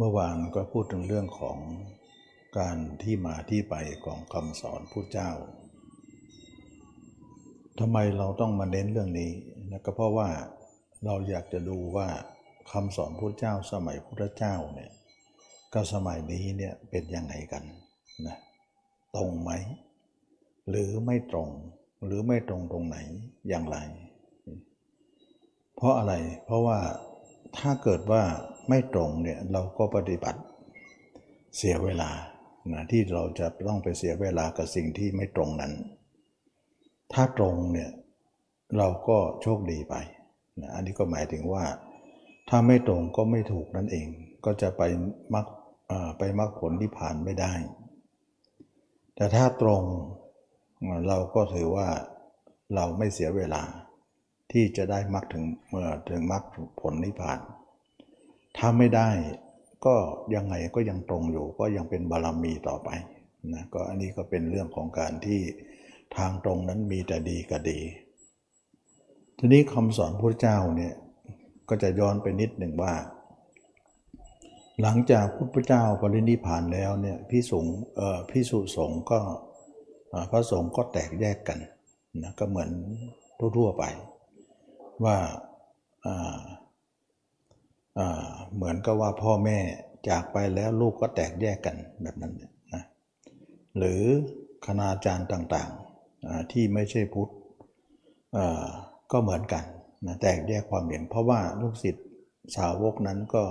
[0.00, 1.58] เมื่อวานก็พูดถึงเรื่องของ
[2.58, 3.74] การที่มาที่ไป
[4.04, 5.30] ของคำสอนพุทธเจ้า
[7.78, 9.32] ทำไมเราต้องมาเน้นเรื่องนี้
[9.70, 10.28] นะก็เพราะว่า
[11.04, 12.08] เราอยากจะดูว่า
[12.72, 14.90] คำสอนพุทธเจ้าสมัยพุทธเจ้าเนี่ย
[15.74, 17.62] กับสมัยนี้เนี่ยเป็นยังไงกัน
[18.26, 18.36] นะ
[19.16, 19.50] ตรงไหม
[20.68, 21.48] หรือไม่ตรง
[22.04, 22.96] หรือไม่ตรงตรงไหน
[23.48, 23.78] อย่างไร
[25.76, 26.14] เพราะอะไร
[26.46, 26.78] เพราะว่า
[27.56, 28.22] ถ้าเกิดว่า
[28.68, 30.40] ไม่ตรงเนี่ยเราก็ปฏิบัติ
[31.56, 32.10] เสียเวลา
[32.72, 35.72] นะที่เราจะต้องไปเสียเวลากับสิ่งที่ไม่ตรงนั้น
[37.12, 37.90] ถ้าตรงเนี่ย
[38.78, 39.94] เราก็โชคดีไป
[40.60, 41.64] นะอันนี้ก็หมายถึงว่า
[42.48, 44.08] ถ้าไม่ตรงก็ไม่ถูกนั่นเอง
[44.44, 44.82] ก็จะไป
[45.34, 45.46] มัก
[46.18, 47.52] ไปมักผลที่ผ่านไม่ได้
[49.16, 49.82] แต่ถ้าตรง
[51.08, 51.88] เราก็ถือว่า
[52.74, 53.62] เราไม่เสียเวลา
[54.52, 56.42] ที่จะได้มักถึงเมื่อถึงมัก
[56.80, 57.38] ผลนิพพาน
[58.56, 59.08] ถ้าไม่ได้
[59.86, 59.94] ก็
[60.34, 62.88] ยังไงก็ยังตรงอยู่ ก็ยังเป็นบารมีต่อไป
[63.54, 65.40] นะก็อันนี้ก็เป็นเรื่องของการที่
[66.16, 67.80] ทางตรงนั้นมีแต่ดีกับดี
[69.38, 70.94] ทีนี้คำสอนพระเจ้าเนี่ย
[71.68, 72.94] ก็จะย้อนไปนิดหนึ่งว่า
[74.82, 79.20] หลังจากพระพุทธเจ้าปรินิพานแล้วเนี่ยพิสุงเอ่อพิสุสงก็
[80.30, 81.58] พระสงฆ์ก็แตกแยกกัน
[82.22, 82.70] นะก็เหมือน
[83.56, 83.84] ทั่วๆไป
[85.04, 85.16] ว่า
[88.54, 89.58] เหมือนกับว่าพ่อแม่
[90.08, 92.32] จากไปแล้วลูกก็แตกแยกกันแบบนั้น
[92.74, 92.84] นะ
[93.78, 94.02] หรือ
[94.66, 97.30] คณาจารย์ต่างๆที่ไม่ใช่พุทธ
[99.12, 99.64] ก็เหมือนกัน
[100.06, 102.06] นะแตกแยกความเห็น เพราะว่าลูกศิษย์
[102.56, 103.44] สาวกนั้นก็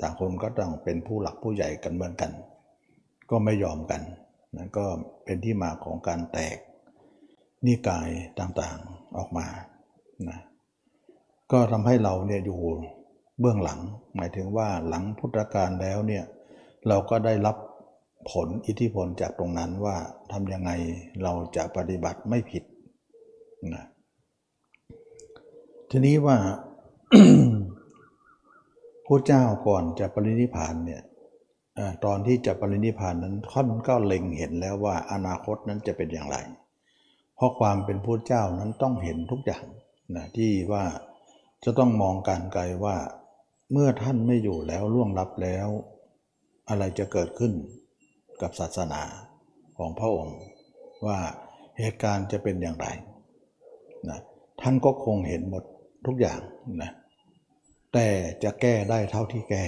[0.00, 2.32] ต่างคนก็ต้องเป็นผู้หลักผู้ใหญ่กันเหมือนกัน
[3.30, 4.02] ก็ไม่ยอมกัน
[4.56, 4.84] นะก็
[5.24, 6.56] เป็นที่มาของการแตก
[7.66, 8.08] นิกาย
[8.40, 9.46] ต่างๆออกมา
[10.28, 10.38] นะ
[11.52, 12.60] ก็ทำให้เราเนี่ยอยู่
[13.40, 13.80] เบื้องหลัง
[14.16, 16.24] หมายถึงว่าหลังพุทธกาลแล้วเนี่ย
[16.88, 17.56] เราก็ได้รับ
[18.30, 19.96] ผลอิทธิพลจากตรงนั้นว่า
[20.32, 20.70] ทำยังไง
[21.22, 22.64] เราจะปฏิบัติไม่ผิด
[23.74, 23.84] นะ
[25.90, 26.36] ทีนี้ว่า
[29.06, 31.02] พระเจ้าก่อนจะปรินิพานเนี่ย
[32.04, 36.36] ตอนที่จะปรินิพานนั้นค่อนก็เล็งเห็นแล้วว่าอนาคตนั้นจะเป็นอย่างไร
[37.36, 39.64] เพราะความเป็นพระเจ้านั้นต้องเห็นทุกอย่าง
[40.16, 40.84] นะที่ว่า
[41.64, 42.96] จะต้องมองการไกลว่า
[43.72, 45.68] เมื่อท่านไม่อยู่แล้วล่วงลับแล้ว
[46.68, 47.52] อะไรจะเกิดขึ้น
[48.42, 49.02] กับศาสนา
[49.78, 50.38] ของพระองค์
[51.06, 51.18] ว่า
[51.78, 52.86] เหตุการณ์จะเป็นอย่างไร
[54.08, 54.20] นะ
[54.60, 55.64] ท่านก็คงเห็นหมด
[56.06, 56.40] ทุกอย่าง
[56.82, 56.90] นะ
[57.92, 58.06] แต่
[58.42, 59.64] จะแก้ได้เท่าที่แก้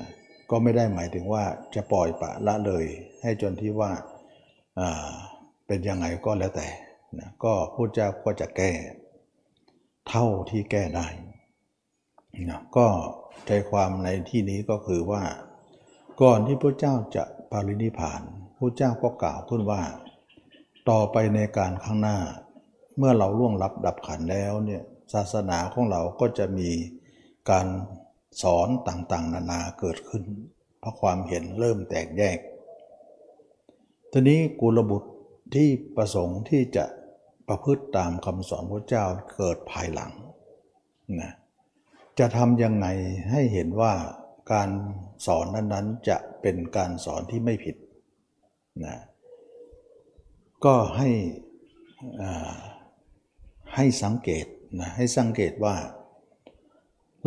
[0.00, 0.10] นะ
[0.50, 2.84] ก็ไม่ได้หมายถึงว่าจะปล่อยปะละเลย
[3.22, 3.90] ให้จนที่ว่า
[5.66, 6.68] เป็นยังไงก็แล้วแต่
[7.18, 8.70] นะก็พูดเจ้าก็จะแก้
[10.08, 11.06] เท่าที่แก้ได้
[12.50, 12.86] นะก็
[13.46, 15.22] ใจความในที่นี้ก็คือว่า
[16.22, 18.22] ก่อนที่พระเจ้าจะปารินิพาน
[18.56, 19.82] พระเจ้าก็กล่าวขึ้นว่า
[20.90, 22.18] ต่อไปในการข้างหน้า
[22.96, 24.82] เมื่อเราล่วงลับดับขันแล้วเนี่ย
[25.12, 26.70] ศาสนาของเราก็จะมี
[27.50, 27.66] การ
[28.42, 30.24] สอนต่างๆ นานาเกิดขึ้น
[30.80, 32.38] เพราะความเห็นเริ่มแตกแยก
[34.12, 35.10] ทีนี้กุลบุตร
[35.54, 36.84] ที่ประสงค์ที่จะ
[37.48, 39.04] ประพฤติตามคำสอนพระเจ้า
[39.36, 40.12] เกิดภายหลัง
[41.20, 41.32] นะ
[42.18, 42.86] จะทำยังไง
[43.30, 43.94] ให้เห็นว่า
[44.52, 44.70] การ
[45.26, 47.76] สอนนั้นๆจะเป็นการสอนที่ไม่ผิด
[48.84, 48.96] นะ
[50.64, 51.08] ก็ให้
[53.74, 54.46] ให้สังเกต
[54.80, 55.76] นะให้สังเกตว่า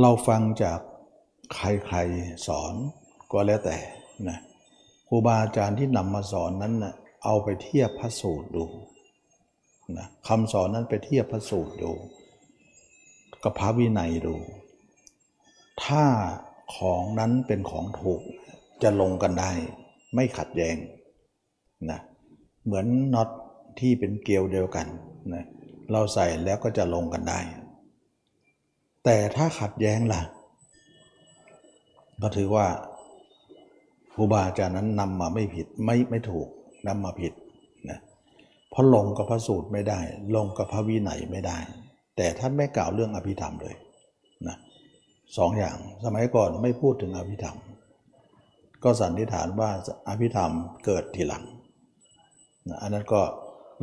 [0.02, 0.80] เราฟังจาก
[1.54, 2.74] ใครๆสอน
[3.32, 3.78] ก็แล้วแต่
[4.30, 4.38] นะ
[5.08, 6.94] ครูบาอาจารย์ที่นำมาสอนนั้นนะ
[7.24, 8.66] เอาไปเทียบพระสูตรดู
[9.98, 11.92] นะคำสอนนั้นไปเทียบพระสูตรดู
[13.44, 14.36] กับพระวินัยดู
[15.84, 16.04] ถ้า
[16.76, 18.22] ของนั้นเป็นของถูก
[18.84, 19.52] จะลงกันได้
[20.16, 20.76] ไม่ขัดแย้ง
[21.90, 22.00] นะ
[22.66, 23.30] เหมือนน็อต
[23.80, 24.88] ที่เป็นเกลียวเดียวกัน
[25.34, 25.46] นะ
[25.92, 27.40] เราใส่แล้วก็จะลงกันได้
[29.06, 30.22] แต่ถ้าขัดแย้งล่ะ
[32.22, 32.68] ก็ถือว่า
[34.14, 36.48] ครูบาอาจารย์นั้นนำมาไม่ผิดไม่ไม่ถูก
[36.88, 37.34] นำมาผิด
[38.72, 40.00] เพราะลงกับพระสูตรไม่ได้
[40.36, 41.58] ลงกับพระวินัยไม่ได้
[42.18, 43.76] แต่ท่านไม่กล่าวเรื่องอภิธรรมเลย
[44.48, 44.58] นะ
[45.38, 47.58] สองอย่างสมัยก่อนไม่พูดถึงอภิธรรม
[48.84, 49.70] ก็สันนิษฐานว่า
[50.10, 50.52] อภิธรรม
[50.86, 51.44] เกิดทีหลัง
[52.70, 53.22] นะอันนั้นก็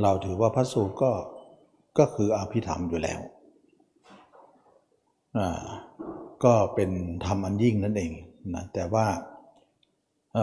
[0.02, 1.12] เราถือว่าพระสูตรก็
[1.98, 3.20] ก็คืออภิธรรมอยู่แล้ว
[5.38, 5.62] อ่า
[6.44, 6.90] ก็เป็น
[7.24, 8.12] ธรรมอันยิ่งนั่นเอง
[8.54, 9.06] นะแต่ว่า
[10.34, 10.36] เ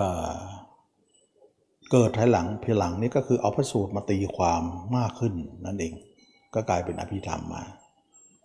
[1.92, 4.62] เกิดภายหลังภายหลังนี้ก็คือเอาพระสูตรมาตีความ
[4.98, 5.34] มากขึ้น
[5.66, 5.94] นั่นเอง
[6.54, 7.64] ก็กลายเป็นอภิธรรมมา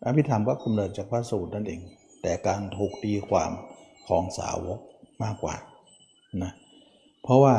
[0.07, 1.81] อภิธรรมก็กำเนิดจากพระสูตรนั่นเอง
[2.23, 3.51] แต่การถูกตีความ
[4.09, 4.79] ของสาวก
[5.23, 5.57] มากกว่า
[6.43, 6.53] นะ
[7.23, 7.55] เพราะว่า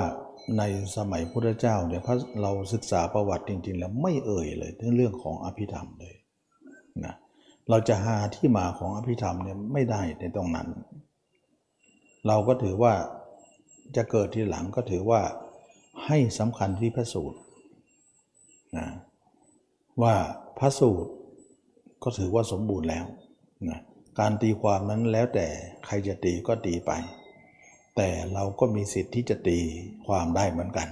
[0.57, 0.63] ใน
[0.97, 6.15] สมัยพุทธเจ้าเนี่ยพระเราศึกษาประวัติจริง ๆ แล้วไม่เอ่ยเลยเรื่องของอภิธรรมเลย
[7.05, 7.15] นะ
[7.69, 10.67] เราจะหาที่มาของอภิธรรมเนี่ยไม่ได้ในตรงนั้น
[12.27, 12.93] เราก็ถือว่า
[13.95, 15.21] จะเกิดทีหลังก็ถือว่า
[16.05, 17.39] ให้สำคัญที่พระสูตร
[18.77, 18.87] นะ
[20.01, 20.15] ว่า
[20.57, 21.11] พระสูตร
[22.03, 23.05] ก็ถือว่าสมบูรณ์แล้ว
[23.69, 23.79] นะ
[24.19, 25.47] การตีความนั้นแล้วแต่
[25.85, 26.91] ใครจะตีก็ตีไป
[27.95, 29.57] แต่เราก็มีสิทธิ์ที่จะตี
[30.07, 30.87] ความได้เหมือนกัน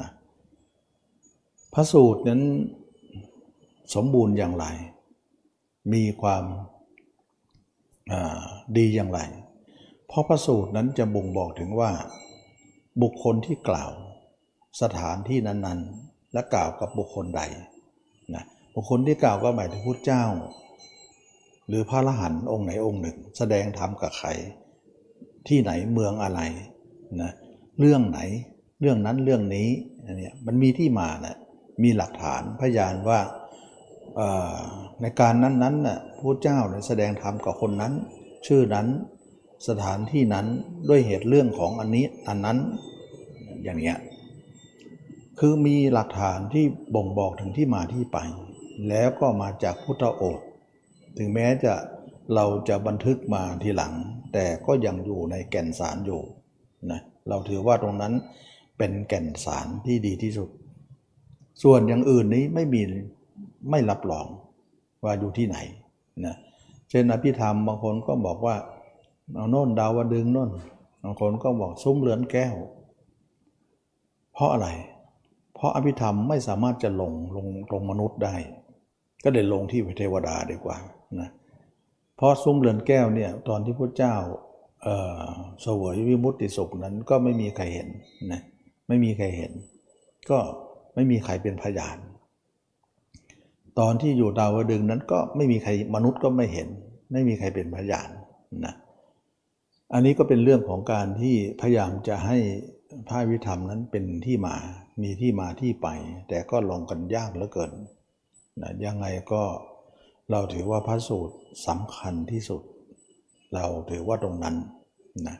[0.00, 0.10] นะ
[1.74, 2.42] พระสูตรนั้น
[3.94, 4.66] สมบูรณ์อย่างไร
[5.92, 6.44] มีความ
[8.76, 9.20] ดีอย่างไร
[10.06, 11.90] เพราะพระสูตรนั้นจะบ่งบอกถึงว่า
[13.02, 13.90] บุคคลที่กล่าว
[14.82, 17.42] สถานที่นั้นๆ และกล่าวกับบุคคลใด
[18.34, 18.44] นะ
[18.74, 20.24] บุคคลที่กล่าวก็หมายถึงพุทธเจ้า
[21.68, 24.28] หรือพระอรหันต์องค์ไหนองค์หนึ่ง แสดงธรรมกับใคร
[25.48, 26.40] ที่ไหนเมืองอะไร
[27.22, 27.32] นะ
[27.80, 28.20] เรื่องไหน
[28.80, 29.68] เรื่องนั้นเรื่องนี้
[30.04, 31.36] อันนี้มันมีที่มานะ
[31.82, 33.20] มีหลักฐานพยานว่า
[35.00, 37.92] ในการนั้นๆน่ะพระเจ้าแสดงธรรมกับคนนั้น
[38.46, 38.86] ชื่อนั้น
[39.68, 40.46] สถานที่นั้น
[40.88, 42.58] ด้วยเหตุเรื่องของอันนี้อันนั้น
[43.64, 43.96] อย่างเนี้ย
[45.38, 46.64] คือมีหลักฐานที่
[46.94, 48.18] บ่งบอกถึงที่มาที่ไป
[48.88, 50.40] แล้วก็มาจากพุทธโอษ
[51.18, 51.74] ถึงแม้จะ
[52.34, 53.92] เราจะบันทึกมาทีหลัง
[54.32, 56.20] แต่ก็ยังอยู่ในแก่นสารอยู่
[56.90, 58.12] นะเราถือว่าตรงนั้น
[58.78, 60.48] เป็นแก่นสารที่ดีที่สุด
[61.62, 62.82] ส่วนอย่างอื่นนี้ไม่มี
[63.70, 64.26] ไม่รับรอง
[65.04, 65.56] ว่าอยู่ที่ไหน
[66.26, 66.36] นะ
[66.90, 68.56] เช่นอภิธรรมบางคนก็บอกว่า
[69.34, 70.50] เอาโน่นดาวดึงโน่น
[71.02, 72.54] บางคนก็บอกซุ้มเลือนแก้ว
[74.34, 74.68] เพราะอะไร
[75.58, 78.34] เพราะอภิธรรมไม่สามารถจะลงลงลงมนุษย์ได้
[79.24, 80.76] ก็เลยลงที่เทวดาดีกว่า
[81.20, 81.30] นะ
[82.16, 84.16] เพราะซุ้มเรือนแก้วเนี่ยตอนที่พระเจ้า
[84.82, 87.88] เสวยวิมุตติสุขนั้นก็ไม่มีใครเห็น
[88.32, 88.42] นะ
[88.88, 89.52] ไม่มีใครเห็น
[90.30, 90.38] ก็
[90.94, 91.98] ไม่มีใครเป็นพยาน
[93.78, 96.68] ตอนที่อยู่ดาวดึงนั้นก็ไม่มีใครมนุษย์ก็ไม่เห็น
[97.12, 98.08] ไม่มีใครเป็นพยาน
[98.64, 98.74] นะ
[99.92, 102.38] อันนี้ก็เป็นเรื่องของการที่พยายามจะให้
[103.08, 104.56] พระวิธรรมนั้นเป็นที่มา
[105.02, 105.88] มีที่มาที่ไป
[106.28, 107.72] แต่ก็ลงกันยากเหลือเกิน
[108.60, 109.42] นะยังไงก็
[110.30, 111.36] เราถือว่าพระสูตร
[111.66, 112.62] สำคัญที่สุด
[113.54, 114.56] เราถือว่าตรงนั้น
[115.28, 115.36] นะ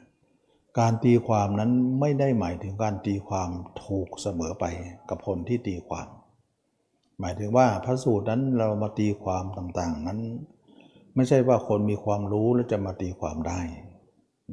[0.79, 1.71] การตีความนั้น
[2.01, 3.51] ไม่ได้หมายถึงการตีความ
[3.85, 4.65] ถูกเสมอไป
[5.09, 6.09] กับคนที่ตีความ
[7.21, 10.21] หมายถึงว่าพระสูตรนั้นเรามาตีความต่างๆนั้น
[11.15, 13.61] ไม่ใช่ว่าคนมีความรู้แล้วจะมาตีความได้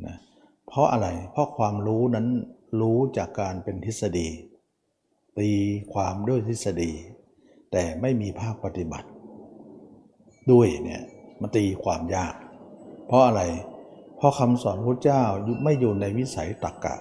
[0.05, 0.15] นะ
[0.67, 2.27] เพราะอะไรเพราะความรู้นั้น
[2.81, 4.27] รู้จากการเป็นทฤษฎี
[5.39, 5.49] ตี
[5.93, 6.91] ความด้วยทฤษฎี
[7.71, 9.07] แต่ไม่มีภาคปฏิบัติ
[10.51, 11.03] ด้วยเนี่ย
[11.41, 12.35] มันตีความยาก
[13.07, 13.41] เพราะอะไร
[14.17, 15.23] เพราะคำสอนพระเจ้า
[15.63, 16.95] ไม่อยู่ในวิสัยตรกกะ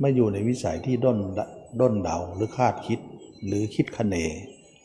[0.00, 1.18] ไม่อยู่ในวิสัยที่ด้น
[1.80, 2.98] ด้นเดาหรือคาดคิด
[3.46, 4.16] หรือคิดคะเน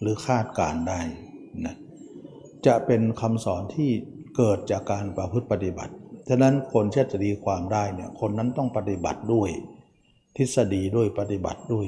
[0.02, 1.00] หรือคาดการได้
[1.66, 1.76] นะ
[2.66, 3.90] จะเป็นคำสอนที่
[4.36, 5.94] เกิดจากการประพฤติปฏิบัติ
[6.30, 9.50] ฉะนั้นคนเชื่อจะดีความได้เนี่ยคนนั้นต้องปฏิบัติด้วย
[10.38, 11.88] ทฤษฎีด้วยปฏิบัติด้วย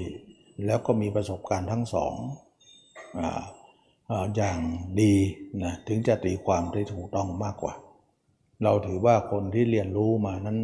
[0.66, 2.14] แล้วก็มีประสบการณ์ทั้งสอง
[4.36, 4.60] อย่าง
[5.02, 5.14] ดี
[5.64, 7.74] นะถึงจะตีความได้ถูกต้องมากกว่า
[8.64, 10.60] เราถือว่าคนที่เรียนรู้มานั้น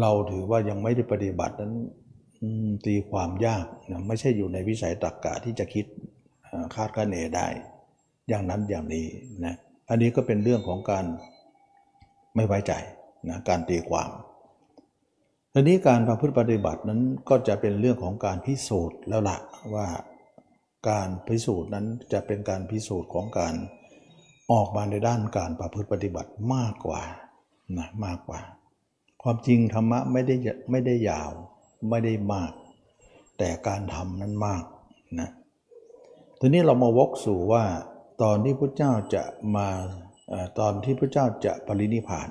[0.00, 1.74] เราถือว่ายังไม่ได้ปฏิบัตินั้น
[2.86, 5.86] ตีความยากนะไม่ใช่อยู่ในวิสัยตรรกกะที่จะคิด
[6.74, 7.46] คาดคะเนได้
[8.28, 9.06] อย่างนั้นอย่างนี้
[9.44, 9.54] นะ
[9.88, 11.04] อันนี้ก็เป็นเรื่องของการ
[12.36, 12.72] ไม่ไว้ใจ
[13.28, 14.10] นะการตีความ
[15.52, 19.38] ทีนี้การประพฤติปฏิบัตินั้นก็จะเป็นเรื่องของการพิสูจน์แล้วละ
[19.74, 19.86] ว่า
[20.88, 23.54] การพิสูจน์นั้นจะเป็นการพิสูจน์ของการ
[24.52, 27.02] ออกมาในด้านการประพฤติปฏิบัติมากกว่า
[27.78, 28.40] นะมากกว่า
[29.22, 30.34] ความจริงธรรมะไม่ได้
[30.70, 31.30] ไม่ได้ยาว
[31.90, 32.52] ไม่ได้มาก
[33.38, 34.64] แต่การทำนั้นมาก
[35.20, 35.30] นะ
[36.40, 37.64] ทีนี้เรามาวกสู่ว่า
[38.22, 39.24] ตอนที่พระเจ้าจะ
[39.56, 39.68] มา
[40.58, 42.28] ตอนที่พระเจ้าจะปรินิพาน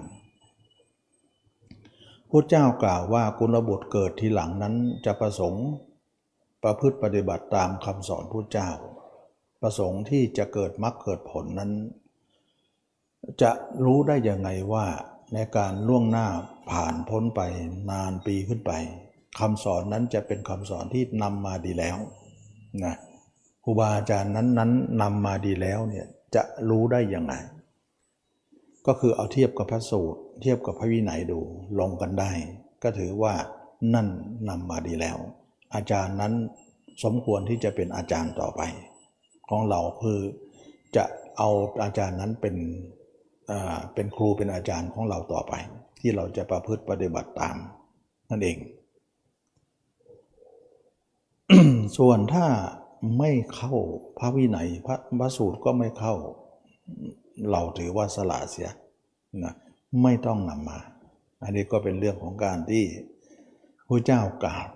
[2.32, 5.66] พระเจ้ากล่าวว่ากุลบุตรเกิดทีหลังนั้นจะประสงค์
[6.64, 8.70] ประพฤติปฏิบัติตามคำสอนพระเจ้า
[9.62, 11.72] ประสงค์ที่จะเกิดมรรคเกิดผลนั้น
[13.42, 13.52] จะ
[13.86, 14.86] รู้ได้ยังไงว่า
[15.34, 16.28] ในการล่วงหน้า
[16.72, 17.42] ผ่านพ้นไป
[17.90, 18.72] นานปีขึ้นไป
[19.40, 21.98] คำสอนนั้นจะเป็นคำสอนที่นำมาดีแล้ว
[22.84, 22.96] นะ
[23.64, 26.06] ครูบาอาจารย์นั้นนั้นนำมาดีแล้วเนี่ย
[26.36, 27.34] จะรู้ได้ยังไง
[28.88, 31.40] ก็คือเอาเทียบกับพระสูตร เทียบกับพระวินัยดู
[31.80, 32.32] ลงกันได้
[32.84, 33.34] ก็ถือว่า
[33.94, 34.08] นั่น
[34.50, 35.18] นำมาดีแล้ว
[35.76, 36.34] อาจารย์นั้น
[37.04, 38.62] สมควรที่จะเป็นอาจารย์ต่อไป
[39.50, 40.20] ของเราคือ
[40.96, 41.04] จะ
[41.38, 41.50] เอา
[41.84, 42.56] อาจารย์นั้นเป็น
[43.94, 45.54] เป็นครูเป็นอาจารย์ของเราต่อไป
[46.00, 47.56] ที่เราจะประพฤติปฏิบัติตาม
[48.30, 48.58] นั่นเอง
[51.98, 52.46] ส่วนถ้า
[53.18, 53.74] ไม่เข้า
[54.20, 56.14] พระวินัยพระพระสูตรก็ไม่เข้า
[57.52, 58.70] เราถือว่าสละเสีย
[59.46, 59.56] นะ
[60.04, 60.80] ไม่ต้องนำมา
[61.44, 62.84] อันนี้ก็เป็นเรื่องของการที่
[63.88, 64.68] พระเจ้ากล่าว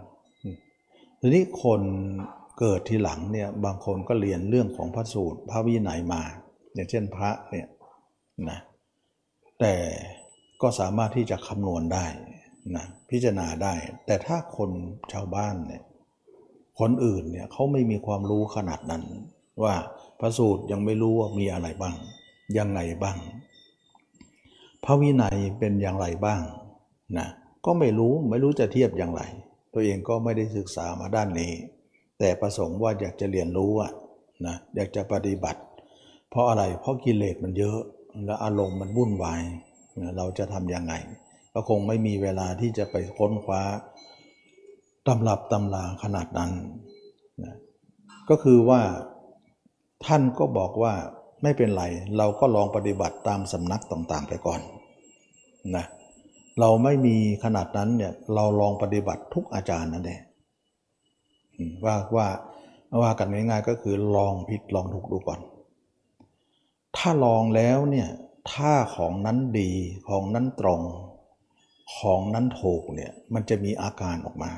[1.20, 1.82] ทีนี้คน
[2.60, 6.22] เกิดทีหลังเนี่ยบางคนก็เรียนเรื่องของพระสูตรพระวินัยมา
[6.74, 7.68] อย่างเช่นพระเนี่ย
[8.50, 8.60] นะ
[9.60, 9.74] แต่
[10.62, 12.06] ก็สามารถที่จะคำนวณได้
[12.76, 13.74] นะพิจารณาได้
[14.06, 14.70] แต่ถ้าคน
[15.12, 15.84] ชาวบ้านเนี่ย
[16.80, 19.04] คนอื่นเนี่ยเขาไม่มีความรู้ขนาดนั้น
[19.64, 19.76] ว่า
[20.20, 21.96] พระสูตรยังไม่รู้ว่ามีอะไรบ้าง
[22.58, 23.18] ยังไงบ้าง
[24.86, 26.42] พระวินัยเป็นอย่างไรบ้าง
[27.18, 27.28] นะ
[27.66, 29.22] ก็ไม่รู้ไม่รู้จะเทียบอย่างไร
[29.74, 31.54] ตัวเองก็ไม่ได้ศึกษามาด้านนี้
[32.20, 33.92] แต่ประสงค์ว่าอยากจะเรียนรู้อะ
[34.46, 35.62] นะอยากจะปฏิบัติ
[36.30, 37.80] เพราะอะไรเพราะกิเลสมันเยอะ
[38.26, 39.42] แล้วอารมณ์มันวุ่นวาย
[40.18, 40.94] เราจะทำยังไง
[41.54, 43.62] ก็คงไม่มีเวลาที่จะไปค้นคว้า
[45.08, 46.52] ตำรับตำราขนาดนั้น
[47.44, 47.56] นะ
[48.30, 48.82] ก็คือว่า
[50.06, 50.94] ท่านก็บอกว่า
[51.44, 51.84] ไม่เป็นไร
[52.18, 54.62] เราก็ลองปฏิบัติตามสำนักต่างๆ ไปก่อน
[55.76, 55.86] นะ
[56.60, 60.22] เราไม่มีขนาดนั้นเนี่ยเราลองปฏิบัติทุกอาจารย์นั่นเอง
[61.86, 62.28] ว่าว่า
[63.02, 65.40] ว่ากันง่ายๆก็คือลองผิดลองถูกดูก่อน
[66.98, 68.10] ถ้าลองแล้วเนี่ย
[68.52, 69.72] ถ้าของนั้นดี
[70.10, 70.82] ของนั้นตรง
[71.98, 74.52] ของนั้นถูกเนี่ยมันจะมีอาการออกมา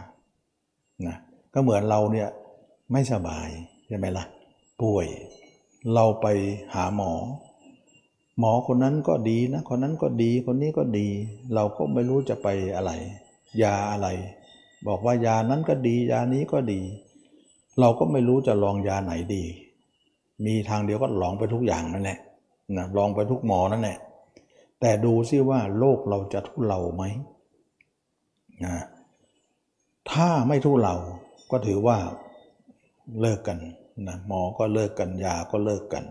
[1.07, 1.17] นะ
[1.53, 2.29] ก็เหมือนเราเนี่ย
[2.91, 3.47] ไม่สบาย
[3.87, 4.25] ใช่ไหมละ่ะ
[4.81, 5.07] ป่วย
[5.93, 6.27] เราไป
[6.73, 7.13] หาหมอ
[8.39, 11.07] หมอคนนั้นก็ดีนะ คนนั้นก็ดีคนนี้ก็ดี
[11.53, 12.91] เราก็ไม่รู้จะไปอะไร
[13.63, 14.07] ยาอะไร
[14.87, 16.81] บอกว่ายานั้นก็ดี ยานี้ก็ดี
[17.79, 19.43] เราก็ไม่รู้จะลองยาไหนดี
[20.45, 22.19] มีทางเดียวก็ลองไปทุกอย่างนั่นแหละ
[22.77, 23.97] นะลองไปทุกหมอนั่นแหละ
[24.79, 27.03] แต่ดูซิว่าโรคเราจะทุเลาไหม
[28.65, 28.75] นะ
[30.11, 30.95] ถ้าไม่ทุเลา
[31.51, 31.97] ก็ถือว่า
[33.19, 33.57] เลิกกัน
[34.07, 36.05] นะหมอก็เลิกกันยาก็เลิกกัน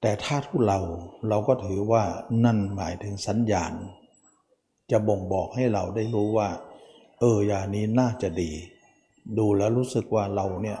[0.00, 0.80] แต่ถ้าทุเลา
[1.28, 2.04] เราก็ถือว่า
[2.44, 3.72] นั่นหมายถึงสัญญาณ
[4.90, 6.48] จะบ่งบอกให้เราได้รู้ว่า
[7.20, 8.50] เออยานี้น่าจะดี
[9.38, 10.78] ดูแล้วรู้สึกว่าเราเนี่ย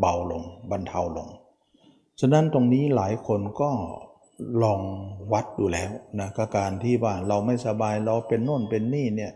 [0.00, 1.28] เบาลงบรรเทาลง
[2.20, 3.70] ฉะนั้นตรงนี้หลายคนก็
[4.62, 4.80] ลอง
[5.32, 9.32] วัดดูแล้วนะกการที่ว่าเราไม่สบายเราเป็นโน่นเป็นนี่เนี่ย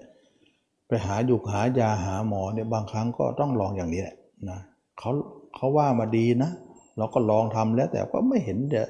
[0.87, 4.17] ไปหาอยู่หายาหาหมอเนี่ยบางครั้งก็ต้องลองอย่างนี้แหละ
[4.49, 4.59] นะ
[4.99, 5.11] เขา
[5.55, 6.51] เขาว่ามาดีนะ
[6.99, 8.83] เราก็ลองทำแล้วแต่ก็ไม่เห็นจะ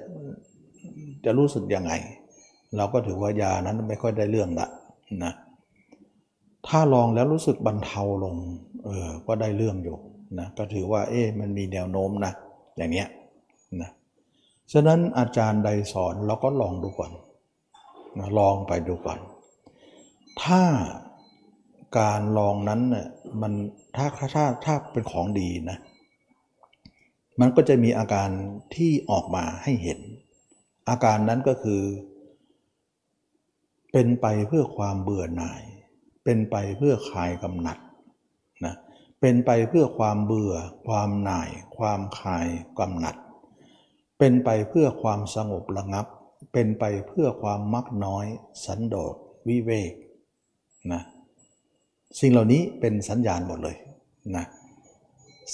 [1.25, 1.93] จะรู้สึกยังไง
[2.77, 4.67] เราก็ถือว่ายานั้นไม่ค่อยได้เรื่องละ
[5.25, 5.33] นะ
[6.69, 8.37] ถ้าลองแล้วรู้สึกบรรเทาลง
[8.85, 9.97] เออก็ได้เรื่องอยู่
[10.39, 12.33] นะก็ถือว่าเอ๊ะมันมีแนวโน้มนะ
[12.77, 13.09] อย่างเนี้ย
[13.83, 13.91] นะ
[14.73, 17.13] ฉะนั้นอาจารย์ใดสอนเราก็ลองดูก่อน
[18.19, 19.19] นะลองไปดูก่อน
[20.43, 20.63] ถ้า
[21.99, 23.07] การลองนั้นเนี่ย
[23.41, 23.53] มัน
[23.97, 25.79] ถ้าถ้าถ้าเป็นของดีนะ
[27.41, 28.29] มันก็จะมีอาการ
[28.75, 29.99] ที่ออกมาให้เห็น
[30.89, 31.83] อาการนั้นก็คือ
[33.93, 35.63] เป็นไปเพื่อความเบื่อหน่าย
[36.25, 37.79] เป็นไปเพื่อคลายกำหนัด
[38.65, 38.75] นะ
[39.21, 40.55] เป็นไปเพื่อความเบื่อ
[40.87, 42.47] ความหน่าย ความคลาย
[42.79, 43.17] กำหนัด
[44.19, 46.07] เป็นไปเพื่อความสงบระงับ
[46.53, 48.27] เป็นไปเพื่อความมักน้อย
[48.65, 49.15] สันโดษ
[49.49, 49.93] วิเวก
[50.93, 51.03] นะ
[52.21, 53.77] สิ่งเหล่านี้เป็นสัญญาณหมดเลย
[54.37, 54.47] นะ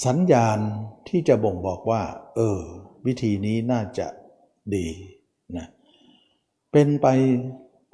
[0.05, 0.59] สัญญาณ
[1.07, 2.03] ที่จะบ่งบอกว่า
[2.35, 2.59] เออ
[3.05, 4.07] วิธีนี้น่าจะ
[4.75, 4.87] ดี
[5.57, 5.67] นะ
[6.71, 7.07] เป็นไป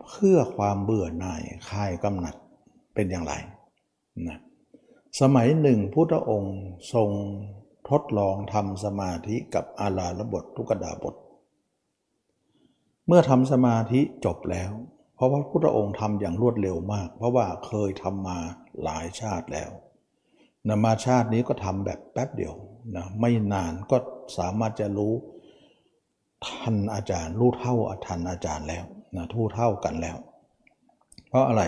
[0.07, 2.35] เพื่อความเบื่อหน่ายคลายกำหนัด
[2.95, 3.33] เป็นอย่างไร
[4.27, 4.39] นะ
[5.21, 6.59] สมัยหนึ่งพุทธองค์
[6.93, 7.09] ทรง
[7.89, 11.15] ทดลองทำสมาธิกับอาลาลบททุกดาบท
[13.07, 14.71] เมื่อทำสมาธิจบแล้ว
[15.15, 18.39] เพราะว่าพุทธองค์ทำอย่างรวดเร็วมาก เพราะว่าเคยทำมา
[18.83, 19.71] หลายชาติแล้ว
[20.67, 22.53] นะมาชาตินี้ก็ทำแบบแป๊บเดียว
[22.95, 23.97] นะไม่นานก็
[24.37, 25.13] สามารถจะรู้
[26.47, 27.75] ทันอาจารย์รู้เท่า
[28.07, 28.83] ทันอาจารย์แล้ว
[29.15, 30.17] นะทู่เท่ากันแล้ว
[31.29, 31.63] เพราะอะไร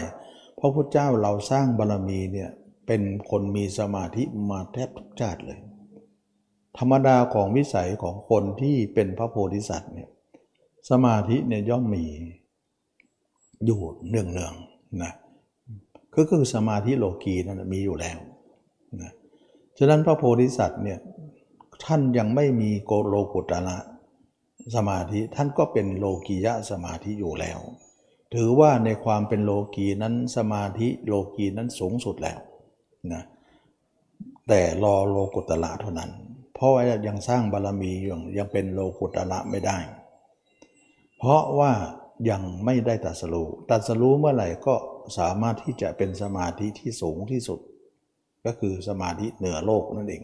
[0.55, 2.49] เพราะพระเจ้าเราสร้างบารรมีเนี่ย
[2.87, 5.59] เป็นคนมีสมาธิมาแทบทุกชาติเลย
[6.77, 10.09] ธรรมดาของวิสัยของคนที่เป็นพระโพธิสัตว์เนี่ย
[10.89, 12.05] สมาธิเนี่ยย่อมมี
[13.65, 14.53] อยู่เนืองเนือง
[15.03, 15.13] นะ
[16.15, 18.17] ก็คือสมาธิโลกีนั่นมีอยู่แล้ว
[19.77, 20.99] ฉะนั้นพระโพธิสัตว์เนี่ย
[21.85, 23.77] ท่านยังไม่มีโกโลกุตระ
[24.75, 27.59] สมาธิท่านก็เป็นโลกียะสมาธิอยู่แล้ว
[28.33, 32.39] ถือว่าในความเป็นโลกีนั้นสมาธิโลกีนั้นสูงสุดแล้ว
[33.13, 33.23] นะ
[34.47, 36.11] แต่รอโลกุตระเท่านั้น
[36.55, 39.77] เพราะว่ายังสร้างบารรมีอยู่ยังเป็นโลกุตระไม่ได้
[41.17, 41.71] เพราะว่า
[42.29, 44.75] ยังไม่ได้ตรัสรู้ตรัสรู้เมื่อไหร่ก็
[45.17, 47.59] สามารถที่จะเป็นสมาธิที่สูงที่สุด
[48.45, 50.23] ก็คือสมาธิเหนือโลกนั่นเอง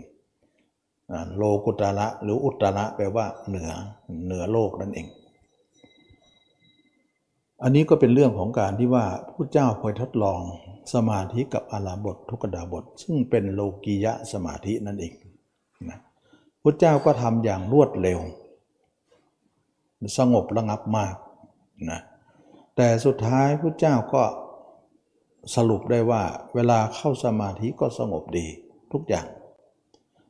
[1.37, 3.71] โลกุตระหรืออุตระแปลว่าเหนือ
[4.25, 5.07] เหนือโลกนั่นเอง
[7.63, 10.39] อันนี้ก็เป็นเรื่องของการที่ว่าผู้เจ้าเคยทดลอง
[10.93, 15.13] สมาธิกับอาราบททุกดาบท ซึ่งเป็นโลกียะสมาธินั่นเอง
[15.89, 15.99] นะ
[16.61, 18.19] พุทธเจ้าก็ทำอย่างรวดเร็ว
[20.17, 21.15] สงบระงับมาก
[21.89, 21.99] นะ
[22.75, 24.23] แต่สุดท้ายพุทธเจ้าก็
[25.55, 26.23] สรุปได้ว่า
[26.55, 28.47] เวลาเข้าสมาธิก็สงบดี
[28.91, 29.27] ทุกอย่าง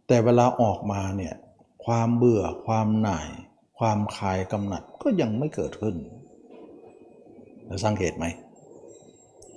[0.07, 1.35] แต่เวลาออกมาเนี่ย
[1.85, 3.29] ความเบื่อความหน่าย
[3.79, 5.95] ความคลายกำหนัดก็ยังไม่เกิดขึ้น
[7.85, 8.25] สังเกตไหม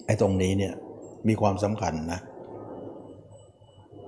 [0.07, 0.75] ไอ้ตรงนี้เนี่ย
[1.29, 2.21] มีความสำคัญนะ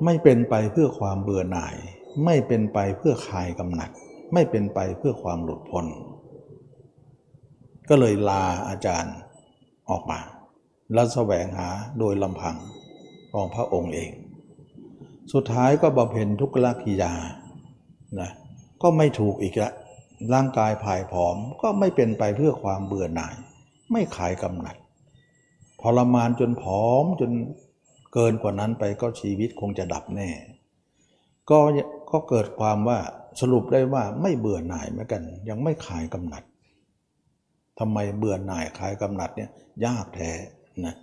[0.05, 1.77] ไม่เป็นไปเพื่อความเบื่อหน่าย
[2.25, 3.91] ไม่เป็นไปเพื่อคลายกำหนัด
[4.33, 5.87] ไม่เป็นไปเพื่อความหลุดพ้น
[7.89, 9.15] ก็เลยลาอาจารย์
[9.91, 10.21] ออกมา
[10.93, 12.57] แล้วแสวงหาโดยลำพัง
[13.33, 14.11] ของพระองค์เอง
[15.33, 17.13] สุดท้ายก็บำเพ็ญทุกขลกิยา
[18.21, 18.31] นะ
[18.83, 19.71] ก็ไม่ถูกอีกละ
[20.35, 23.35] ร่างกายผายผอมก็ไม่เป็นไปเพื่อความเบื่อหน่าย
[23.93, 24.77] ไม่ขายกำหนัด
[25.83, 27.31] ทรมานจนผอมจน
[28.15, 30.29] เกินกว่านั้นไปก็ชีวิตคงจะดับแน่
[31.51, 31.59] ก็
[32.11, 32.99] ก็เกิดความว่า
[33.41, 36.43] สรุปได้ว่าไม่เบื่อหน่ายเหมือนกัน ยังไม่ขายกำหนัด
[37.79, 39.51] ทำไมเบื่อหน่ายขายกำหนัดเนี่ย
[39.87, 40.31] ยากแท้
[40.85, 40.95] นะ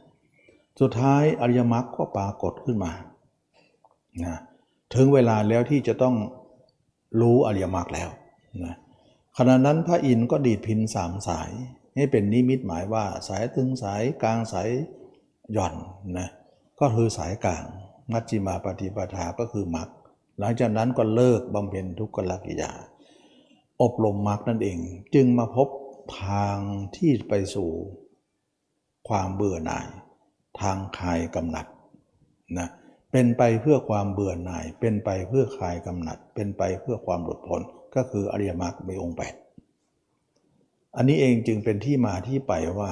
[0.79, 2.91] สุดท้ายอริยมรรคก็ปรากฏขึ้นมา
[4.25, 4.35] นะ
[4.95, 6.15] ถึงเวลาแล้วที่จะต้อง
[7.19, 8.09] รู้อริยมรรคแล้ว
[8.63, 8.75] นะ
[9.37, 11.51] ขณะนั้นพระอินทร์ก็ดีดพินสามสาย
[11.95, 14.69] ให้เป็นนิมิตหมายว่าสายตึงสายกลางสาย
[15.53, 15.75] หย่อน
[16.19, 16.27] นะ
[16.79, 17.63] ก็คือสายกลาง
[18.11, 19.89] มัชฌิมาปฏิปทาก็คือมรรค
[20.39, 22.71] หลังจากนั้นก็เลิกบำเพ็ญทุกขลกิยา
[23.81, 24.79] อบรมมรรคนั่นเอง
[25.15, 25.67] จึงมาพบ
[26.21, 26.57] ทาง
[26.95, 27.69] ที่ไปสู่
[29.09, 29.87] ความเบื่อหน่าย
[30.59, 31.65] ทางคลายกำหนัด
[32.59, 32.69] นะ
[33.11, 37.61] เป็นไปเพื่อความเบื่อหน่าย เป็นไปเพื่อคลายกำหนัด เป็นไปเพื่อความหลุดพ้น
[37.95, 39.33] ก็คืออริยมรรคมีองค์แปด
[40.95, 42.91] อันนี้เองจึงเป็นที่มาที่ไปว่า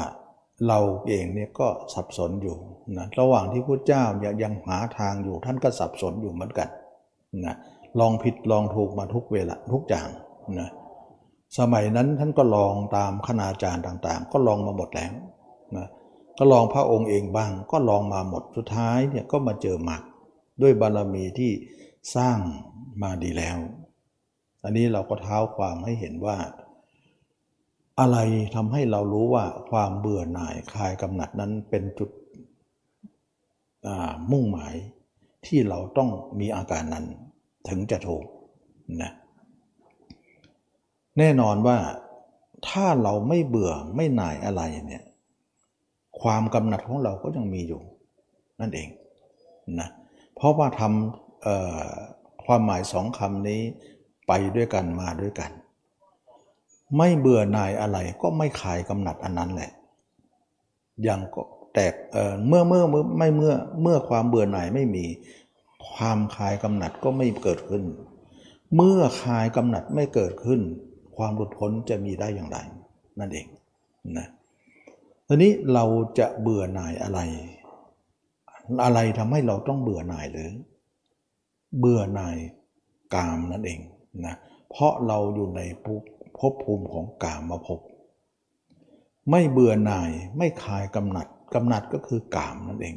[0.68, 2.58] เราเองเนี่ยก็สับสนอยู่
[2.98, 4.04] นะระหว่างที่พระเจ้า
[4.44, 6.70] ยังหาทางอยู่ท่านก็สับสนอยู่เหมือนกัน
[7.46, 7.56] นะ
[8.00, 10.08] ลองผิดลองถูกมาทุกเวลาทุกอย่าง
[10.60, 10.70] นะ
[11.60, 15.12] สมัยนั้นท่านก็ลองตามคณาจารย์ต่างๆ ก็ลองมาหมดแล้ว
[16.44, 20.04] ก็ลองพระองค์เองบ้าง ก็ลองมาหมดสุดท้ายเนี่ยก็มาเจอหมัก
[20.62, 21.52] ด้วยบารมีที่
[22.16, 22.38] สร้าง
[23.02, 23.58] มาดีแล้ว
[24.64, 26.38] อันนี้เราก็เท้าความให้เห็นว่า
[28.00, 28.18] อะไร
[28.56, 32.10] ทำให้เรารู้ว่าความเบื่อหน่ายคลายกำหนัดนั้นเป็นจุด
[34.32, 34.74] มุ่งหมาย
[35.46, 37.06] ที่เราต้องมีอาการนั้น
[37.68, 38.26] ถึงจะถูก
[39.02, 39.12] นะ
[41.18, 41.78] แน่นอนว่า
[42.68, 45.04] ถ้าเราไม่เบื่อไม่หน่ายอะไรเนี่ย
[46.22, 47.82] ความกำหนัดของเราก็ยังมีอยู่
[48.60, 48.90] นั่นเอง
[49.80, 49.90] นะ
[50.36, 53.62] เพราะว่าทำความหมายสองคำนี้
[54.28, 55.52] ไปด้วยกันมาด้วยกัน
[56.98, 59.72] ไม่เบื่อหน่ายอะไรก็ไม่ขายกำหนัดอันนั้นแหละ
[61.04, 61.42] อย่างก็
[61.74, 62.84] แตกเอ่อเมื่อเมื่อ
[63.18, 65.06] ไม่เมื่อเมื่อความเบื่อหน่ายไม่มี
[65.92, 67.84] ความคลายกำหนัดก็ไม่เกิดขึ้น
[68.76, 70.62] เมื่อคลายกำหนัดไม่เกิดขึ้น
[71.18, 72.58] ความหลุดพ้นจะมีได้อย่างไร
[73.20, 73.48] นั่นเอง
[74.18, 74.28] นะ
[75.34, 75.86] ทีนี้เรา
[76.20, 77.20] จะเบื่อหน่ายอะไร
[78.84, 80.52] อะไรทำให้เราต้องเบื่อหน่ายหรือ
[81.80, 82.38] เบื่อหน่าย
[83.15, 83.80] กามนั่นเอง
[84.26, 84.36] นะ
[84.70, 85.62] เพราะเราอยู่ใน
[86.38, 87.80] ภพภูมิของกามมาพบ
[89.30, 92.96] ไม่เบื่อหน่ายไม่คลายกำหนัดกำหนัดก็คือกามนั่นเอง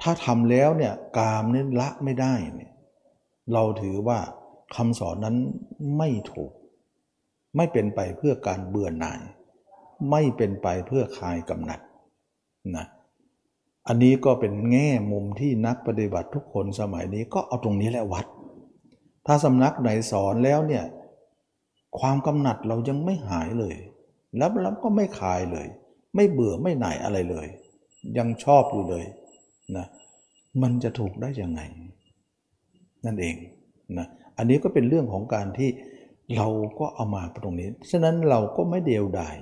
[0.00, 2.72] ถ้าทำแล้วเนี่ยกามนี่ละไม่ได้เนี่ย
[3.52, 4.18] เราถือว่า
[4.76, 5.36] คำสอนนั้น
[5.98, 6.52] ไม่ถูก
[7.56, 9.20] ไม่เป็นไปเพื่อการเบื่อหน่าย
[10.10, 11.80] ไม่เป็นไปเพื่อคลายกำหนัด
[12.76, 12.86] นะ
[13.88, 18.26] อันนี้ก็เป็นแง่มุมที่นักปฏิบัติทุกคนสมัยนี้ก็เอาตรงนี้แหละวัด
[19.26, 20.84] ถ้าสำนักไหนสอนแล้วเนี่ย
[21.98, 23.76] ความกำหนัดเรายังไม่หายเลย
[24.36, 25.66] แล้วเราก็ไม่คลายเลย
[26.14, 27.46] ไม่เบื่อไม่หน่ายอะไรเลย
[28.18, 29.04] ยังชอบอยู่เลย
[29.76, 29.86] นะ
[30.62, 31.60] มันจะถูกได้ยังไง
[33.04, 33.36] นั่นเอง
[33.98, 34.06] นะ
[34.38, 35.70] อันนี้ก็เป็นเรื่องของการที่
[36.36, 39.36] เราก็เอามาตรงนี้ ฉะนั้นเราก็ไม่เดียวดาย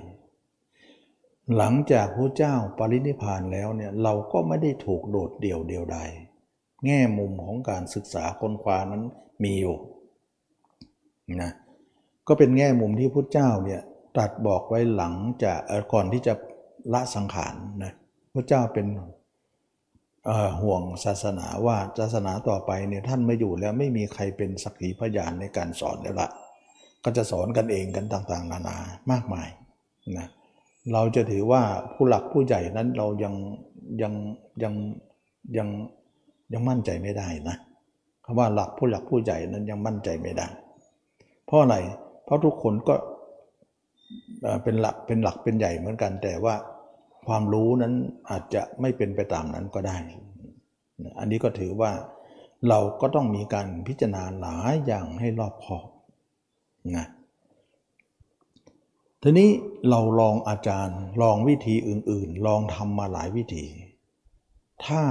[1.57, 6.09] หลังจากพระเจ้าปรินิพานแล้วเนี่ยเราก็ไม่ได้ถูกโดดเดี่ยวเดียวดาย
[6.85, 9.03] แง่มุมของการศึกษาค้นคว้านั้น
[9.43, 9.77] มีอยู่
[11.41, 11.51] นะ
[12.27, 13.81] ก็เป็นแง่มุมที่พุทธเจ้าเนี่ย
[14.15, 15.59] ตรัสบอกไว้หลังจาก
[15.93, 16.33] ก่อนที่จะ
[16.93, 17.93] ละสังขารนะ
[18.33, 18.87] พระเจ้าเป็น
[20.61, 26.29] ห่วงศาสนาว่าศาสนาต่อไปเนี่ยท่านไม่อยู่แล้วไม่มีใครเป็นสักขีพยานในการสอนแล้วละ
[27.03, 28.77] ก็จะสอนกันเองกันต่างๆ นานา
[29.11, 29.49] มากมาย
[30.17, 31.61] นะเเราจะถือว่า
[31.93, 33.33] ผู้หลักผู้ใหญ่นั้นเรายัง
[34.01, 34.13] ยัง
[34.63, 34.73] ยัง
[35.57, 35.67] ยัง
[36.53, 37.57] ยังมั่นใจไม่ได้นะ
[38.25, 40.47] คำว่าหลักผู้หลักผู้ใหญ่นั้นยังมั่นใจไม่ได้
[41.45, 41.75] เพราะอะไร
[42.25, 42.95] เพราะทุกคนก็
[44.63, 46.55] เป็นหลักเป็นหลักเป็นใหญ่เหมือนกัน แต่ว่า
[47.27, 47.93] ความรู้นั้น
[48.29, 49.97] อาจจะไม่เป็นไปตามนั้นก็ได้
[51.19, 51.91] อันนี้ก็ถือว่า
[52.69, 55.87] เราก็ต้องมีการพิจารณาหลายอย่างให้รอบคอบ
[56.97, 57.07] นะ
[59.23, 59.49] ทีนี้
[59.89, 63.65] เราลองอาจารย์ ลองวิธีอื่นๆ ลองทำมาหลายวิธี
[64.85, 65.01] ถ้า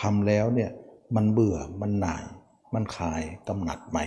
[0.00, 0.70] ทำแล้วเนี่ย
[1.16, 2.24] มันเบื่อมันหน่าย
[2.74, 3.98] มันคลายกำหนัดไหม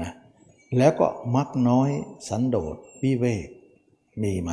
[0.00, 0.10] นะ
[0.78, 1.90] แล้วก็มักน้อย
[2.28, 3.48] สันโดษวิเวก
[4.22, 4.50] มีไหม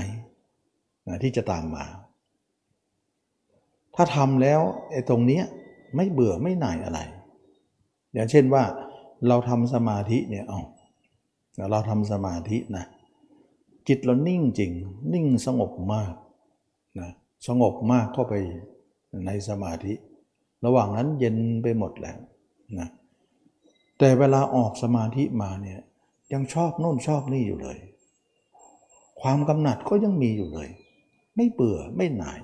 [1.08, 1.86] นะที่จะตามมา
[3.96, 4.62] ถ้าทำแล้ว
[4.92, 5.42] ไอ้ตรงนี้
[5.96, 7.00] ไม่เบื่อไม่หน่ายอะไร
[8.14, 8.64] อย่างเช่นว่า
[9.28, 10.60] เราทำสมาธิเนี่ยเอา
[11.70, 12.86] เราทำสมาธินะ
[13.88, 14.72] จิตเรานิ่งจริง
[15.14, 16.14] นิ่งสงบมาก
[17.00, 17.10] นะ
[17.48, 18.34] สงบมากเข้าไป
[19.26, 19.94] ในสมาธิ
[20.66, 22.18] ระหว่างนั้นเย็นไปหมดแล้ว
[22.80, 22.90] นะ
[24.00, 25.80] แต่เวลาออกสมาธิมาเนี่ย
[26.34, 27.78] ยังชอบโน่นชอบนี่อยู่เลย
[29.22, 30.70] ความกำหนัดก็ยังมีอยู่เลย
[31.36, 32.40] ไม่เบื่อไม่หน่าย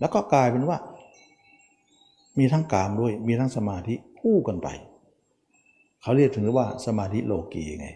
[0.00, 0.78] แล้วก็กลายเป็นว่า
[2.38, 4.68] มีทั้งกามด้วยมีทั้งสมาธิคู่กันไป
[6.02, 7.88] เขาเรียกถึงว่าสมาธิโลกีไง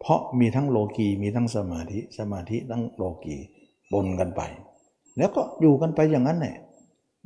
[0.00, 3.36] เพราะมีทั้งโลกีมีทั้งสมาธิสมาธิทั้งโลกี
[3.92, 4.42] ปนกันไป
[5.18, 6.56] แล้วก็อยู่กันไปอย่างนั้นแหละ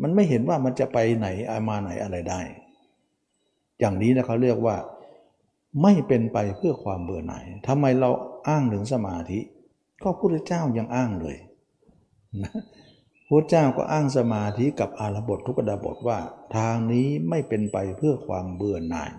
[0.03, 1.29] มันไม่เห็นว่ามันจะไปไหน
[1.69, 2.41] มาไหนอะไรได้
[3.81, 4.77] อย่างนี้นะเขาเรียกว่า
[5.83, 8.11] ไม่เป็นไปเพื่อความเบื่อหน่ายทำไมเรา
[8.49, 9.39] อ้างถึงสมาธิ
[10.03, 11.37] ก็พระพุทธเจ้ายังอ้างเลย
[12.43, 12.53] นะ
[13.29, 16.19] พระเจ้าก็อ้างสมาธิกับอารบททุกดาบทว่า
[16.57, 19.13] ทางนี้ไม่เป็นไปเพื่อความเบื่อหน่าย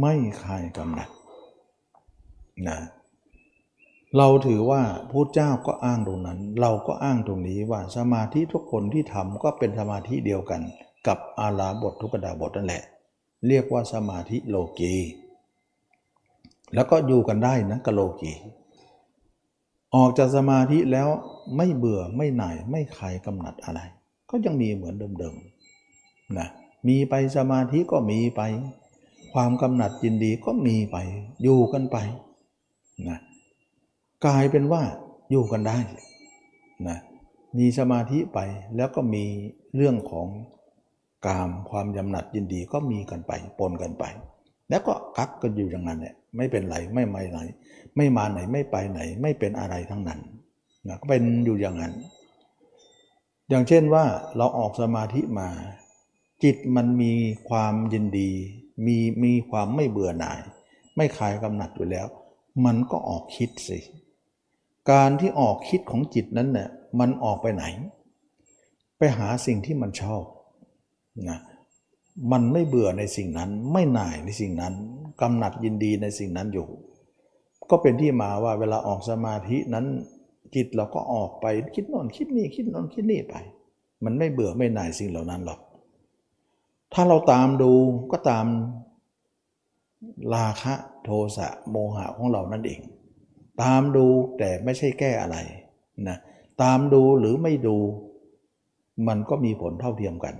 [0.00, 1.08] ไม่คลายกำหนัด
[2.68, 2.78] นะ
[4.16, 10.60] เราถือว่าพระเจ้าก็อ้างตรงนั้น เราก็อ้างตรงนี้ว่าสมาธิทุกคนที่ทำก็เป็นสมาธิเดียวกัน
[11.06, 12.82] กับอาราบททุกดาบทนั่นแหละ
[13.48, 14.94] เรียกว่าสมาธิโลกี
[16.74, 18.32] แล้วก็อยู่กันได้นะกับโลกี
[19.94, 21.08] ออกจากสมาธิแล้ว
[21.56, 23.80] ไม่เบื่อไม่หน่ายไม่คลายกำหนัดอะไร
[24.30, 26.48] ก็ยังมีเหมือนเดิมๆนะ
[26.86, 28.42] มีไปสมาธิก็มีไป
[29.32, 30.96] ความกำหนัดยินดีก็มีไป
[31.42, 31.96] อยู่กันไป
[33.08, 33.18] นะ
[34.26, 34.82] กลายเป็นว่า
[35.30, 35.78] อยู่กันได้
[36.88, 36.98] นะ
[37.58, 38.38] มีสมาธิไป
[38.76, 39.24] แล้วก็มี
[39.76, 40.28] เรื่องของ
[41.26, 44.04] กามความยำหนัดยินดีก็มีกันไปปนกันไป
[44.70, 47.38] แล้วก็กักกันอยู่อย่างนั้นเนี่ยไม่เป็นไรไม่ไม่ไหน
[47.96, 50.20] ไม่มาไหนไม่ไปไหน ไม่เป็นอะไรทั้งนั้น
[50.88, 51.94] นะก็เป็นอยู่อย่างนั้น
[53.48, 54.04] อย่างเช่นว่า
[54.36, 55.48] เราออกสมาธิมา
[56.42, 57.12] จิตมันมี
[57.48, 58.30] ความยินดี
[58.86, 60.40] มีมีความไม่เบื่อหน่าย
[60.96, 62.06] ไม่คลายกำหนัดอยู่แล้ว
[62.64, 63.78] มันก็ออกคิดสิ
[64.90, 66.68] การที่ออกคิดของจิตนั้นเนี่ย
[67.00, 67.64] มันออกไปไหน
[68.98, 70.24] ไปหาสิ่งที่มันชอบ
[71.30, 71.40] นะ
[72.32, 74.74] มันไม่เบื่อในสิ่งนั้น ไม่หน่ายในสิ่งนั้น
[75.20, 76.68] กำหนัดยินดีในสิ่งนั้นอยู่
[77.70, 79.86] ก็เป็นที่มาว่าเวลาออกสมาธินั้น
[80.54, 83.34] จิตเราก็ออกไปคิดโน่นคิดนี่คิดโน่นคิดนี่ไป
[84.04, 85.60] มันไม่เบื่อไม่หน่ายสิ่งเหล่านั้นหรอก
[86.92, 87.72] ถ้าเราตามดู
[88.12, 88.46] ก็ตาม
[90.34, 90.74] ราคะ
[91.06, 92.80] โทสะโมหะของเรานั่นเอง
[93.62, 94.06] ตามดู
[94.38, 95.36] แต่ไม่ใช่แก้อะไร
[96.08, 96.18] นะ
[96.62, 97.76] ตามดูหรือไม่ดู
[99.08, 100.34] มันก็มีผลเท่าเทียมกัน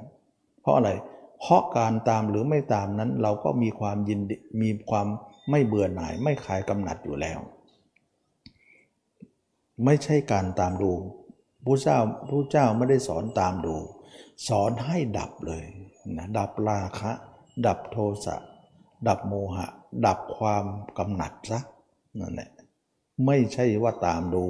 [0.60, 0.90] เพราะอะไร
[1.40, 5.06] เพราะการตามหรือไม่ตามนั้นเราก็มีความยินดีมีความ
[5.50, 7.38] ไม่เบื่อหน่ายไม่คลายกำหนัดอยู่แล้ว
[9.84, 10.92] ไม่ใช่การตามดู
[11.64, 11.98] พระเจ้า
[12.28, 13.76] พระเจ้าไม่ได้สอนตามดู
[14.48, 15.64] สอนให้ดับเลย
[16.16, 17.12] นะดับราคะ
[17.66, 18.36] ดับโทสะ
[19.08, 19.66] ดับโมหะ
[20.06, 20.64] ดับความ
[20.98, 21.60] กำหนัดซะ
[22.20, 22.50] นั่นแหละ
[23.26, 24.44] ไม่ใช่ว่าตามดู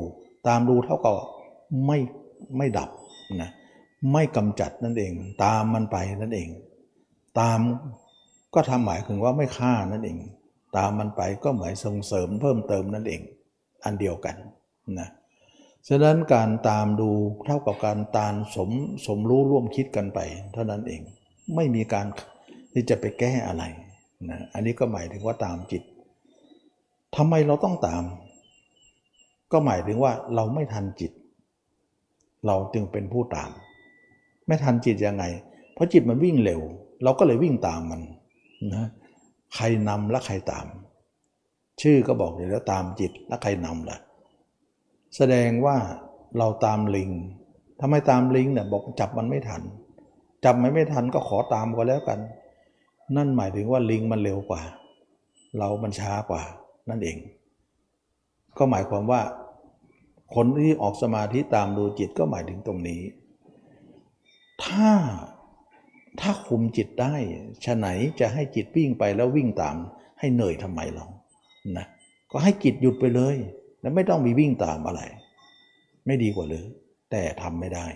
[0.46, 1.14] ตามดูเท่ากับ
[1.86, 1.98] ไม่
[2.56, 2.90] ไม่ดับ
[3.42, 3.50] นะ
[4.12, 5.12] ไม่กำจัดนั่นเอง
[5.44, 6.48] ตามมันไปนั่นเอง
[7.40, 7.58] ตาม
[8.54, 10.18] ก็ทำหมายถึงว่าไม่ฆ่านั่นเอง
[10.76, 13.20] ตามมันไปก็หมายส่งเสริมเพิ่มเติมนั่นเอง
[13.84, 14.36] อันเดียวกัน
[14.98, 15.08] นะ
[15.88, 17.10] ฉะนั้นการตามดู
[17.46, 18.70] เท่ากับการตามสม
[19.06, 20.20] สมรู้ร่วมคิดกันไป
[20.52, 21.00] เท่านั้นเอง
[21.54, 22.06] ไม่มีการ
[22.72, 23.64] ที่จะไปแก้อะไร
[24.30, 25.82] นะอันนี้ก็หมายถึงว่าตามจิต
[27.16, 28.02] ทำไมเราต้องตาม
[29.52, 31.12] ก็หมายถึงว่าเราไม่ทันจิต
[32.46, 33.50] เราจึงเป็นผู้ตาม
[34.46, 35.24] ไม่ทันจิตยังไง
[35.74, 36.60] เพราะจิตมันวิ่งเร็ว
[37.02, 38.00] เราก็เลยวิ่งตามมัน
[38.74, 38.86] นะ
[39.54, 40.66] ใครนำและใครตาม
[41.82, 43.98] ชื่อก็บอกอยู่แล้วตามจิตและใครนำล่ะ
[45.16, 45.76] แสดงว่า
[46.38, 47.10] เราตามลิง
[47.80, 49.62] ทำไมตามลิงเนี่ยบอกจับมันไม่ทัน
[50.44, 52.18] จับมันไม่ทันก็ขอตามก็แล้วกัน
[53.16, 54.62] นั่นหมายถึงว่าลิงมันเร็วกว่า
[55.58, 56.42] เรามันช้ากว่า
[56.88, 57.16] นั่นเอง
[58.58, 59.22] ก็หมายความว่า
[60.34, 63.02] คนที่ออกสมาธิตามดูจิตก็หมายถึงตรงนี้
[64.64, 64.90] ถ้า
[66.20, 67.14] ถ้าคุมจิตได้
[67.64, 67.86] ฉะไหน
[68.20, 69.76] จะให้จิตวิ่งไปแล้ววิ่งตาม
[70.18, 71.06] ให้เหนื่อยทำไมเรา
[71.76, 71.86] นะ
[72.30, 73.36] ก็ให้จิตหยุดไปเลย
[73.80, 75.02] แล้วไม่ต้องมีวิ่งตามอะไร
[76.06, 76.66] ไม่ดีกว่าหรือ
[77.10, 77.86] แต่ทำไม่ได้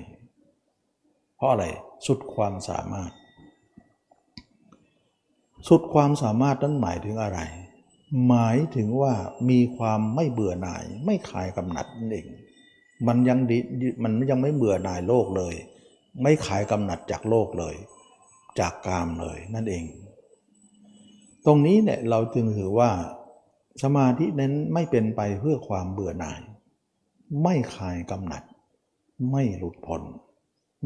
[1.37, 1.65] เพราะอะไร
[2.07, 3.11] สุดความสามารถ
[5.69, 7.41] สุดความสามารถนั้นหมายถึงอะไร
[8.29, 9.15] หมายถึงว่า
[9.51, 12.27] มีความไม่เบื่อหน่าย ไม่คลายกำหนัดนั่นเอง
[13.07, 13.59] มันยังดิ
[14.03, 15.55] มันยังไม่เบื่อหน่ายโลกเลย
[16.23, 17.75] ไม่ขายกำหนัดจากโลกเลย
[18.61, 19.85] จากกามเลยนั่นเอง
[21.47, 22.91] ตรงนี้เนี่ยเราจึงถือว่า
[23.83, 26.41] สมาธินั้นไม่เป็นไปเพื่อความเบื่อหน่าย
[27.43, 28.43] ไม่คลายกำหนัด
[29.31, 30.03] ไม่หลุดพ้น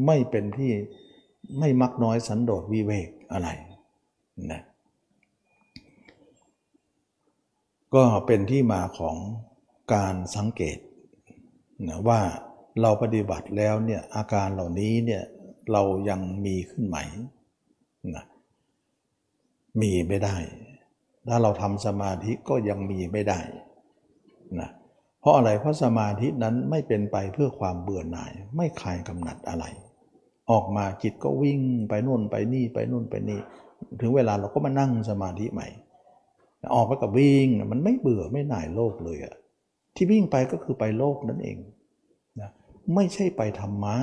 [0.05, 0.71] ไม่เป็นที่
[1.59, 3.49] ไม่มักน้อยสันโดษวิเวกอะไร
[4.51, 4.61] นะ
[7.95, 9.15] ก็เป็นที่มาของ
[9.93, 10.77] การสังเกต
[11.87, 12.21] นะว่า
[12.81, 15.23] เราปฏิบัติแล้วเนี่ยอาการเหล่านี้เนี่ย
[15.71, 16.97] เรายังมีขึ้นไหม
[18.15, 18.25] นะ
[19.81, 20.35] มีไม่ได้
[21.27, 23.39] ถ้าเราทำสมาธิก็ยังมีไม่ได้
[24.59, 24.69] นะ
[25.19, 29.65] เพราะอะไรเพราะสมาธินั้นไม่เป็นไปเพื่อความเบื่อหน่าย ไม่คลายกำหนัดอะไร
[30.51, 33.39] ออกมาจิตก็วิ่งไปนู่นไปนี่ไปนู่นไปนี่
[34.01, 35.67] ถึงเวลาเราก็มานั่งสมาธิใหม่
[36.73, 39.35] ออกไปกับวิ่งมันไม่เบื่อไม่หน่ายโลกเลยอะ
[39.95, 41.57] ที่วิ่งไปก็คือไปโลกนั่นเอง
[42.41, 42.49] นะ
[42.95, 43.95] ไม่ใช่ไปธรรมะ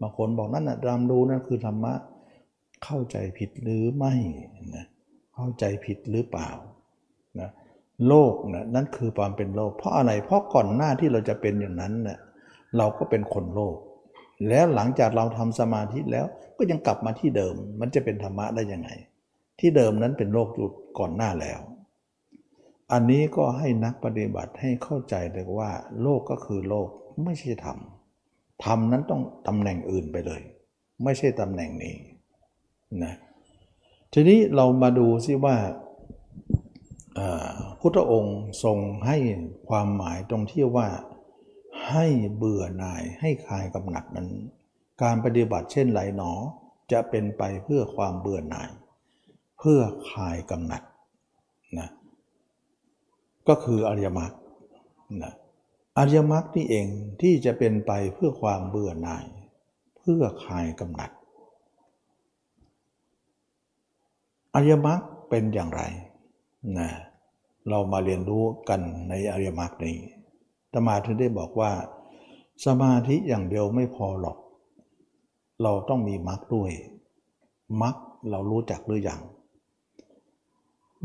[0.00, 1.92] บางคนบอกนั่นนะรำดูนั่นคือธรรมะ
[2.84, 4.14] เข้าใจผิดหรือไม่
[4.74, 4.84] นะ
[5.34, 6.50] เข้าใจผิดหรือเปล่า
[7.40, 7.50] นะ
[8.08, 12.18] โลกนะนั่นคือความเป็นโลก เพราะอะไรเพราะก่อนหน้าที่เราจะเป็นอย่างนั้นเนะ่ย
[12.76, 13.76] เราก็เป็นคนโลก
[14.48, 16.26] แล้วหลังจากเราทำสมาธิแล้ว
[16.56, 18.90] ก็ยังกลับมาที่เดิม มันจะเป็นธรรมะได้ยังไง
[19.60, 21.60] ที่เดิมนั้นเป็นโลกอยู่ก่อนหน้าแล้ว
[22.92, 25.70] อันนี้ก็ให้นักปฏิบัติให้เข้าใจเลยว่า
[26.02, 26.88] โลกก็คือโลก
[27.24, 27.78] ไม่ใช่ธรรม
[28.64, 30.42] ธรรมนั้นต้องตำแหน่งอื่นไปเลย
[31.04, 31.96] ไม่ใช่ตำแหน่งนี้
[33.04, 33.14] นะ
[34.12, 35.56] ทีนี้เรามาดูซิว่า
[37.80, 39.16] พุทธองค์ทรงให้
[39.68, 40.88] ความหมายตรงที่ว่า
[41.90, 44.28] ให้เบื่อหน่ายให้คลายกำหนัดนั้น
[45.02, 46.32] การปฏิบัติเช่นไรหนอ
[46.92, 48.70] จะเป็นไปเพื่อความเบื่อหน่าย
[49.58, 50.82] เพื่อคลายกำหนัด
[51.78, 51.88] นะ
[53.48, 54.32] ก็คืออริยมรรค
[55.22, 55.32] นะ
[55.98, 56.86] อริยมรรคนี่เอง
[57.22, 59.26] ที่จะเป็นไปเพื่อความเบื่อหน่าย
[59.98, 61.10] เพื่อคลายกำหนัด
[64.54, 65.82] อริยมรรคเป็นอย่างไร
[66.78, 66.90] นะ
[67.68, 69.96] เรามาเรียนรู้กันในอริยมรรคนี้
[70.72, 71.72] ตมาถึงได้บอกว่า
[72.66, 74.38] สมาธิอย่างเดียวไม่พอหรอก
[75.62, 76.70] เราต้องมีมรรคด้วย
[77.82, 77.94] มรรค
[78.30, 79.20] เรารู้จักหรืออยัง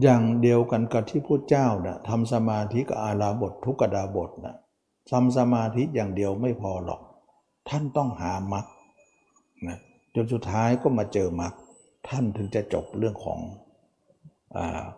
[0.02, 4.56] อย่างเดียวกันกับที่พุทธเจ้านะทำสมาธิกับอาลาบททุกกดาบทนะ
[5.12, 7.02] ทำสมาธิอย่างเดียวไม่พอหรอก
[7.70, 8.66] ท่านต้องหามรรค
[9.68, 9.78] นะ
[10.16, 11.54] จนสุดท้ายก็มาเจอมรรค
[12.10, 13.40] ท่านถึงจะจบเรื่องของ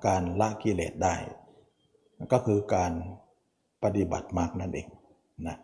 [0.05, 1.15] การละกิเลสได้
[2.31, 2.91] ก็คือการ
[3.83, 4.87] ปฏิบัติมรรคนั่นเอง
[5.47, 5.57] นะ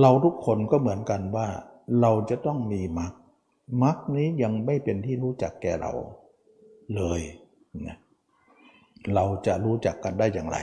[0.00, 1.48] เราทุกคนก็เหมือนกันว่า
[2.00, 3.12] เราจะต้องมีมรรค
[3.82, 5.92] มรรคนี้ยังไม่เป็นที่รู้จักแก่เรา
[6.96, 7.20] เลย
[7.86, 7.96] นะ
[9.14, 10.56] เราจะรู้จักกันได้อย่างไร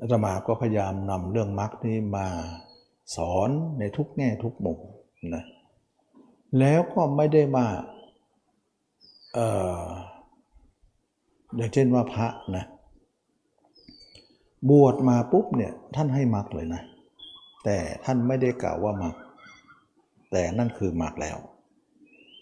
[0.00, 2.26] อาตมาก็พยายามนำเรื่องมรรคนี้มา
[3.16, 4.78] สอนในทุกแง่ทุกมุม
[5.34, 5.44] นะ
[6.58, 7.66] แล้วก็ไม่ได้มา
[9.34, 9.48] เอ่
[9.82, 9.84] อ
[11.56, 12.64] อย่างเช่นว่าพระนะ
[14.68, 16.82] บวชมาปุ๊บเนี่ยท่านให้มรรคเลยนะ
[17.64, 19.14] แต่ท่านไม่ได้กล่าวว่ามรรค
[20.30, 21.38] แต่นั่นคือมรรคแล้ว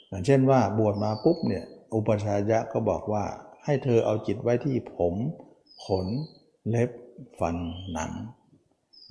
[0.08, 3.24] อย่างเช่นว่าบวชมาปุ๊บเนี่ยอุปชายะก็บอกว่า
[3.64, 5.14] ให้เธอเอาจิตไว้ที่ผม
[5.84, 6.06] ขน
[6.68, 6.90] เล็บ
[7.40, 7.56] ฟัน
[7.92, 8.10] หนัง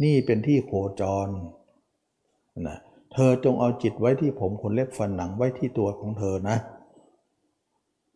[0.04, 1.30] นี่เป็นที่โคจร
[2.68, 2.78] นะ
[3.14, 6.58] เธอจงเอาจิตไว้ที่ผมขนเล็บฟันหนังไว้ที่ตัวของเธอนะ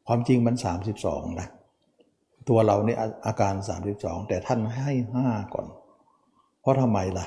[0.08, 0.56] ความจริงมัน
[0.98, 1.48] 32นะ
[2.50, 3.54] ตัวเรานี่อาการ
[3.92, 5.68] 32 แต่ท่านให้ 5 ก่อน
[6.62, 7.26] เพราะทำไมล่ะ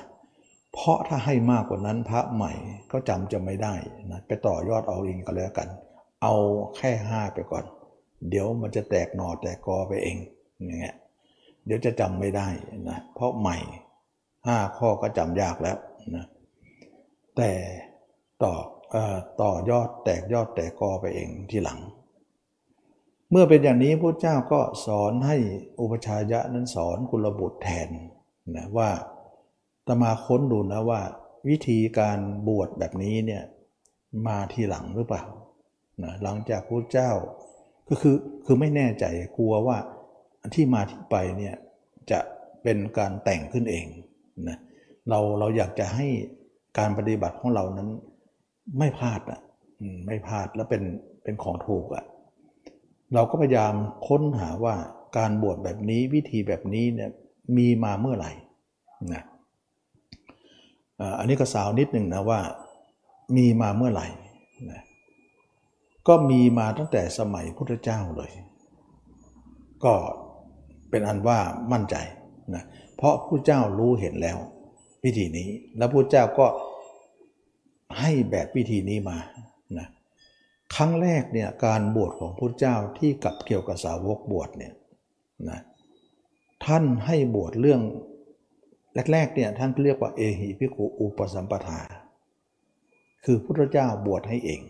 [0.73, 2.53] เพราะถ้าให้มากกว่านั้นพระใหม่
[2.93, 3.75] ก็จำจะไม่ได้
[4.11, 5.69] นะไปต่อยอดเอาเองก็แล้วกัน
[6.23, 6.35] เอา
[6.77, 7.65] แค่ 5 ไปก่อน
[8.29, 10.17] เดี๋ยวมันจะแตกหน่อแตกกอไปเอง
[10.65, 10.97] อย่างเงี้ย
[11.67, 12.49] เดี๋ยวจะจำไม่ได้
[12.91, 13.57] นะเพราะใหม่
[14.19, 15.79] 5 ข้อก็จำยากแล้ว
[16.17, 16.25] นะ
[17.37, 17.51] แต่
[18.43, 18.55] ต่อ
[19.43, 21.79] ต่อยอดแตกยอดแตกกอไปเองทีหลัง
[23.31, 25.37] เมื่อเป็นอย่างนี้พระเจ้าก็สอนให้
[25.81, 27.89] อุปชายะนั้นสอนกุลบุตรแทน
[28.57, 28.91] นะว่า
[29.87, 31.01] ตมาค้นดูนะว่า
[31.49, 33.43] วิธีการบวชแบบนี้เนี่ย
[34.27, 35.25] มาทีหลังหรือเปล่า
[36.03, 37.11] นะหลังจากพระเจ้า
[37.89, 39.05] ก็คือคือไม่แน่ใจ
[39.37, 39.79] กลัวว่า
[40.55, 41.55] ที่มาที่ไปเนี่ย
[42.11, 42.21] จะ
[42.63, 43.87] เป็นการแต่งขึ้นเอง
[44.49, 44.59] นะ
[45.09, 46.07] เราเราอยากจะให้
[46.79, 47.89] การปฏิบัติของเรานั้น
[48.79, 49.41] ไม่พลาดอะ
[50.07, 50.83] ไม่พลาดแล้วเป็น
[51.23, 52.05] เป็นของถูกอะ
[53.15, 53.75] เราก็พยายาม
[54.09, 54.75] ค้นหาว่า
[55.17, 57.11] การบวชแบบนี้วิธีแบบนี้เนี่ย
[57.57, 58.33] มีมาเมื่อไหร่
[59.13, 59.23] นะ
[61.19, 62.41] อันนี้ก็สาวนิดหนึ่งนะว่า
[63.37, 64.07] มีมาเมื่อไหร่
[64.71, 64.81] นะ
[66.09, 68.33] ก็มีมาตั้งแต่สมัยพุทธเจ้าเลย
[69.85, 69.95] ก็
[70.91, 71.39] เป็นอันว่า
[71.73, 71.97] มั่นใจ
[72.55, 72.65] นะ
[72.97, 74.39] เพราะผู้เจ้ารู้เห็นแล้ว
[75.05, 76.47] วิธีนี้ แล้วผู้เจ้าก็
[78.01, 79.19] ให้แบบวิธีนี้มา
[79.79, 79.89] นะ
[80.77, 84.75] ครั้งแรกเนี่ยการบวชของพุทธเจ้าที่กับเกี่ยวกับสาวกบวชเนี่ย
[85.51, 85.61] นะ
[86.67, 87.81] ท่านให้บวชเรื่อง
[89.13, 91.81] แรกๆเนี่ยท่านเรียกว่าเอหิพิคุอุปสัมปทา
[93.25, 94.61] คือพุทธเจ้าบวชให้เอง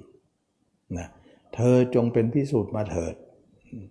[0.98, 1.08] นะ
[1.54, 3.14] เธอจงเป็นพิสูจน์มาเถิด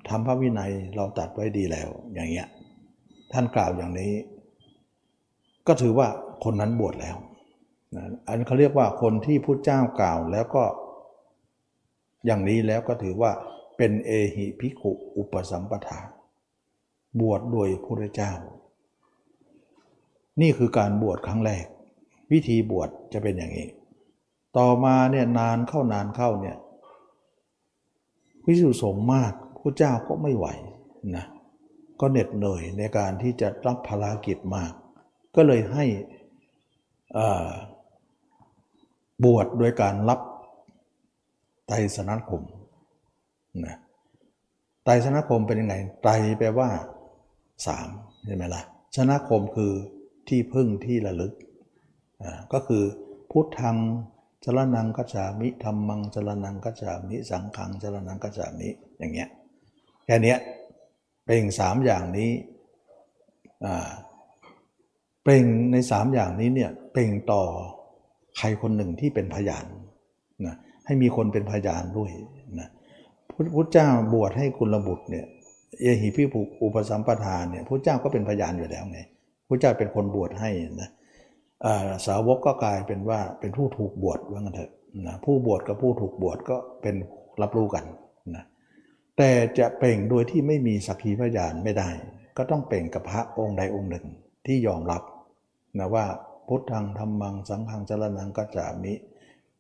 [0.10, 2.48] ทำพระวินัยเราตัดไว้ดีแล้วอย่างเงี้ย
[3.34, 4.14] ท่านกล่าวอย่างนี้
[5.68, 6.08] ก็ถือว่า
[6.44, 7.18] คนนั้นบวชแล้ว
[7.96, 10.64] นะอันเขาเรียกว่าคนที่พุทธเจ้ากล่าวแล้วก็
[12.26, 13.32] อย่างนี้แล้วก็ถือว่า
[13.78, 16.00] เป็นเอหิพิกขุอุปสัมปทา
[17.20, 18.32] บวชโดยพระเจ้า
[20.42, 21.66] นี่คือการบวชครั้งแรก
[22.32, 23.68] วิธีบวชจะเป็นอย่างนี้
[24.58, 26.58] ต่อมาเนี่ยนานเข้านานเข้าเนี่ย
[28.46, 30.48] วิสุสงมากพระเจ้าก็ไม่ไหว
[31.16, 31.26] นะ
[32.00, 34.72] ก็เหน็ดเหนื่อยในการที่จะรับภารกิจมาก
[35.36, 35.86] ก็เลยให้
[39.24, 40.20] บวชโดยการรับ
[41.68, 42.42] ไตรสนคม
[43.66, 43.78] นะ
[44.84, 46.70] ไตรสนคมเป็นยังไงไตรแปลว่า
[47.68, 47.88] สาม
[48.26, 48.64] ใช่ไหมละ่ะ
[48.96, 49.72] ชนะคมคือ
[50.28, 51.34] ที่พึ่งที่ระลึก
[52.54, 52.84] ก็คือ
[53.32, 53.78] พุทธัง
[54.44, 59.30] จรนังกัจฉามิธรรมังจรนังกัจฉามิสังขังจรนังกัจฉามิอย่างเงี้ย
[60.06, 60.36] แค่นี้
[61.26, 62.32] เปล่งสามอย่างนี้
[65.24, 67.44] เปล่งในสามอย่างนี้เนี่ยเปล่งต่อ
[68.38, 69.66] ใครคนหนึ่งที่เป็นพยาน
[70.48, 72.10] นะ ให้มีคนเป็นพยานด้วย
[72.60, 72.70] นะ
[73.56, 75.26] พุทธเจ้าบวชให้คุณระบุตรเนี่ย
[75.82, 79.00] เอหิพิภุอุปสัมปทานเนี่ยพระเจ้าก็เป็นพยานอยู่แล้วไง
[79.48, 80.50] พระเจ้าเป็นคนบวชให้
[80.82, 80.90] นะ
[82.08, 84.72] สาวกก็กลายเป็นว่าเป็นผู้ถูกบวชว่างั้นเถอะ
[85.08, 86.96] นะผู้บวชกับผู้ถูกบวชก็เป็น
[87.42, 87.84] รับรู้กัน
[88.36, 88.44] นะ
[89.18, 91.90] แต่จะเป่งโดยที่ไม่มีสักขีพยานไม่ได้
[92.38, 94.06] ก็ต้องเป่งกับพระองค์ใดองค์หนึ่ง
[94.46, 95.02] ที่ยอมรับ
[95.80, 96.06] นะว่า
[96.48, 98.94] พุทธังธรรมังสังฆังจรนังกัจจามิ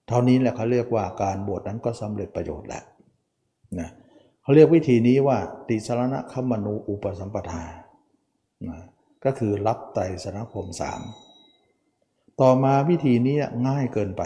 [0.07, 2.83] เท่านี้แหละเขาเรียกว่าการบวชนั้นก็สำเร็จประโยชน์แล้ว
[3.79, 3.89] นะ
[4.41, 5.37] เขาเรียกวิธีนี้ว่า
[5.69, 7.63] ติสรณะขมนูอุปสัมปทา
[8.67, 8.79] นะ
[9.25, 11.01] ก็คือรับไตรสนคมสาม
[12.41, 13.35] ต่อมาวิธีนี้
[13.67, 14.23] ง่ายเกินไป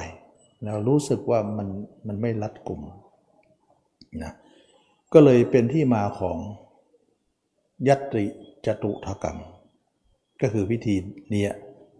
[0.65, 1.69] เรารู้สึกว่ามัน
[2.07, 2.81] มันไม่รัดกลุ่ม
[4.23, 4.33] นะ
[5.13, 6.37] ก็เลยเป็นที่มาของ
[7.87, 8.25] ยัตติ
[8.65, 9.37] จตุถกรรม
[10.41, 10.95] ก็คือวิธี
[11.33, 11.45] นี้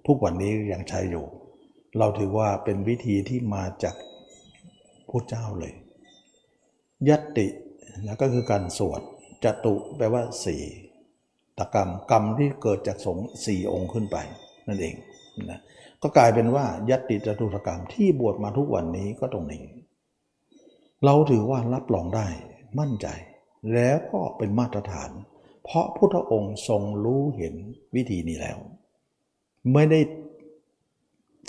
[0.07, 1.25] ทุกวันนี้ยังใช้อยู่
[1.99, 3.95] เราถือว่าเป็นวิธีที่มาจาก
[5.09, 5.73] พระเจ้าเลย
[7.07, 7.47] ยัตติ
[8.05, 9.01] นะก็คือการสวด
[9.43, 10.63] จตุแปลว่าสี่
[11.59, 14.17] ตกรรมกรรมที่เกิดจากสงสี่องค์ขึ้นไป
[14.67, 14.95] นั่นเอง
[15.49, 15.59] นะ
[16.01, 19.63] ก็กลายเป็นว่ายัตติจตุถกรรมที่บวชมาทุกวันนี้ก็ตรงนี้
[21.05, 22.27] เราถือว่ารับรองได้
[22.79, 23.07] มั่นใจ
[23.73, 25.11] แล้วก็เป็นมาตรฐาน
[25.63, 27.55] เพราะพุทธองค์ทรงรู้เห็น
[27.95, 28.57] วิธีนี้แล้ว
[29.73, 29.99] ไม่ได้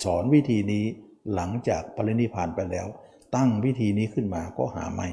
[0.04, 0.84] สอนวิธีนี้
[1.34, 2.86] หลังจากปรินิพานไปแล้ว
[3.36, 5.08] ตั้งวิธีนี้ขึ้นมาก็หาไม่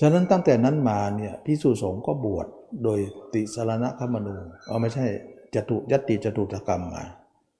[0.00, 2.46] ฉะนั้นตั้งแต่นั้นมาเนี่ยพิสุสงฆ์ก็บวช
[2.84, 2.98] โดย
[3.34, 5.06] ติสารณคมนูเอาไม่ใช่
[5.54, 7.04] จตุยัตติจตุตกรรมมา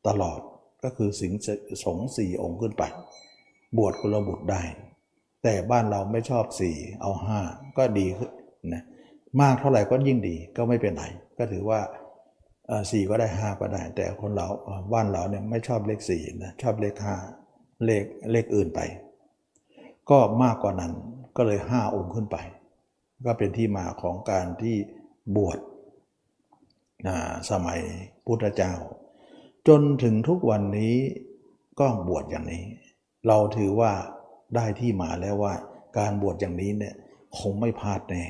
[0.08, 0.40] ตลอด
[0.84, 1.32] ก็คือสิง
[1.84, 2.82] สงสี่องค์ขึ้นไป
[3.76, 4.62] บวชกุลบุตรได้
[5.42, 7.40] แต่บ้านเราไม่ชอบสี่เอาห้า
[7.78, 8.30] ก็ดีขึ้น
[8.74, 8.84] นะ
[9.40, 11.04] มากเท่าไหร่ก็ยิ่งดีก็ไม่เป็นไร
[11.38, 11.80] ก็ถือว่า
[12.90, 14.46] สี่ก็ได้ห้าก็ได้ แต่คนเรา
[14.92, 17.16] บ้านเราเนี่ยไม่ชอบเลขสี่นะชอบเลขห้า
[17.84, 18.80] เลขเลขอื่นไป
[20.10, 20.92] ก็มากกว่านั้น
[21.36, 22.36] ก็เลยห้าองค์ขึ้นไป
[23.26, 24.76] ก็เป็นที่มาของการที่
[25.36, 25.58] บวช
[27.50, 27.80] สมัย
[28.26, 28.72] พุทธเจ้า
[29.68, 30.94] จนถึงทุกวันนี้
[31.80, 32.64] ก็บวชอย่างนี้
[33.26, 33.92] เราถือว่า
[34.54, 35.54] ได้ที่มาแล้วว่า
[35.98, 36.94] การบวชอย่างนี้เนี่ย
[37.38, 38.24] คงไม่พลาดแน่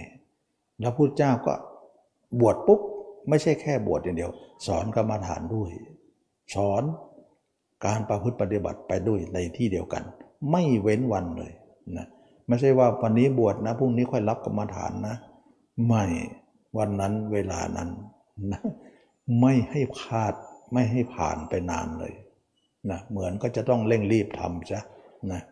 [0.80, 1.54] แล้วพุทธเจ้าก็
[2.40, 2.80] บวชปุ๊บ
[3.28, 4.30] ไม่ใช่แค่บวชอย่างเดียว
[4.66, 5.70] สอนกรรมฐานด้วย
[6.54, 6.82] สอน
[7.86, 10.02] การประพฤติปฏิบัติไปด้วยในที่เดียวกัน
[10.50, 11.52] ไม่เว้นวันเลย
[11.96, 12.06] นะ
[12.46, 15.16] ไม่ใช่ว่าวันนี้บวชนะพรุ่งนี้ค่อยรับกรรมฐานนะ
[15.86, 16.04] ไม่
[16.78, 17.90] วันนั้นเวลานั้น
[18.52, 18.60] นะ
[19.40, 20.34] ไม่ให้พลาด
[20.72, 22.14] ไม่ให้ผ่านไปนานเลย
[22.90, 24.80] นะเหมือนก็จะต้องเร่งรีบทำจ้ะ
[25.32, 25.42] นะ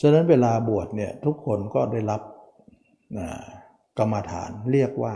[0.00, 2.22] ฉะนั้นเวลาบวชเนี่ยทุกคนก็ได้รับ
[3.18, 3.28] นะ
[3.98, 5.14] กรรมฐานเรียกว่า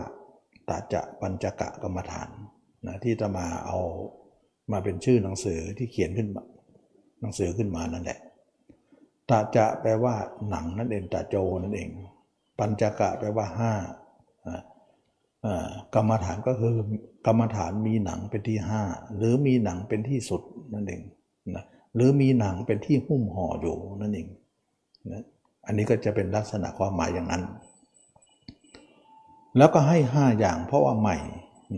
[0.68, 2.28] ตาจะปัญจกะกรรมฐาน
[2.86, 3.78] นะที่จะมาเอา
[4.72, 6.28] มาเป็นชื่อหนังสือที่เขียนขึ้น
[7.20, 8.18] หนังสือขึ้นมานั่นแหละ
[9.30, 10.14] ตาจะแปลว่า
[10.50, 11.90] หนังนั่นเองตาโจนั่นเอง
[12.58, 13.72] ปัญจกะแปลว่าห้า
[14.46, 14.62] อ่า
[15.44, 16.74] อ่ากรรมฐานก็คือ
[17.26, 18.82] กรรมฐานมีหนังเป็นที่ห้า
[19.16, 20.42] หรือมีหนังเป็นที่สุด
[20.74, 21.02] นั่นเอง
[21.54, 21.64] นะ
[21.94, 24.28] หรือมีหนังเป็นที่หุ้มห่ออยู่นั่นเอง
[25.12, 25.22] นะ
[25.66, 27.42] อันนี้ก็จะเป็นลักษณะความหมายอย่างนั้น
[29.56, 31.16] แล้วก็ให้ห้าอย่างเพราะว่าใหม่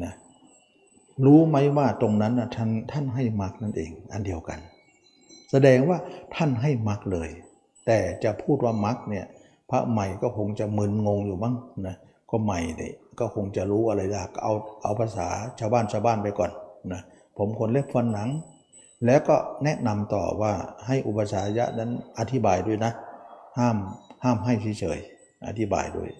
[0.04, 0.14] นะ
[1.26, 4.58] รู้ไหมว่าตรงนั้นนะท่านท่านให้มรรคนั่นเอง อันเดียวกัน
[5.50, 5.98] แสดงว่า
[6.34, 7.28] ท่านให้มรรคเลย
[7.86, 9.26] แต่จะพูดว่ามรรคเนี่ย
[9.70, 11.54] พระใหม่ก็คงจะมึนงงอยู่บ้าง
[11.86, 11.96] นะ
[12.30, 14.52] ก็ใหม่เนี่ยก็คงจะรู้อะไรยากเอา
[14.82, 16.50] เอาภาษาชาวบ้านชาวบ้านไปก่อน
[16.92, 17.02] นะ
[17.36, 18.28] ผมคนเล็บฟันหนัง
[19.06, 20.52] แล้วก็แนะนำต่อว่า
[20.86, 22.92] ให้อุปชายะนั้นอธิบายด้วยนะ
[23.58, 23.76] ห้าม
[24.24, 26.10] ห้ามให้เฉยๆอธิบายด้วย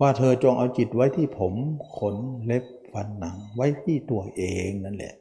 [0.00, 1.52] ว่าเธอจงเอาจิตไว้ที่ผม
[1.98, 2.16] ขน
[2.46, 5.14] เล็บฟันหนัง ไว้ที่ตัวเองนั่นแหละ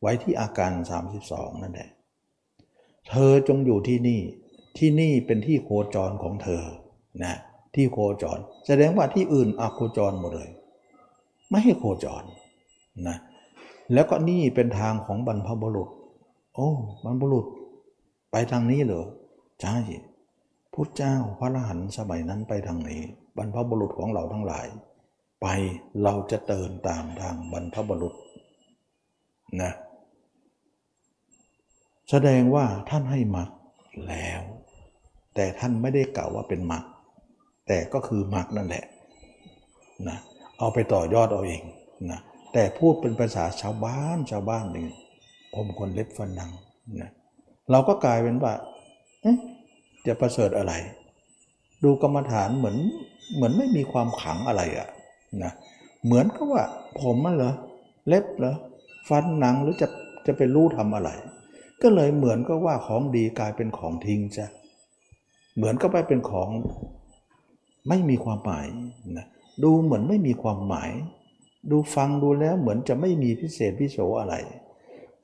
[0.00, 0.72] ไว้ที่อาการ
[1.16, 1.88] 32 นั่นแหละ
[3.08, 4.20] เธอจงอยู่ที่นี่
[4.78, 6.62] ที่นี่เป็นที่โคจรของเธอ
[7.24, 7.34] นะ
[7.74, 10.50] ที่โคจร แสดงว่าที่อื่นอโคจรหมดเลย
[11.50, 12.24] ไม่ให้โคจร
[13.08, 13.16] นะ
[13.92, 15.88] แล้วก็นี่เป็นทางของบรรพบุรุษ
[16.54, 16.68] โอ้
[17.04, 17.46] บรรพบุรุษ
[18.30, 19.06] ไปทางนี้เหรอ
[19.62, 19.76] ใช่
[20.72, 23.02] พุทธเจ้าพระอรหันต์สมัยนั้นไปทางนี้
[23.36, 24.66] บรรพบุรุษของเราทั้งหลาย
[25.42, 25.46] ไป
[26.02, 28.14] เราจะเดินตามทางบรรพบุรุษ
[29.62, 29.72] นะ
[32.10, 33.48] แสดงว่าท่านให้มรรค
[34.08, 34.42] แล้ว
[35.34, 36.84] แต่ท่านไม่ได้กล่าวว่าเป็นมรรค
[37.68, 38.84] แต่ก็คือมรรคนั่นแหละ
[40.08, 40.18] นะ
[40.58, 41.62] เอาไปต่อยอดเอาเอง
[42.10, 42.20] นะ
[42.52, 44.86] แต่พูดเป็นภาษาชาวบ้านชาวบ้านหนึ่ง
[45.54, 46.50] ผมคนเล็บฟันหนัง
[47.00, 47.10] นะ
[47.70, 48.52] เราก็กลายเป็นว่า
[50.06, 50.72] จะประเสริฐอะไร
[51.84, 52.76] ดูกรรมฐานเหมือน
[53.34, 54.88] เหมือนไม่มีความขังอะไรอะ
[55.42, 55.52] นะ
[56.04, 56.64] เหมือนกับว่า
[57.00, 57.52] ผมมันเหรอ
[58.08, 58.54] เล็บเหรอ
[59.08, 59.88] ฟันหนังหรือจะ
[60.26, 61.10] จะเป็นรู้ทำอะไร
[61.82, 64.46] ก็เลยเหมือนก็ว่าของดีกลายเป็นของทิ้งจ้ะ
[65.56, 66.48] เหมือนก็ไปเป็นของ
[67.88, 68.66] ไม่มีความหมาย
[69.18, 69.26] นะ
[69.62, 70.90] ดูเหมือนไม่มีความหมาย
[71.70, 74.34] ดูฟังดูแล้วเหมือนจะไม่มีพิเศษพิโสอะไร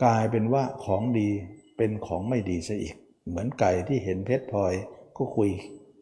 [0.02, 1.28] กลายเป็นว่าของดี
[1.76, 2.94] เป็นของไม่ดีซะอีก
[3.28, 4.72] เหมือนไก่ที่เห็นเพชรพลอย
[5.16, 5.50] ก็คุย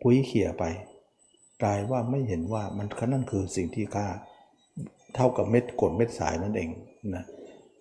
[0.03, 0.65] คุยเขี่ยไป
[1.63, 4.07] กลายว่าไม่เห็นว่ามันนั่นคือสิ่งที่ค่า
[5.15, 6.71] เท่ากับเม็ดกดเม็ดสายนั่นเอง
[7.15, 7.25] นะ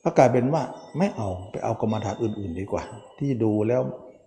[0.03, 0.63] ก็กลายเป็นว่า
[0.97, 2.83] ไม่เอาไปเอากรรมฐานอื่น ๆ ดีกว่า
[3.19, 3.81] ที่ดูแล้ว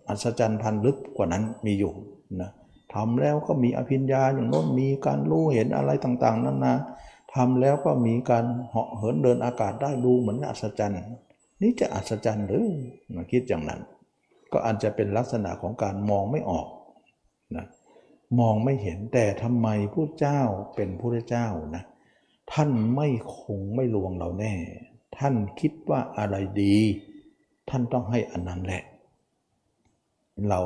[0.09, 1.93] อัศจรรย์พันลึกกว่านั้นมีอยู่
[2.41, 2.49] นะ
[2.93, 6.75] ทำแล้วก็มีอภิญญาอย่างโน้นมีการรู้เห็นอะไรต่างๆนั่นนะ
[7.35, 10.97] ทำแล้วก็มีการเหาะเหินเดินอากาศได้ดูเหมือนอัศจรรย์
[11.61, 12.65] นี่จะอัศจรรย์หรือ
[13.15, 13.81] มาคิดอย่างนั้น
[14.51, 16.67] ก็อาจจะเป็นลักษณะของการมองไม่ออก
[18.39, 20.41] มองไม่เห็นแต่ทำไมผู้เจ้า
[20.75, 21.83] เป็นผู้เจ้านะ
[22.53, 23.07] ท่านไม่
[23.37, 24.53] คงไม่ลวงเราแน่
[25.17, 26.75] ท่านคิดว่าอะไรดี
[27.69, 28.83] ท่านต้องให้อันนั้นแหละ
[30.49, 30.61] เรา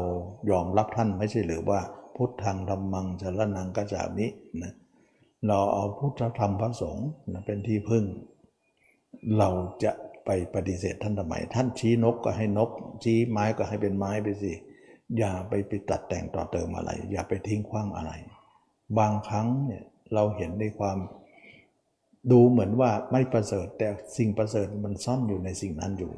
[0.49, 1.80] ยอมรับท่านไม่ใช่หรือว่า
[2.15, 4.28] พุทธังธรรมังสารนังกัจจามิ
[4.61, 4.74] นะ
[5.47, 8.03] เราเอาพุทธธรรมพระสงฆ์นะเป็นที่พึ่ง
[9.38, 9.49] เรา
[9.84, 9.91] จะ
[10.26, 12.70] ไปปฏิเสธท่านทำไมท่านชี้นกก็ให้นก
[13.03, 14.53] ชี้ไม้ก็ให้เป็นไม้ไปสิ
[15.17, 18.11] อย่าไปไปตัดแต่งต่อเติมอะไร อย่าไปทิ้งขว้างอะไร
[18.99, 19.83] บางครั้งเนี่ย
[20.13, 20.97] เราเห็นในความ
[22.31, 26.11] ดูเหมือนว่าไม่ประเสริฐ แต่สิ่งประเสริฐมันซ่อนอยู่ในสิ่งนั้นอยู่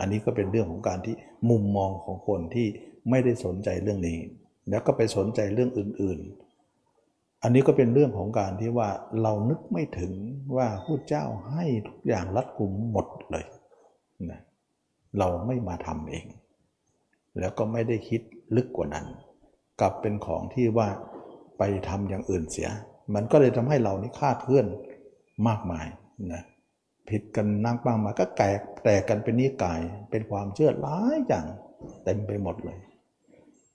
[0.00, 1.14] อันนี้ก็เป็นเรื่องของการที่
[1.50, 2.66] มุมมองของคนที่
[3.10, 4.18] ไม่ได้สนใจเรื่องนี้
[4.70, 6.18] แล้วก็ไปสนใจเรื่องอื่น
[6.76, 8.88] ๆ อันนี้ก็เป็นเรื่องของการที่ว่า
[9.22, 10.12] เรานึกไม่ถึง
[10.56, 13.46] ว่าผู้เจ้าให้ทุกอย่างรัดกุมหมดเลย
[14.30, 14.40] นะ
[15.18, 16.26] เราไม่มาทำเอง
[17.38, 18.20] แล้วก็ไม่ได้คิด
[18.56, 19.06] ลึกกว่านั้น
[19.80, 20.88] กลับเป็นของที่ว่า
[21.58, 22.68] ไปทำอย่างอื่นเสีย
[23.14, 24.66] มันก็เลยทำให้เรานี่คาดเคลื่อน
[25.48, 25.86] มากมาย
[26.32, 26.42] นะ
[27.08, 31.46] ผิดกันนั่งบ้างมาก็แตกแตกกันเป็นนิกายเป็นความเชื่อหลายอย่าง
[32.04, 32.78] เต็มไปหมดเลย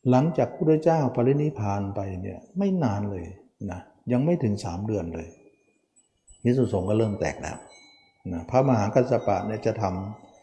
[0.10, 3.26] หลังจากพระเจ้าปรินิพานไปเนี่ยไม่นานเลย
[3.72, 3.80] นะ
[4.12, 5.28] ยังไม่ถึงสามเดือนเลย
[6.43, 7.58] นิสุสงก็เริ่มแตกแล้ว
[8.34, 9.84] นะพระมหากัสสปะเนี่ยจะท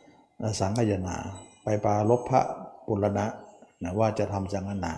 [0.01, 1.17] ำสังฆยนา
[1.65, 2.43] ไปปาลบพระ
[2.93, 3.27] ปุรณะ
[3.83, 4.93] นะว่าจะทำสังฆนา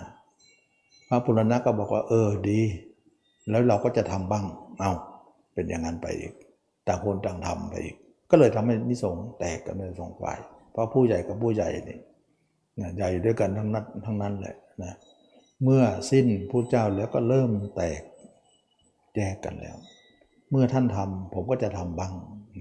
[1.08, 2.60] พระปุรณะก็บอกว่า เออดี
[3.50, 4.44] แล้วเราก็จะทำบ้าง
[4.78, 4.92] เอา
[5.54, 6.32] เป็นอย่างนั้นไปอีก
[6.86, 7.96] ต่างคนต่างทำไปอีก
[8.30, 10.38] ก็เลยทำให้นิสงแตกกันเป็นสองฝ่าย
[10.72, 11.98] เพราะผู้ใหญ่กับผู้ใหญ่นี่
[12.80, 14.92] นะใหญ่ด้วยกันทั้งนั้นทั้งนั้นแหละนะ
[15.64, 18.02] เมื่อสิ้นผู้เจ้าแล้วก็เริ่มแตก
[19.16, 19.76] แยกกันแล้ว
[20.50, 22.12] เมื่อท่านทำผมก็จะทำบ้าง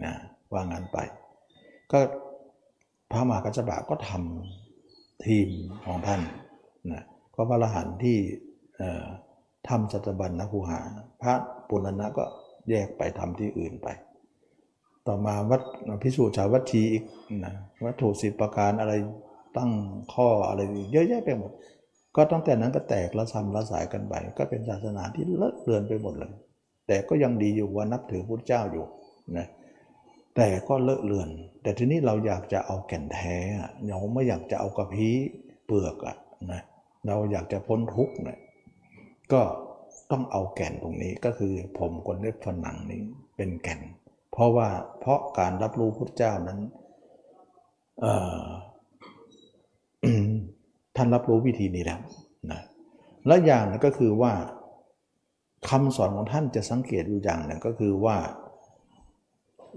[0.04, 0.14] นะ
[0.54, 0.98] ว่างั้นไป
[1.92, 2.00] ก็
[3.12, 4.63] พระมหากัจจบะก็ทำ
[5.26, 5.48] ทีม
[5.86, 6.22] ของท่าน
[6.92, 7.04] นะ
[7.36, 8.18] ก็พระอรหันต์ที่
[9.70, 10.80] ทำสัตบัญนะคูหา
[11.22, 11.34] พระ
[11.70, 12.26] ปุณณะก็
[12.70, 13.88] แยกไปทำที่อื่นไป
[15.08, 15.62] ต่อมาวัด
[16.04, 17.04] พิสูจน์ชาววัดชีอีก
[17.46, 17.54] นะ
[17.86, 18.94] วัตถุสิบประการอะไร
[19.58, 19.72] ตั้ง
[20.14, 20.62] ข้ออะไร
[20.92, 21.52] เยอะแยะไปหมด
[22.16, 26.34] ก็ตั้งแต่นั้นก็แตกละซ้ำละสายกันไป ก็เป็นศาสนาที่เลอะเลือนไปหมดเลย
[26.88, 28.86] แต่ก็ยังดีอยู่ว่านับถือพุทธเจ้าอยู่
[29.38, 29.48] นะ
[30.36, 31.30] แต่ก็เลอะเลือน
[31.62, 35.16] แต่ทีนี้เราอยากจะเอาแก่นแท้อะเราไม่อยากจะเอากระพี้
[35.66, 36.16] เปลือกอะ
[36.52, 36.62] นะ
[37.08, 38.40] เราอยากจะพ้นทุกข์เนี่ย
[39.34, 39.42] ก็
[40.12, 43.02] ต้องเอาแก่นตรงนี้ก็คือผมคนเล็บฝันหนังนี้
[43.36, 43.80] เป็นแก่น
[44.32, 44.68] เพราะว่า
[45.00, 46.60] เพราะการรับรู้พุทธเจ้านั้น
[48.02, 48.44] เอ่อ
[50.96, 52.00] ท่านรับรู้วิธีนี้แล้ว
[52.52, 52.62] นะ
[53.28, 54.34] และอย่างหนึงก็คือว่า
[55.70, 58.18] คำสอนของท่านจะสังเกตอยู่อย่างหนึ่งก็คือว่า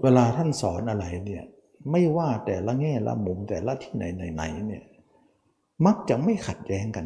[0.03, 1.43] เวลาท่านสอนอะไรเนี่ย
[1.91, 4.03] ไม่ว่าแต่ละแง่ละมุมแต่ละที่ไหน
[4.35, 4.83] ไหนเนี่ย
[5.85, 7.05] มักจะไม่ขัดแย้งกัน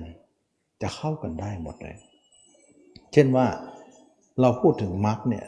[0.82, 1.96] จะเข้ากันได้หมดเลย
[3.14, 3.48] เช่นว่า
[4.42, 5.46] เราพูดถึงมรรคเนี่ย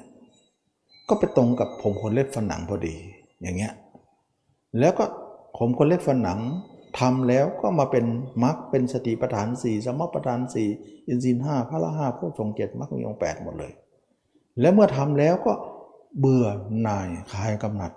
[1.10, 2.96] ก็ไปตรงกับผมคนเล็บฝันหนังพอดี
[3.42, 3.74] อย่างเงี้ย
[4.80, 5.06] แล้วก็
[5.58, 6.40] ผมคนเล็บฝันหนัง
[7.00, 8.06] ทำแล้วก็มาเป็น
[8.44, 10.68] มรรคเป็นสติปัฏฐานสี่สมปัฏฐานสี่
[11.08, 13.72] อินทรีย์ห้าพระละห้าผู้ทรงเจ็ดมรรคมีองแปดหมดเลย
[14.60, 15.54] แล้วเมื่อทำแล้วก็
[16.20, 16.46] เบื่อ
[16.82, 17.92] หน่ายคลายกำหนัด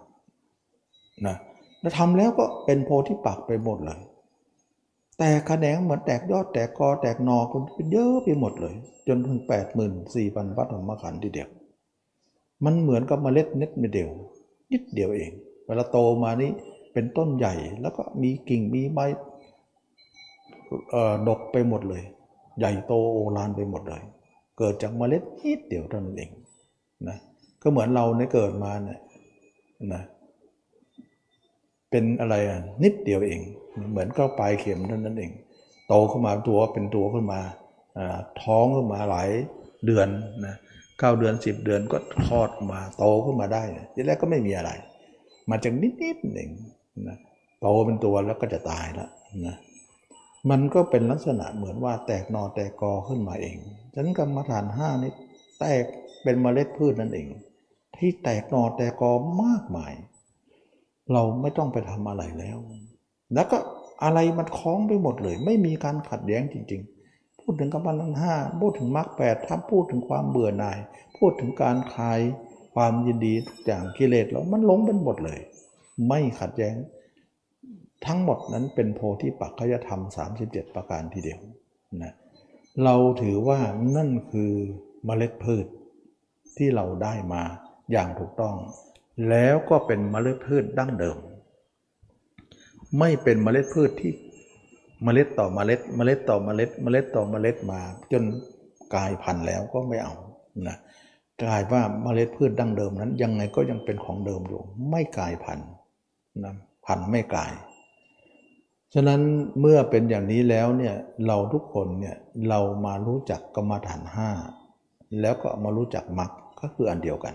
[1.27, 1.37] นะ
[1.81, 4.01] แล้วทำแล้วก็เป็นโพธิปักไปหมดเลย
[5.19, 8.75] แต่ขแขนงเหมือนแตกยอดแตกกอแตกหนอคนเป็นเยอะไปหมดเลย
[9.09, 11.49] จนถึงแปดหมื่นสี่พันวัตถุมขันธ์ทีเดียว
[12.65, 14.11] มันเหมือนกับเมล็ดเน็ดเมเดียว
[14.73, 15.31] นิดเดียวเอง
[15.67, 16.51] เวลาโตมานี้
[16.93, 18.99] เป็นต้นใหญ่แล้วก็มีกิ่งมีใบ
[20.91, 22.03] เอ่อดกไปหมดเลย
[22.59, 24.03] ใหญ่โตโอฬารไปหมดเลย
[24.59, 26.31] เกิดจากเมล็ดนิดเดียวเท่านั้นเอง
[27.09, 27.19] นะ
[27.63, 29.01] ก็เหมือนเราเนี่ยเกิดมาเนี่ย
[29.95, 30.03] นะ
[31.91, 33.41] เป็นอะไรอะนิดเดียวเอง
[33.91, 35.33] เหมือนก็ปลายเข็มเท่านั้นเอง
[35.89, 37.41] โตขึ้นมาตัวเป็นตัวขึ้นมา
[37.99, 39.29] อ่าท้องขึ้นมาหลาย
[39.87, 40.09] เดือน
[40.47, 40.57] นะ
[40.99, 43.63] เก้าเดือนสิบเดือนก็คลอดมาโตขึ้นมาได้
[43.95, 44.71] ทีแรกก็ไม่มีอะไร
[45.51, 46.51] มาจากนิดๆเอง
[47.09, 47.19] นะ
[47.61, 49.11] โตเป็นตัวแล้วก็จะตายแล้ว
[49.47, 49.57] นะ
[50.51, 53.57] มันก็เป็นลักษณะเหมือนว่าแตกหนอแตกกอขึ้นมาเอง
[53.95, 55.13] ฉะนั้นกรรมฐานห้านี้
[55.61, 55.85] แตก
[56.23, 57.27] เป็นเมล็ดพืชนั่นเอง
[57.99, 59.95] ที่แตกหนอแตกกอมากมาย
[61.13, 62.59] เราไม่ต้องไปทำอะไรแล้ว
[63.35, 63.59] แล้วก็
[64.05, 70.79] อะไรมันคล้องไปหมดเลย ไม่มีการขัดแย้งจริง ๆ พูดถึงกรรมฐานห้าพูดถึงมรรคแปดถ้าพูดถึงความเบื่อหน่าย
[71.19, 72.21] พูดถึงการคลาย
[72.75, 75.41] ความยินดีทุกอย่างกิเลสเรามันลงเป็นหมดเลย
[76.09, 76.75] ไม่ขัดแย้ง
[78.07, 80.03] ทั้งหมดนั้นเป็นโพธิปักขยธรรม
[80.39, 81.41] 37 ประการทีเดียว
[82.03, 82.13] นะ
[82.85, 83.59] เราถือว่า
[83.97, 84.53] นั่นคือ
[85.05, 85.67] เมล็ดพืช
[86.57, 87.43] ที่เราได้มา
[87.93, 88.57] อย่างถูกต้อง
[89.29, 91.19] แล้วก็เป็นเมล็ดพืชดั้งเดิม
[92.99, 94.13] ไม่เป็นเมล็ดพืชที่
[95.05, 97.81] เมล็ดต่อเมล็ด เมล็ดต่อเมล็ด เมล็ดต่อเมล็ดมา
[98.13, 98.23] จน
[98.95, 100.15] กลายพันธุ์แล้วก็ไม่เอา
[100.69, 100.77] นะ
[101.43, 105.69] กลายว่าเมล็ดพืชดั้งเดิมนั้น ยังไงก็ยังเป็นของเดิมอยู่ ไม่กลายพันธุ์
[106.45, 106.55] นะ
[106.87, 107.53] พันธุ์ไม่กลาย
[108.95, 109.21] ฉะนั้น
[109.61, 110.95] เมื่อเป็นอย่างนี้แล้วเนี่ย
[111.27, 112.17] เราทุกคนเนี่ย
[112.49, 114.31] เรามารู้จักกรรมฐานห้า
[115.21, 116.31] แล้วก็มารู้จักมรรค
[116.61, 117.35] ก็คืออันเดียวกัน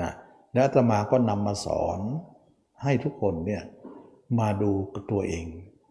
[0.00, 0.10] นะ
[0.54, 1.98] แล้วตมาก็นำมาสอน
[2.82, 3.62] ให้ทุกคนเนี่ย
[4.38, 5.44] มาดูกับตัวเอง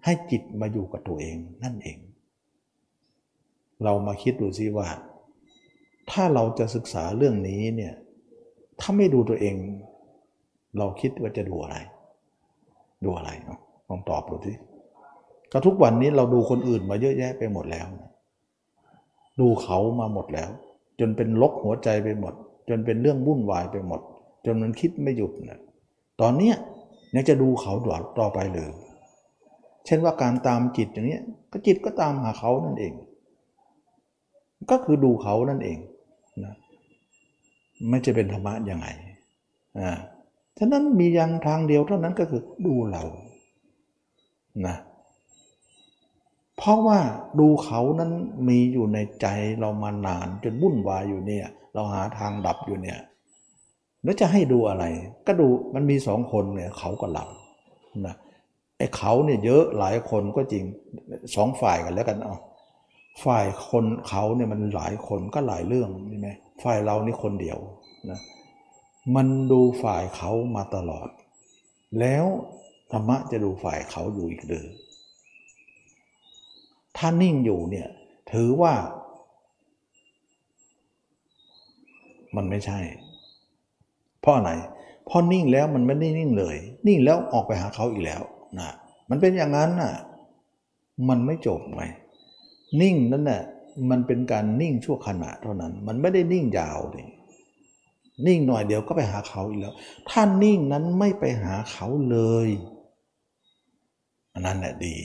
[0.05, 1.97] ให้จิตมาอยู่กับตัวเองนั่นเอง
[3.83, 4.87] เรามาคิดดูซิว่า
[6.11, 7.93] ถ้าเราจะศึกษาเรื่องนี้เนี่ย
[8.79, 9.55] ถ้าไม่ดูตัวเอง
[10.77, 11.77] เราคิดว่าจะดูอะไร
[13.03, 14.53] ดูอะไรเนาะลองตอบดูสิ
[15.51, 17.87] ก็ทุกวันนี้เราดูคนอื่นมาเยอะแยะไปหมดแล้ว
[19.39, 20.49] ดูเขามาหมดแล้ว
[20.99, 22.33] จนเป็นลกหัวใจไปหมด
[22.69, 24.01] จนเป็นเรื่องวุ่นวายไปหมด
[24.45, 25.59] จนมันคิดไม่หยุดนะ
[26.21, 26.55] ตอนเนี้ย
[27.15, 27.73] ยังจะดูเขา
[28.19, 28.69] ต่อไปเลย
[29.85, 31.19] เช่นว่าการตามจิตอย่างนี้
[31.51, 32.93] ก็จิตก็ตามหาเขานั่นเอง
[34.71, 35.77] ก็คือดูเขานั่นเอง
[36.43, 36.53] นะ
[37.89, 38.87] ไม่จะเป็นธรรมะยังไง
[39.79, 39.91] อ่า
[40.57, 43.03] ฉะนั้นมีอย่างทางเดียวเท่านั้นก็คือดูเรา
[44.67, 44.77] นะ
[46.57, 46.99] เพราะว่า
[47.39, 48.11] ดูเขานั้น
[48.47, 49.27] มีอยู่ในใจ
[49.59, 51.47] เรามานานจนวุ่นวายอยู่เนี่ย
[51.79, 52.99] เราหาทางดับอยู่เนี่ย
[54.03, 54.85] แล้วจะให้ดูอะไร
[55.27, 57.25] ก็ดูมันมีสองคนเนี่ยเขากับเรา
[58.05, 58.15] นะ
[58.77, 60.63] ไอ้เขาเนี่ยเยอะหลายคนก็จริง
[61.35, 62.35] สองฝ่ายกันแล้วกันเอา
[63.25, 66.29] ฝ่ายคนเขาเนี่ยมันหลายคนก็หลายเรื่องใช่ไหม
[66.63, 67.59] ฝ่ายเรานี่คนเดียว
[68.09, 68.19] นะ
[69.15, 71.07] มันดูฝ่ายเขามาตลอด
[71.99, 72.25] แล้ว
[72.91, 74.65] ธรรมะจะดูฝ่ายเขาอยู่อีกหรือ
[76.97, 77.87] ถ้านิ่งอยู่เนี่ย
[78.31, 78.73] ถือว่า
[82.35, 82.79] มันไม่ใช่
[84.21, 84.51] เพราะอะไร
[85.05, 86.55] เพราะนิ่งแล้วมันไม่ได้นิ่งเลย
[86.87, 88.21] นิ่งแล้วออกไปหาเขาอีกแล้ว
[88.59, 88.69] นะ
[89.09, 89.93] มันเป็นอย่างนั้นน่ะ
[91.09, 91.83] มันไม่จบไง
[92.81, 93.41] นิ่งนั่นน่ะ
[93.89, 97.07] มันเป็นการนิ่งชั่วขณะเท่านั้น มันไม่ได้นิ่งยาวเลย
[98.27, 99.73] นิ่งหน่อยเดียวก็ไปหาเขาอีกแล้ว
[100.09, 102.17] ถ้านิ่งนั้นไม่ไปหาเขาเล
[102.47, 102.49] ย
[104.33, 104.95] อันนั้นแหละดี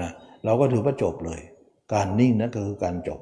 [0.00, 0.12] นะ
[0.44, 1.40] เราก็ถือว่าจบเลย
[1.92, 3.20] การนิ่งนั้นก็คือการจบ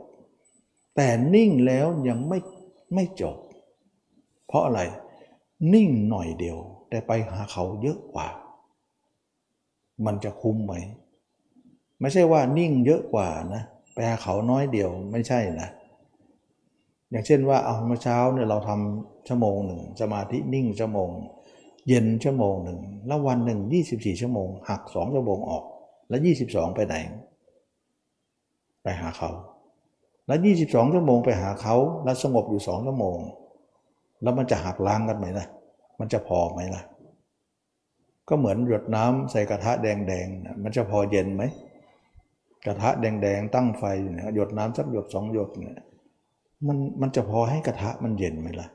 [0.97, 2.39] แต่นิ่งแล้วยังไม่
[2.95, 3.37] ไม่จบ
[4.47, 4.81] เพราะอะไร
[5.75, 8.29] นิ่งหน่อยเดียว แต่ไปหาเขาเยอะกว่า
[10.07, 10.75] มันจะคุ้มไหม
[12.01, 13.63] ไม่ใช่ว่านิ่งเยอะกว่านะ
[13.93, 15.71] ไปหาเขาน้อยเดียวไม่ใช่นะ
[17.11, 21.11] อย่างเช่นว่าเอาเมื่อเช้าเนี่ยเราทำชั่วโมงหนึ่งสมาธินิ่งชั่วโมง
[21.89, 23.61] เย็นชั่วโมงหนึ่งแล้ววันหนึ่ง
[23.91, 25.65] 24 ชั่วโมงหักสองชั่วโมงออก
[26.09, 26.95] แล้ว 22 ไปไหน
[28.83, 29.31] ไปหาเขา
[30.31, 33.19] แล้ว 22 ชั่วโมงไปหาเขาแล้วสงบอยู่สองชั่วโมง
[34.23, 35.47] แล้วมันจะหักล้างกันไหมล่ะ
[36.01, 36.83] มันจะพอไหมล่ะ
[38.29, 41.43] ก็เหมือนหยดน้ำใส่กระทะแดงๆ มันจะพอเย็นไหม
[42.67, 43.85] กระทะแดงๆ ตั้งไฟ
[44.35, 45.79] หยดน้ำสักหยดสองหยดเนี่ย
[46.67, 48.69] มันมันจะพอให้กระทะมันเย็นไหมล่ะ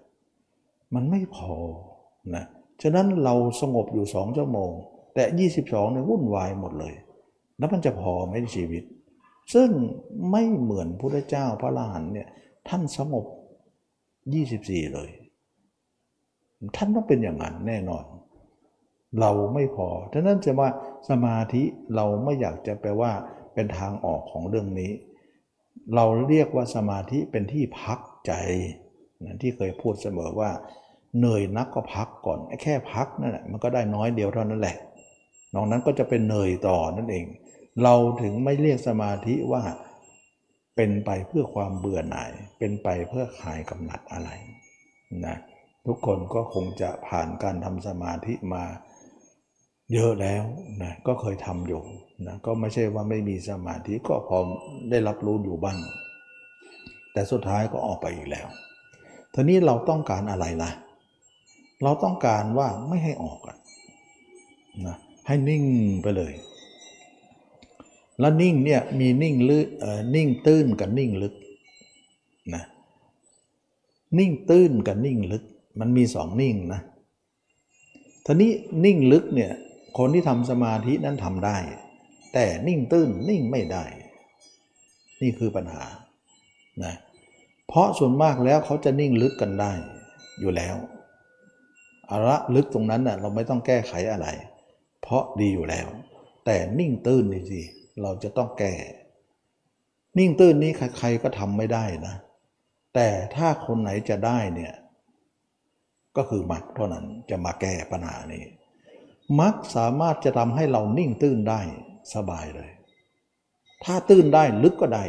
[0.95, 1.53] มันไม่พอ
[2.35, 2.43] นะ
[2.81, 4.71] ฉะนั้นเราสงบอยู่สองชั่วโมง
[5.13, 6.93] แต่ 22เนี่ยวุ่นวายหมดเลย
[7.57, 8.83] แล้วมันจะพอไหมในชีวิต
[9.53, 9.69] ซึ่ง
[10.31, 12.27] ไม่เหมือนพระเจ้าพระลาหันเนี่ย
[12.67, 13.25] ท่านสงบ
[14.09, 15.09] 24 เลย
[16.75, 18.05] ท่านต้องเป็นอย่างนั้นแน่นอน
[19.19, 20.69] เราไม่พอฉะนั้นจะว่า
[21.09, 21.63] สมาธิ
[21.95, 23.11] เราไม่อยากจะแปลว่า
[23.53, 24.91] เป็นทางออกของเรื่องนี้
[25.95, 28.33] เราเรียกว่าสมาธิเป็นที่พักใจ
[29.25, 30.51] นะที่เคยพูดเสมอว่า
[31.17, 34.77] เหนื่อยนักก็พักก่อนแค่พักนั่นแหละมันก็ได้น้อยเดียวเท่านั้นแหละ
[35.53, 37.25] นอกนั้นก็จะเป็นเหนื่อยต่อนั่นเอง
[37.83, 39.63] เราถึงไม่เรียกสมาธิว่า
[40.75, 44.29] เป็นไปเพื่อความเบื่อหน่าย เป็นไปเพื่อหายกำหนัดอะไร
[45.25, 45.37] นะ
[45.85, 48.63] ทุกคนก็คงจะผ่านการทำสมาธิมา
[49.93, 50.43] เยอะแล้ว
[50.83, 51.81] นะก็เคยทำอยู่
[52.27, 54.37] นะก็ไม่ใช่ว่าไม่มีสมาธิก็พอ
[54.89, 55.77] ได้รับรู้อยู่บ้าง
[57.13, 58.47] แต่สุดท้ายก็ออกไปอีกแล้ว
[59.33, 60.71] ทีนี้เราต้องการอะไรล่ะ
[61.83, 63.39] เราต้องการว่าไม่ให้ออก
[64.87, 64.95] นะ
[65.27, 65.63] ให้นิ่ง
[66.03, 66.33] ไปเลย
[68.19, 69.67] แล้วนิ่งเนี่ยมีนิ่งลึก
[70.15, 71.33] นิ่งตื้นกับนิ่งลึก
[72.53, 72.63] นะ
[74.17, 75.43] นิ่งตื้นกับนิ่งลึก
[75.79, 76.81] มันมีสองนิ่งนะ
[78.25, 78.51] ทีนี้
[78.85, 79.51] นิ่งลึกเนี่ย
[79.97, 81.57] คนที่ทำสมาธินั้นทำได้
[82.33, 83.85] แต่นิ่งตื้นนิ่งไม่ได้
[85.21, 85.83] นี่คือปัญหา
[86.83, 86.95] นะ
[87.67, 89.71] เพราะส่วนมากแล้วเขาจะนิ่งลึกกันได้
[90.39, 90.75] อยู่แล้ว
[92.09, 94.27] อาระลึกตรงนั้นน่ะเราไม่ต้องแก้ไขอะไร
[95.01, 95.87] เพราะดีอยู่แล้ว
[96.45, 97.61] แต่นิ่งตื้นนี่สิ
[98.01, 98.73] เราจะต้องแก้
[100.17, 102.15] นิ่งตื้นนี้ใครๆก็ทำไม่ได้นะ
[102.95, 104.73] แต่ถ้าคนไหนจะได้เนี่ย
[106.17, 108.43] ก็คือมักเท่านั้นจะมาแก้ปัญหานี้
[109.39, 111.61] มักสามารถจะทำให้เรานิ่งตื้นได้
[112.13, 112.69] สบายเลย
[113.83, 115.03] ถ้าตื้นได้ลึกก็ได้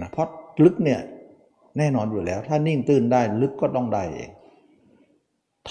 [0.00, 0.28] นะเพราะ
[0.64, 1.00] ลึกเนี่ย
[1.78, 4.30] แน่นอนอยู่แล้ว ถ้านิ่งตื้นได้ลึกก็ต้องได้เอง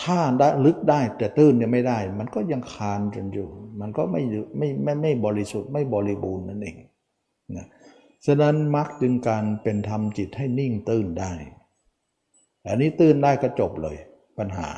[0.01, 3.49] ถ้าได้ลึกได้แต่ตื้นเนี่ยไม่ได้ มันก็ยังคานจนอยู่
[3.81, 4.21] มันก็ไม่
[4.57, 6.77] ไม่ไม่ไม่บริสุทธิ์ไม่บริบูรณ์นั่นเอง
[7.55, 7.67] นะ
[8.25, 11.31] ฉะนั้นมักจึงการเป็นทำจิตให้นิ่งตื้นได้
[12.67, 13.97] อันนี้ตื้นได้ก็จบเลย
[14.37, 14.69] ปัญหา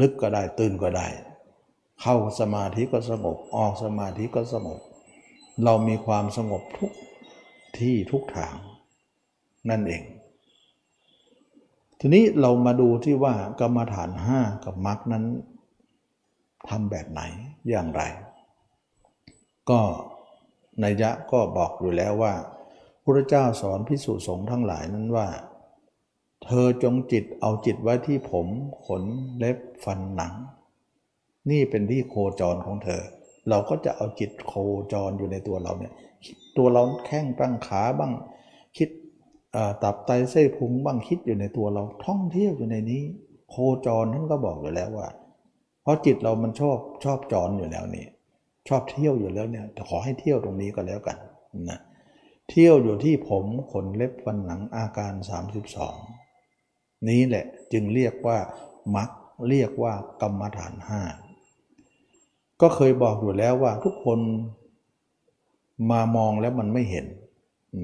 [0.00, 1.06] ลึกก็ได้ตื้นก็ได้
[2.02, 4.80] เข้าสมาธิก็สงบ ออกสมาธิก็สงบ
[5.64, 6.92] เรามีความสงบทุก
[7.78, 8.54] ที่ทุกทาง
[9.70, 10.02] นั่นเอง
[12.06, 15.24] ทีนี้เรามาดูที่ว่ากรรมฐานห้ากับมรรคนั้น
[16.68, 17.22] ทำแบบไหน
[17.70, 18.02] อย่างไร
[19.70, 19.80] ก็
[20.84, 22.34] นัยยะก็บอกอยู่แล้วว่า
[23.04, 25.28] พระเจ้าสอนพิสุสงฆ์ทั้งหลายนั้นว่า
[26.44, 28.46] เธอจงจิตเอาจิตไว้ที่ผม
[28.86, 29.02] ขน
[29.38, 30.34] เล็บฟันหนัง
[31.50, 33.02] นี่เป็นที่โคจรของเธอ
[33.48, 34.52] เราก็จะเอาจิตโค
[34.92, 35.92] จรอยู่ในตัวเราเนี่ย
[36.56, 38.12] ตัวเราแข้งบ้างขาบ้าง
[39.82, 43.02] ตับไตเส้พุงบ้างคิดอยู่ในตัวเราท่องเที่ยวอยู่ในนี้
[43.50, 45.08] โคจรท่านก็บอกอยู่แล้วว่า
[45.82, 48.06] เพราะจิตเรามันชอบชอบจรอยู่แล้วนี่
[48.68, 51.16] ชอบเที่ยวอยู่แล้วเนี่ยขอให้เที่ยวตรงนี้ก็แล้วกัน
[51.70, 51.78] นะ
[52.50, 55.12] เที่ยวอยู่ที่ผมขนเล็บฟันหนังอาการ
[56.30, 58.38] 32 นี้แหละจึงเรียกว่า
[58.96, 59.10] มัก
[59.48, 61.02] เรียกว่ากรรมฐานห้า
[62.60, 64.18] ก็เคยบอกอยู่แล้วว่าทุกคน
[65.90, 67.06] มามองแล้วมันไม่เห็น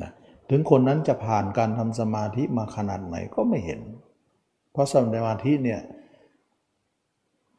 [0.03, 0.11] นะ
[0.51, 3.81] ถึงคนนั้นจะผ่านการทำสมาธิมาขนาดไหนก็ไม่เห็น
[4.73, 4.95] เพราะส
[5.27, 5.81] มาธิเนี่ย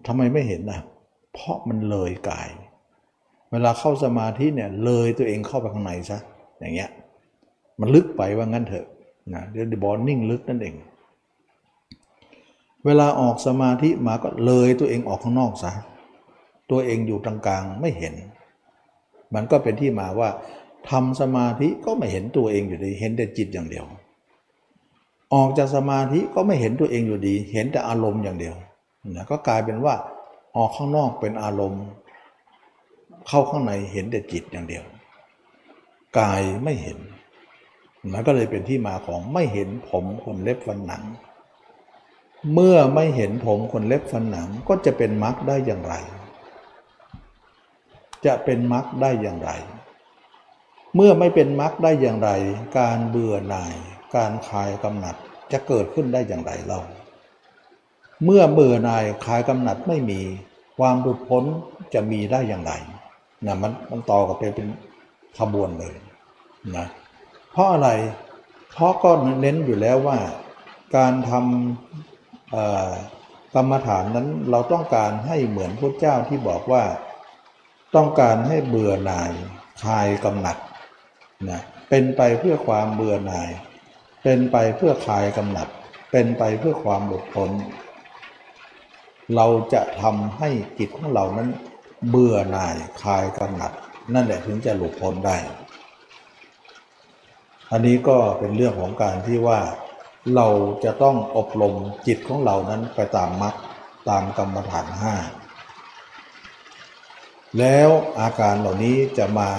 [0.08, 0.82] ทำไมไม่เห็นนะ
[1.34, 2.50] เพราะมันเลยกาย
[3.52, 6.20] เวลาเข้าสมาธิเนี่ยเลยตัวเองเข้าไปข้างในซะ
[6.60, 6.90] อย่างเงี้ย
[7.80, 8.86] มันลึกไปว่างั้นเถอะ
[9.34, 10.76] นะเดี๋ยวบอลนิ่งลึกนั่นเอง
[12.86, 15.72] เวลาออกสมาธิมาก็เลยตัวเองออกข้างนอกซะ
[16.72, 18.14] ตัวเองอยู่ตรงกลางไม่เห็น
[19.34, 20.30] มันก็เป็นที่มาว่า
[20.90, 23.86] ทำสมาธิก็ไม่เห็นตัวเองอยู่ดี เห็นแต่จิตอย่างเดียว
[25.34, 28.56] ออกจากสมาธิก็ไม่เห็นตัวเองอยู่ดี เห็นแต่อารมณ์อย่างเดียว
[29.16, 29.96] นะก็กลายเป็นว่า
[30.58, 31.84] ออกข้างนอกเป็นอารมณ์
[33.28, 34.84] เข้าข้างในเห็นแต่จิตอย่างเดียว
[36.20, 36.98] กายไม่เห็น
[38.12, 41.04] นะก็เลยเป็นที่มาของไม่เห็นผมขนเล็บฟันหนัง
[42.54, 45.96] เมื่อไม่เห็นผมขนเล็บฟันหนังก็จะเป็นมรรคได้อย่างไร
[48.26, 49.52] จะเป็นมรรคได้อย่างไร
[50.96, 52.30] เมื่อไม่เป็นมรรคได้อย่างไร
[52.80, 53.76] การเบื่อหน่าย
[54.16, 55.16] การคลายกำหนัด
[55.52, 56.82] จะเกิดขึ้นได้อย่างไรเล่า
[58.26, 60.20] เมื่อเบื่อหน่ายคลายกำหนัดไม่มี
[60.78, 61.44] ความหลุดพ้น
[61.94, 62.74] จะมีได้อย่างไร
[63.46, 64.68] นะมันมันต่อกับไปเป็น
[65.38, 65.96] ขบวนเลย
[66.78, 66.88] นะ
[67.52, 67.90] เพราะอะไร
[68.74, 69.12] เพราะก็
[69.42, 70.18] เน้นอยู่แล้วว่า
[70.96, 76.84] การทำกรรมฐานนั้นเราต้องการให้เหมือนพระเจ้าที่บอกว่า
[77.96, 79.32] ต้องการให้เบื่อหน่าย
[79.84, 80.58] คลายกำหนัด
[81.50, 83.50] นะเป็นไปเพื่อความเบื่อหน่าย
[84.24, 85.68] เป็นไปเพื่อคลายกำหนัด
[86.12, 87.52] เป็นไปเพื่อความหลุดพ้น
[89.36, 91.50] เราจะทำให้จิตของเรานั้น
[92.10, 93.72] เบื่อหน่ายคลายกำหนัด
[94.14, 95.38] นั่นแหละถึงจะหลุดพ้นได้
[97.72, 99.60] อันนี้ก็เป็นเรื่องของการที่ว่า
[100.36, 100.48] เรา
[100.84, 101.76] จะต้องอบรม
[102.08, 103.56] จิตของเรานั้นไปตามมรรค
[104.10, 105.16] ตามกรรมฐานห้า
[107.60, 107.90] แล้ว
[108.20, 109.50] อาการเหล่านี้จะมา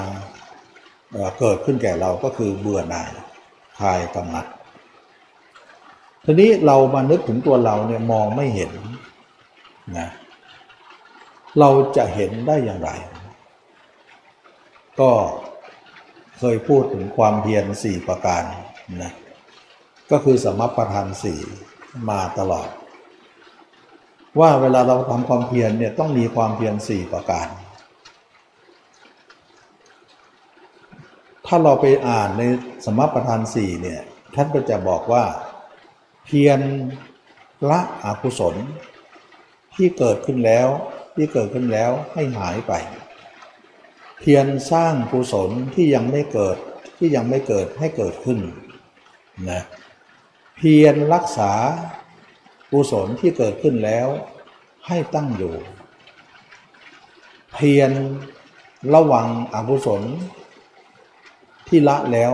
[1.39, 3.11] เกิดขึ้นแก่เราก็คือเบื่อหน่าย
[3.79, 4.47] คลายกำหนัด
[6.25, 8.73] ทีนี้เรามานึกถึงตัวเราเนี่ยมองไม่เห็น
[9.99, 10.09] นะ
[11.59, 12.91] เราจะเห็นได้อย่างไร
[15.01, 15.11] ก็
[16.39, 18.43] เคยพูดถึงความเพียรสี่ประการ
[19.03, 19.13] นะ
[20.11, 21.41] ก็คือสมัประทานสี่
[22.11, 22.69] มาตลอด
[24.41, 27.47] ว่าเวลาเราทำความเพียรเนี่ยต้องมีความเพียรสี่ประการ
[31.55, 32.43] ถ้าเราไปอ่านใน
[32.87, 34.01] สมัประทานสี่เนี่ย
[34.35, 35.25] ท่านก็จะบอกว่า
[36.25, 36.61] เพียร
[37.71, 38.55] ละอกุศล
[39.75, 40.69] ที่เกิดขึ้นแล้ว
[41.17, 42.73] ที่เกิดขึ้นแล้วให้หายไป
[44.19, 46.57] เพียรสร้างกุศลที่ยังไม่เกิด
[46.99, 48.39] ที่ยังไม่เกิดให้เกิดขึ้น
[49.51, 49.63] นะ
[50.57, 51.53] เพียรรักษา
[52.73, 54.09] กุศลที่เกิดขึ้นแล้ว
[54.87, 55.55] ให้ตั้งอยู่
[57.53, 57.91] เพียร
[58.95, 60.05] ระวังอกุศล
[61.73, 62.33] ที่ละแล้ว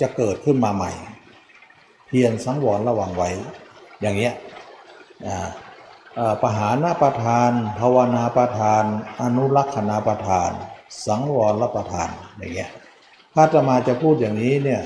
[0.00, 0.92] จะเกิดขึ้นมาใหม่
[2.06, 3.30] เพียรสังวรระวังไว้
[4.00, 4.34] อย่างเงี้ย
[6.42, 7.50] ปหานาประทาน
[7.80, 8.84] ภาวนาประทาน
[9.22, 10.50] อนุรักษณาประทาน
[11.06, 12.08] สังวรประทาน
[12.38, 12.70] อย่างเงี้ย
[13.34, 14.82] ถ้าจะมาจะพูดอย่างนี้เนี่ย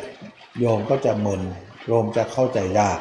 [0.59, 1.43] โยมก็จะมึน
[1.87, 2.99] โยมจะเข้าใจยาก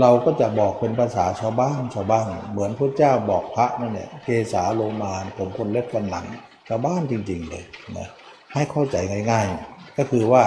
[0.00, 6.26] เราก็จะบอกเป็นภาษาชาวบ้านชาวบ้าน เหมือนพระเจ้าบอกพระนั่นเนี่ยเกสาโลมานผมคนเล็กกันหลัง
[6.68, 7.64] ชาวบ้านจริง ๆ เลย
[7.98, 8.08] นะ
[8.54, 8.96] ให้เข้าใจ
[9.30, 10.44] ง่าย ๆ ก็คือว่า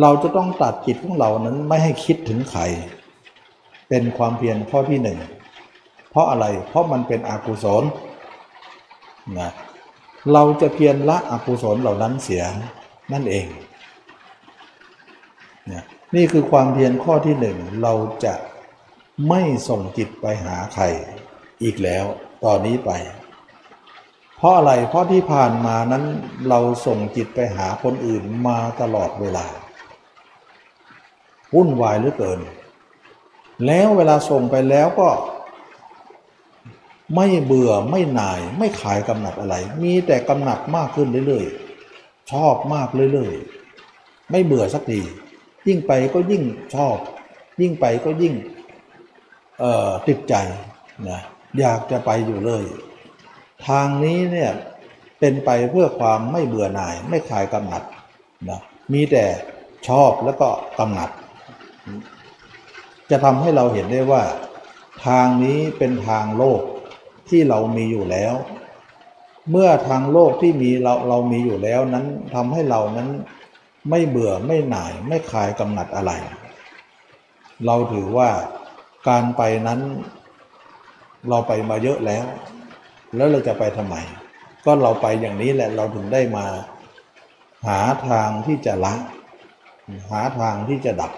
[0.00, 2.62] เราจะต้องตัดจิตของเรานั้นไม่ให้คิดถึงใคร
[3.88, 5.18] เป็นความเพียรข้อที่หนึ่ง
[6.10, 7.84] เพราะอะไรเพราะมันเป็นอกุศล
[9.38, 9.50] นะ
[10.32, 12.42] เราจะเพียรละอกุศลเหล่านั้นเสีย
[13.12, 13.46] นั่นเอง
[15.72, 15.82] นะ
[16.16, 18.34] นี่คือความเพียรข้อที่หนึ่งเราจะ
[19.28, 20.84] ไม่ส่งจิตไปหาใคร
[21.62, 22.04] อีกแล้ว
[22.44, 22.90] ตอนนี้ไป
[24.46, 26.04] ราะอะไร เพราะที่ผ่านมานั้น
[26.48, 29.46] เราส่งจิตไปหาคนอื่นมาตลอดเวลา
[31.54, 32.40] วุ่นวายเหลือเกิน
[33.66, 35.08] แล้วเวลาส่งไปแล้วก็
[37.16, 45.00] ไม่เบื่อไม่หน่าย ไม่ขายกำหนัดอะไร มีแต่กำหนัดมากขึ้นเรื่อยๆ ชอบมากเรื่อยๆ ไม่เบื่อสักที
[45.66, 46.42] ยิ่งไปก็ยิ่ง
[46.74, 46.96] ชอบ
[47.60, 48.34] ยิ่งไปก็ยิ่ง
[50.08, 50.34] ติดใจ
[51.08, 51.20] นะ
[51.58, 52.64] อยากจะไปอยู่เลย
[53.66, 54.50] ทางนี้เนี่ย
[55.18, 57.82] เป็นไปเพื่อความไม่เบื่อหน่ายไม่ขายกำหนัด
[58.48, 58.60] นะ
[58.92, 59.24] มีแต่
[59.88, 60.48] ชอบแล้วก็
[60.78, 61.10] กำหนัด
[63.10, 64.22] จะทำให้เราเห็นได้ว่า
[65.06, 66.60] ทางนี้เป็นทางโลก
[67.28, 68.34] ที่เรามีอยู่แล้ว
[69.50, 73.08] เมื่อทางโลกที่มีเราเรามีอยู่แล้วนั้นทำให้เรานั้น
[73.90, 76.12] ไม่เบื่อไม่หน่ายไม่คลายกำหนัดอะไร
[77.66, 78.28] เราถือว่า
[79.08, 79.80] การไปนั้น
[81.28, 82.24] เราไปมาเยอะแล้ว
[83.14, 83.96] แล้วเราจะไปทำไม
[84.64, 86.46] ก็เราไปอย่างนี้แหละเราถึงได้มา
[87.66, 88.94] หาทางที่จะละ
[90.10, 91.12] หาทางที่จะดับ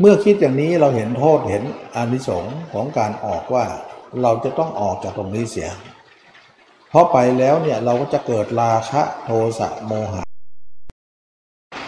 [0.00, 1.62] เมื่อคิดอย่างนี้เราเห็นโทษเห็น
[1.94, 3.64] อานิสงส์ของการออกว่า
[4.22, 5.70] เราจะต้องออกจากตรงนี้เสีย
[6.88, 10.22] เพราะไปแล้วเนี่ยเราก็จะเกิดราคะโทสะโมหะ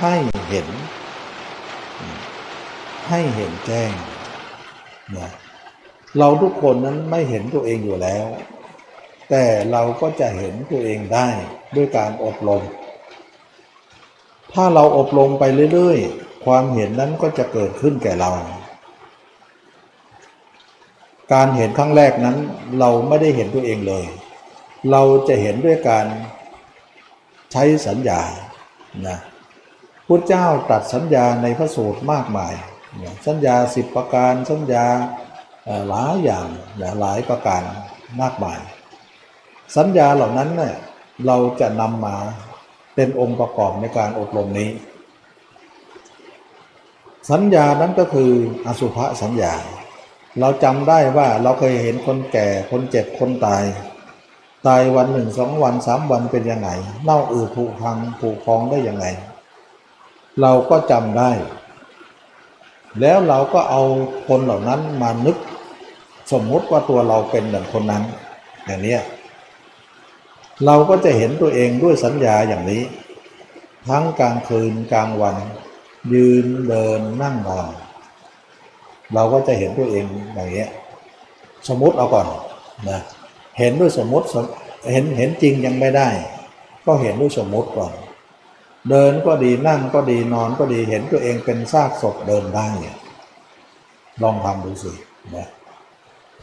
[0.00, 0.14] ให้
[0.48, 0.68] เห็น
[3.08, 3.92] ให้เห็นแจ้ง
[5.16, 5.30] นะ
[6.18, 8.26] เราทุกคนนั้นไม่เห็นตัวเองอยู่แล้ว
[9.30, 11.28] แต่เราก็จะเห็นตัวเองได้
[11.76, 12.62] ด้วยการอบรม
[14.52, 18.30] ถ้าเราอบรมไปเรื่อยๆ ความเห็นนั้นก็จะเกิดขึ้นแก่เรา
[21.32, 22.36] การเห็นครั้งแรกนั้น
[22.80, 24.04] เราไม่ได้เห็นตัวเองเลย
[24.90, 26.06] เราจะเห็นด้วยการ
[27.52, 28.20] ใช้สัญญา
[29.08, 29.18] นะ
[30.06, 32.54] พุทธเจ้าตัดสัญญาในพระสูตรมากมาย
[33.26, 34.86] สัญญาสิบประการสัญญา
[35.88, 36.46] หลายอย่าง
[37.00, 37.62] หลายประการ
[38.20, 38.60] มากมาย
[39.76, 40.74] สัญญาเหล่านั้นเนี่ย
[41.26, 42.16] เราจะนำมา
[42.94, 44.70] เป็นองค์ประกอบในการอบรมนี้
[47.30, 48.30] สัญญานั้นก็คือ
[48.66, 49.54] อสุภะสัญญา
[50.40, 53.64] เราจำได้ว่าเราเคยเห็นคนแก่คนเจ็บคนตาย
[54.66, 56.68] ตายวันหนึ่งสองวันสามวันเป็นยังไง
[57.04, 59.06] เน่าอืดผุพังผุพองได้ยังไง
[60.40, 61.30] เราก็จำได้
[63.00, 63.82] แล้วเราก็เอา
[64.28, 65.36] คนเหล่านั้นมานึก
[66.32, 68.02] สมมุติว่าตัวเราเป็นอย่างคนนั้น
[68.66, 68.96] อย่างนี้
[70.64, 72.82] เราก็จะเห็นตัวเองด้วยสัญญาอย่างนี้
[73.88, 75.36] ทั้งกลางคืนกลางวัน
[76.12, 77.68] ยืนเดินนั่งนอน
[79.14, 80.04] เราก็จะเห็นตัวเอง
[80.34, 80.66] อย่างนี้
[81.68, 82.26] สมมติเอาก่อน
[82.90, 83.00] นะ
[83.58, 84.26] เห็นด้วยสมมติ
[84.92, 86.08] เห็นเห็นจริงยังไม่ได้
[86.86, 87.92] ก็เห็นด้วยสมมติก่อน
[88.90, 92.68] เดินก็ดีนั่งก็ดีนอนก็ดีเห็นตัวเองเป็นซากศพเดินได้
[94.22, 94.92] ลองทำดูสิ
[95.34, 95.48] นะ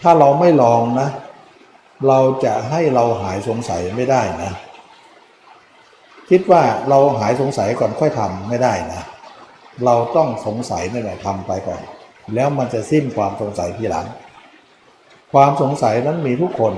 [0.01, 1.09] ถ้าเราไม่ลองนะ
[2.07, 4.51] เราจะให้เราหายสงสัยไม่ได้นะ
[6.29, 9.01] คิดว่าเราหายสงสัยก่อนค่อยทำไม่ได้นะ
[9.85, 11.81] เราต้องสงสัยนี่แหละทำไปก่อน
[12.35, 14.07] แล้วมันจะสิ้นความสงสัยทีหลัง
[15.33, 16.73] ความสงสัยนั้นมีทุกคน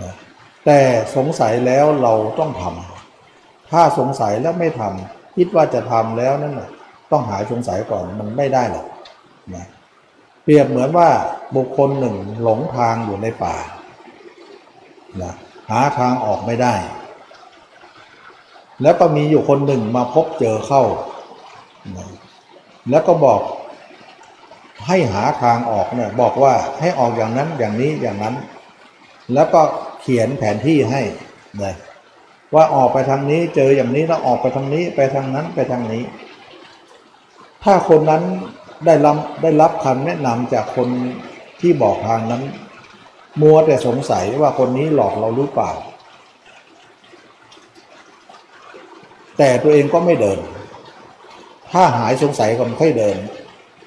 [0.00, 0.12] นะ
[0.66, 0.78] แต่
[1.16, 6.70] สงสัยแล้วเราต้องทำถ้าสงสัยแล้วไม่ทำคิดว่าจะทำแล้วนั่นนะ
[7.10, 8.86] ต้องหายสงสัยก่อนมันไม่ได้หรอก
[9.54, 11.10] นะเรียบเหมือนว่า
[11.56, 13.56] บุคคลหนึ่งหลงทางอยู่ในป่า
[15.22, 15.32] นะ
[15.70, 16.74] หาทางออกไม่ได้
[18.82, 20.82] แล้วก็มีอยู่คนหนึ่งมาพบเจอเข้า
[21.96, 22.08] นะ
[22.90, 23.40] แล้วก็บอก
[24.86, 28.34] ให้หาทางออกเนี่ยบอกว่าให้ออกอย่างนั้นอย่างนี้อย่างนั้น
[29.34, 29.62] แล้วก็
[30.00, 31.02] เขียนแผนที่ให้
[31.62, 31.74] นะ
[32.54, 36.04] ว่าออกไปทางนี้เจออย่างนี้แล้วออกไปทางนี้ไปทางนั้นไปทางนี้
[37.64, 38.22] ถ้าคนนั้น
[38.86, 40.88] ได้รับได้รับคำแนะนำจากคน
[41.60, 42.42] ที่บอกทางนั้น
[43.40, 45.70] มัวแต่สงสัยว่าคนนี้หลอกเราหรือเปล่า
[49.38, 50.38] แต่ตัวเองก็ไม่เดิน
[51.72, 53.16] ถ้าหายสงสัยก็ไม่ค่อยเดิน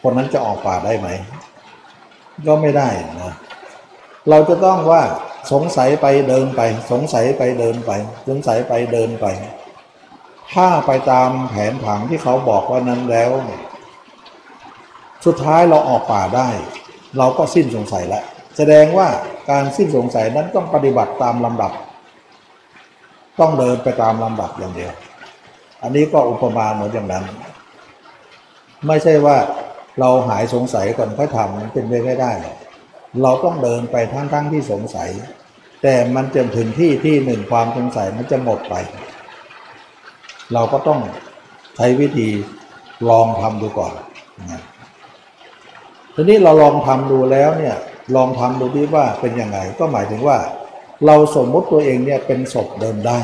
[0.02, 1.08] คนนั้นจะออกป่าได้ไหม
[2.48, 2.90] ก็ไม่ได้
[3.22, 3.34] นะ
[4.30, 5.04] เราจะต้องว่า
[5.52, 7.92] สงสัยไปเดินไป สงสัยไปเดินไป
[8.28, 9.26] สงสัยไปเดินไป
[10.54, 13.30] ถ้าไปตามแผนผังที่เขาบอกว่านั้นแล้ว
[15.26, 16.50] สุดท้ายเราออกป่าได้
[17.18, 18.24] เราก็สิ้นสงสัยแล้ว
[18.58, 19.08] แสดงว่า
[19.50, 21.72] การสิ้นสงสัยนั้นต้องปฏิบัติตามลำดับ
[23.40, 24.94] ต้องเดินไปตามลำดับอย่างเดียว
[25.84, 27.26] อันนี้ก็อุปมาเหมือนอย่างนั้น
[28.88, 29.38] ไม่ใช่ว่า
[30.00, 32.56] เราหายสงสัยก่อนค่อยทำมันเป็นไปไม่ได้หรอก
[33.22, 35.10] เราต้องเดินไปทั้งๆทที่สงสัย
[35.82, 38.76] แต่มันจนถึงที่ที่หนึ่งความสงสัยมันจะหมดไป
[40.54, 41.00] เราก็ต้อง
[41.76, 42.28] ใช้วิธี
[43.10, 43.94] ลองทำดูก่อน
[44.52, 44.62] นะ
[46.16, 47.76] ทีนี้เราลองทำดูแล้วเนี่ย
[48.16, 50.38] ลองทำดูที่ว่าเป็นยังไงก็หมายถึงว่า
[51.06, 53.20] เราสมมติตัวเองเนี่ยเป็นศพเดินได้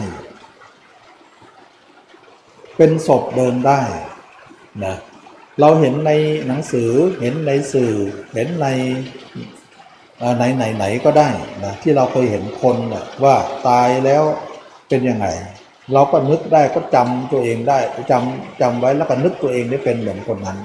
[2.78, 3.82] เป็นศพเดินได้
[4.86, 4.96] นะ
[5.60, 6.12] เราเห็นใน
[6.48, 7.94] หนังสือเห็นในสื่อ
[8.34, 8.68] เห็นใน
[10.38, 11.30] ไหนไหนไหนก็ได้
[11.66, 13.36] นะที่เราเคยเห็นคนนะว่า
[13.68, 14.24] ตายแล้ว
[14.90, 15.28] เป็นยังไง
[15.94, 17.80] เราก็นึกได้ก็จำตัวเองได้
[18.12, 20.58] จำจำไว้แล้วก็นึกตัวเองได้เป็นเหมือนคนนั้น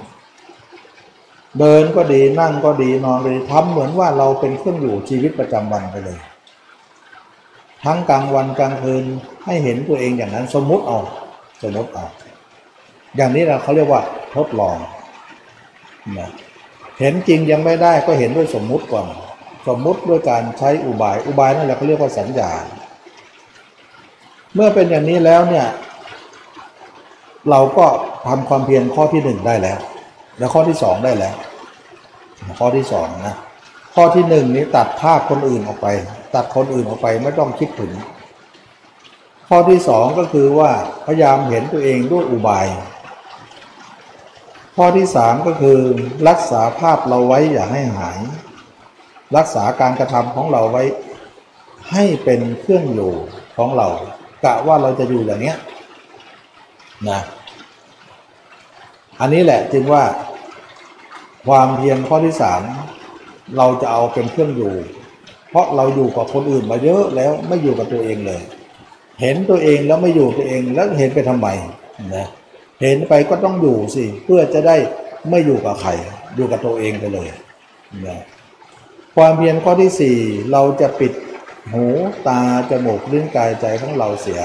[1.59, 6.19] เดินก็ดีนั่งก็ดีนอนเลยทำเหมือนว่าเราเป็นเครื่องอยู่ชีวิตประจำวันไปเลย
[7.85, 9.05] ทั้งกลางวันกลางคืน
[9.45, 11.01] ให้เห็นตัวเองอย่างนั้นสมมุติเอา
[11.63, 12.07] สมมติเอา
[13.17, 14.03] อย่างนี้เราเขาเรียกว่า
[14.35, 14.77] ทดลอง
[16.19, 16.31] นะ
[17.01, 19.07] เห็นจริงยังไม่ได้ก็เห็นด้วยสมมุติก่อน
[19.69, 22.51] สมมุติด้วยการใช้อุบายอุบายนั่นแหละเขาเรียกว่าสัญญา
[24.55, 25.67] เมื่อเป็นอย่างนี้แล้วเนี่ย
[27.51, 27.87] เราก็
[28.27, 29.79] ทำความเพียรข้อที่หนึ่งได้แล้ว
[30.39, 31.35] แล้วข้อที่สองได้แล้ว
[32.59, 33.35] ข้อที่สองนะ
[33.95, 35.89] ข้อที่หนึ่งนี้ตัดภาพคนอื่นออกไป
[36.35, 37.93] ตัดคนอื่นออกไปไม่ต้องคิดถึง
[39.49, 40.71] ข้อที่สองก็คือว่า
[41.07, 42.67] พยายามเห็นตัวเองด้วยอุบาย
[44.77, 45.79] ข้อที่สามก็คือ
[46.29, 48.19] รักษาภาพเราไว้อย่าให้หาย
[49.37, 50.85] รักษาการกระทำของเราไว้
[51.93, 53.13] ให้เป็นเครื่องอยู่
[53.57, 53.89] ของเรา
[54.45, 55.57] กะว่าเราจะอยู่อย่างเนี้ย
[57.11, 57.21] นะ
[59.21, 60.05] อันนี้แหละจึงว่า
[61.47, 62.61] ความเพียรข้อที่สาม
[63.57, 64.75] เราจะเอาเป็นเครื่องอยู่
[65.51, 68.43] เพราะเราอยู่กับคนอื่นมาเยอะแล้วไม่อยู่กับตัวเองเลย
[69.21, 71.49] เห็นตัวเองแล้วไม่อยู่ตัวเองแล้วเห็นไปทำไม
[72.15, 72.27] นะ
[72.83, 74.77] เห็นไปก็ต้องอยู่สิเพื่อจะได้
[75.31, 75.91] ไม่อยู่กับใคร
[76.37, 77.29] อยู่กับตัวเองไปเลย
[78.07, 78.21] นะ
[79.17, 80.17] ความเพียรข้อที่สี่
[80.53, 81.13] เราจะปิด
[81.73, 81.85] หู
[82.29, 82.41] ตา
[82.71, 84.41] จมูกลิ้นกายใจของเราเสีย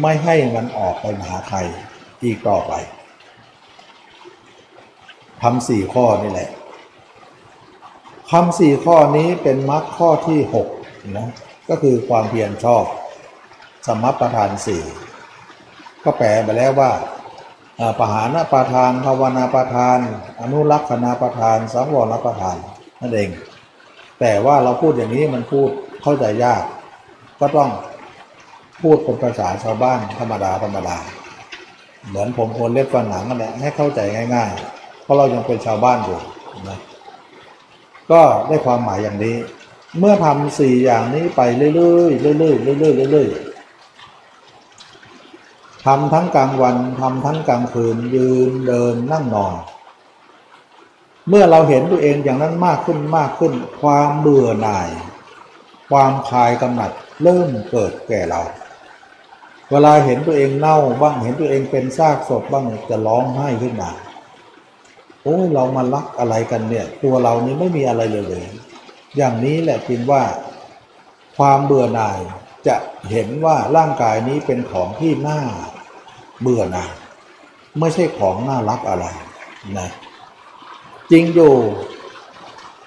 [0.00, 1.58] ไม่ให้มันออกไปหาใคร
[2.24, 2.72] อีกต่อไป
[5.42, 6.50] ทำสี่ข้อนี่แหละ
[8.30, 10.68] คำสี่ข้อนี้เป็นมรรคข้อที่หก
[11.18, 11.28] นะ
[11.68, 12.84] ก็คือความเพียรชอบ
[13.86, 14.82] สมัประธานสี่
[16.04, 16.90] ก็แปลไปแล้วว่า
[17.98, 19.98] ปหานาประธานภาวนาประธาน
[20.40, 22.56] อนุรักษณาประธาน สังวรประธาน
[23.00, 23.30] นั่นเอง
[24.20, 25.70] แต่ว่าเราพูดอย่างนี้มันพูด
[26.02, 26.62] เข้าใจยาก
[27.40, 27.70] ก็ต้อง
[28.82, 30.96] พูดเป็นภาษาชาวบ้านธรรมดาธรรมดา
[32.08, 34.00] เหมือนผมคนเล็บฟันหนังนั่นแหละให้เข้าใจ
[34.34, 34.71] ง่าย ๆ
[35.02, 36.18] เพราะเรายังเป็นชาวบ้านอยู่
[36.68, 36.78] นะ
[38.10, 39.36] ก็ได้ความหมายอย่างนี้
[39.98, 43.52] เมื่อทำสี่อย่างนี้ไปเรื่อยๆเรื่อยๆเรื่อยๆเรื่อยๆ
[45.84, 49.54] ทำทั้งกลางวันทำทั้งกลางคืนยืนเดินนั่งนอน
[51.28, 54.88] เมื่อเราเห็นตัวเองอย่างนั้นมากขึ้นมากขึ้น ความเบื่อหน่าย
[55.90, 56.90] ความคลายกำหนัด
[57.22, 58.42] เริ่มเกิดแก่เรา
[59.70, 63.90] เวลาเห็นตัวเองเน่าบ้างเห็นตัวเองเป็นซากศพบ้างจะร้องไห้ขึ้นมา
[65.22, 68.44] โอ้เรามารักอะไรกันเนี่ย ตัวเรานี้ไม่มีอะไรเลยเลย
[69.16, 70.22] อย่างนี้แหละจึงว่า
[71.36, 72.18] ความเบื่อหน่าย
[72.66, 72.76] จะ
[73.10, 75.40] เห็นว่าร่างกายนี้เป็นของที่น่า
[76.40, 76.92] เบื่อหน่าย
[77.78, 79.06] ไม่ใช่ของน่ารักอะไร
[79.78, 79.90] นะ
[81.10, 81.54] จริงอยู่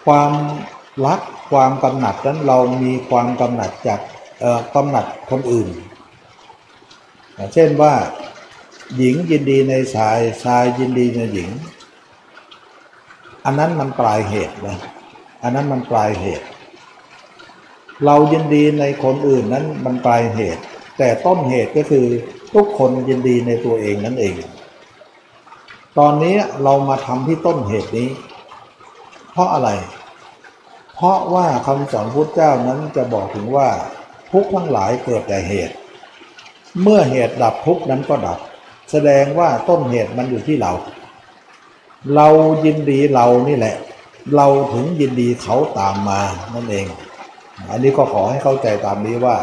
[0.05, 0.31] ความ
[1.05, 1.19] รัก
[1.51, 3.99] ความกำหนัดนั้นเรามีความกำหนัดจาก
[4.75, 5.69] กำหนัดคนอื่น
[7.53, 7.93] เช่นว่า
[8.97, 11.49] หญิงยินดีในชายชายยินดีในหญิง
[13.45, 14.77] อันนั้นมันปลายเหตุนะ
[15.43, 16.45] อันนั้นมันปลายเหตุ
[18.05, 20.61] เรายินดีในคนอื่นนั้นมันปลายเหตุ
[20.97, 22.05] แต่ต้นเหตุก็คือ
[22.53, 24.33] ทุกคนยินดีในตัวเองนั่นเอง
[25.97, 28.09] ตอนนี้เรามาทำที่ต้นเหตุนี้
[29.31, 29.69] เพราะอะไร
[30.95, 33.69] เพราะว่าคำสอนพุทธเจ้านั้นจะบอกถึงว่า
[34.31, 35.75] ทุกทั้งหลายเกิดแต่เหตุ
[36.81, 38.39] เมื่อเหตุดับทุกนั้นก็ดับ
[38.91, 40.71] แสดงว่าต้นเหตุมันอยู่ที่เรา
[42.13, 42.27] เรา
[42.65, 43.75] ยินดีเรานี่แหละ
[44.35, 46.21] เราถึงยินดีเขาตามมา
[46.53, 46.85] นั่นเอง
[47.69, 49.37] อันนี้ก็ขอให้เข้าใจตามนี้ว่า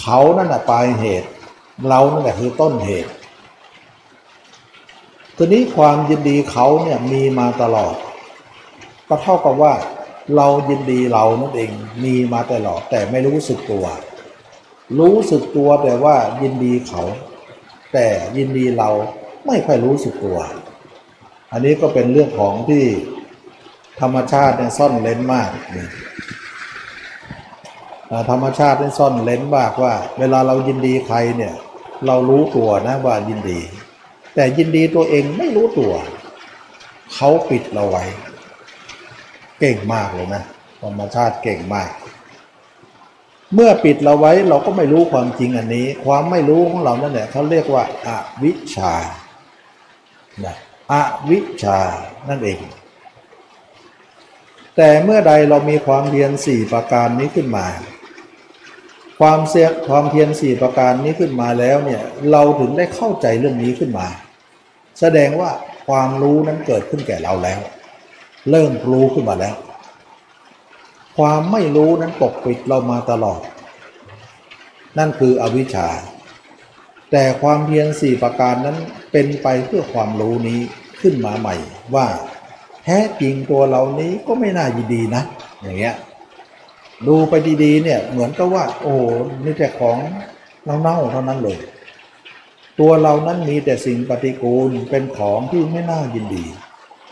[0.00, 1.28] เขานั่นแหะปลายเหตุ
[1.88, 3.10] เรานั่นแหละคือต้นเหตุ
[5.36, 7.94] ทีนี้ความยินดีเขาเนี่ยมีมาตลอด
[9.08, 9.72] ก็เท่ากับว่า
[10.36, 11.70] เรายินดีเรานั่นเอง
[12.04, 13.86] มีมาตลอดแต่ไม่รู้สึกตัว
[14.98, 17.02] รู้สึกตัวแต่ว่ายินดีเขา
[17.92, 18.06] แต่
[18.36, 18.90] ยินดีเรา
[19.46, 20.38] ไม่ค่อยรู้สึกตัว
[21.52, 22.84] อันนี้ก็เป็นเรื่องของที่
[24.00, 25.50] ธรรมชาติเนี่ยซ่อนเล้นมาก
[28.30, 31.54] ธรรมชาติเนี่ยซ่อนเล้นมากว่า เวลาเรายินดีใครเนี่ย
[32.06, 33.60] เรารู้ตัวนะว่ายินดี
[34.34, 35.92] แต่ยินดีตัวเองไม่รู้ตัว
[37.14, 38.04] เขาปิดเราไว้
[39.60, 40.42] เก่งมากเลยนะ
[40.82, 41.90] ธรรมชาติเก่งมาก
[43.54, 48.94] เมื่อปิดเราไว้เราก็ไม่รู้ความจริงอันนี้ ความไม่รู้ของเรานั่นแหละเขาเรียกว่าอาวิชชา
[50.46, 50.56] นะ
[50.92, 50.94] อ
[51.30, 51.80] วิชชา
[52.28, 52.60] นั่นเอง
[54.76, 57.66] แต่เมื่อใดเรามีความเพียรสี่ประการนี้ขึ้นมา
[59.20, 64.06] ความเสียความเพียรสี่ประการนี้ขึ้นมาแล้วเนี่ยเราถึงได้เข้าใจเรื่องนี้ขึ้นมา
[65.00, 65.50] แสดงว่า
[65.86, 67.60] ความรู้นั้นเกิดขึ้นแก่เราแล้ว
[68.50, 69.56] เริ่มรู้ขึ้นมาแล้ว
[71.16, 73.40] ความไม่รู้นั้นปกปิดเรามาตลอด
[74.98, 75.88] นั่นคืออวิชชา
[77.10, 78.78] แต่ความเพียรสี่ประการนั้น
[79.12, 80.60] เป็นไปเพื่อความรู้นี้
[81.00, 81.54] ขึ้นมาใหม่
[81.94, 82.06] ว่า
[82.84, 85.22] แท้จริงตัวเรานี้ก็ไม่น่ายินดีนะ
[85.62, 85.94] อย่างเงี้ย
[87.06, 88.94] ดูไปดีๆเนี่ยเหมือนกับว่า โอ้
[89.44, 89.98] นี่แต่ของ
[90.82, 91.58] เน่าๆเท่านั้นเลย
[92.80, 96.44] ตัวเรานั้นมีแต่สิ่งปฏิกูลเป็นของที่ไม่น่ายินดี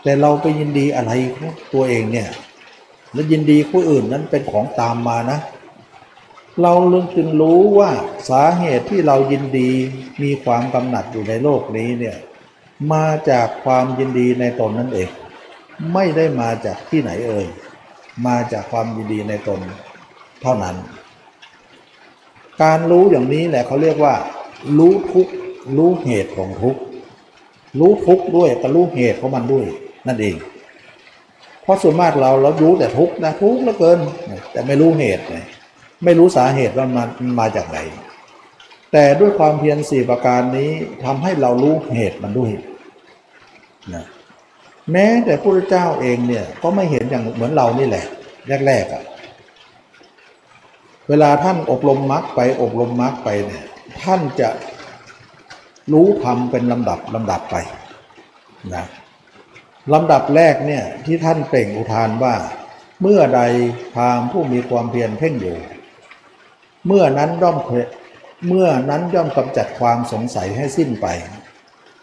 [0.03, 1.11] แต่เราไปยินดีอะไร
[1.73, 2.29] ตัวเองเนี่ย
[3.13, 5.39] แล้วยินดีผู้อื่นนั้นเป็นของตามมานะ
[6.61, 7.91] เราลึงจึงรู้ว่า
[8.29, 9.69] สาเหตุที่เรายินดี
[10.21, 12.17] มีความกำหนัดอยู่ในโลกนี้เนี่ย
[12.93, 15.09] มาจากความยินดีในตนนั่นเอง
[15.93, 17.47] ไม่ได้มาจากที่ไหนเอ่ย
[18.27, 19.59] มาจากความยินดีในตน
[20.41, 20.75] เท่านั้น
[22.63, 24.15] การรู้อย่างนี้แหละเขาเรียกว่า
[24.77, 25.27] รู้ทุก
[25.77, 26.77] รู้เหตุของทุก
[27.79, 29.65] รู้ทุกด้วยก็รู้เหตุของมันด้วย
[30.07, 30.35] นั่นเอง
[31.63, 33.99] เพราะส่วนมากเราเรารู้แต่ทุกนะทุกเหลือเกิน
[34.51, 35.37] แต่ไม่รู้เหตุไง
[36.03, 37.79] ไม่รู้สาเหตุว่ามันมาจากไหน
[38.91, 40.71] แต่ด้วยความเพียรสี่ประการนี้
[41.03, 42.51] ทำให้เรารู้เหตุมันด้วย
[43.93, 44.05] นะ
[44.91, 48.05] แม้แต่พระเจ้าเองเนี่ยก็ไม่เห็นอย่างเหมือนเรานี่แหละ
[48.67, 49.03] แรกๆอะ่ะ
[51.09, 53.63] เวลาท่านอบรมมรรคไปอบรมมรรคไปเนี่ย
[54.03, 54.49] ท่านจะ
[55.93, 57.55] รู้ธรรมเป็นลำดับลำดับไป
[58.75, 58.85] นะ
[59.93, 62.35] ลำดับแรกเนี่ยที่ท่านเปล่งอุทานว่า
[63.01, 63.41] เมื่อใด
[63.95, 65.57] พามผู้มีความเพียรเพ่งอยู่
[66.87, 67.57] เมื่อนั้นย่อม
[68.47, 71.07] เมื่อนั้นย่อมกำจัดความสงสัยให้สิ้นไป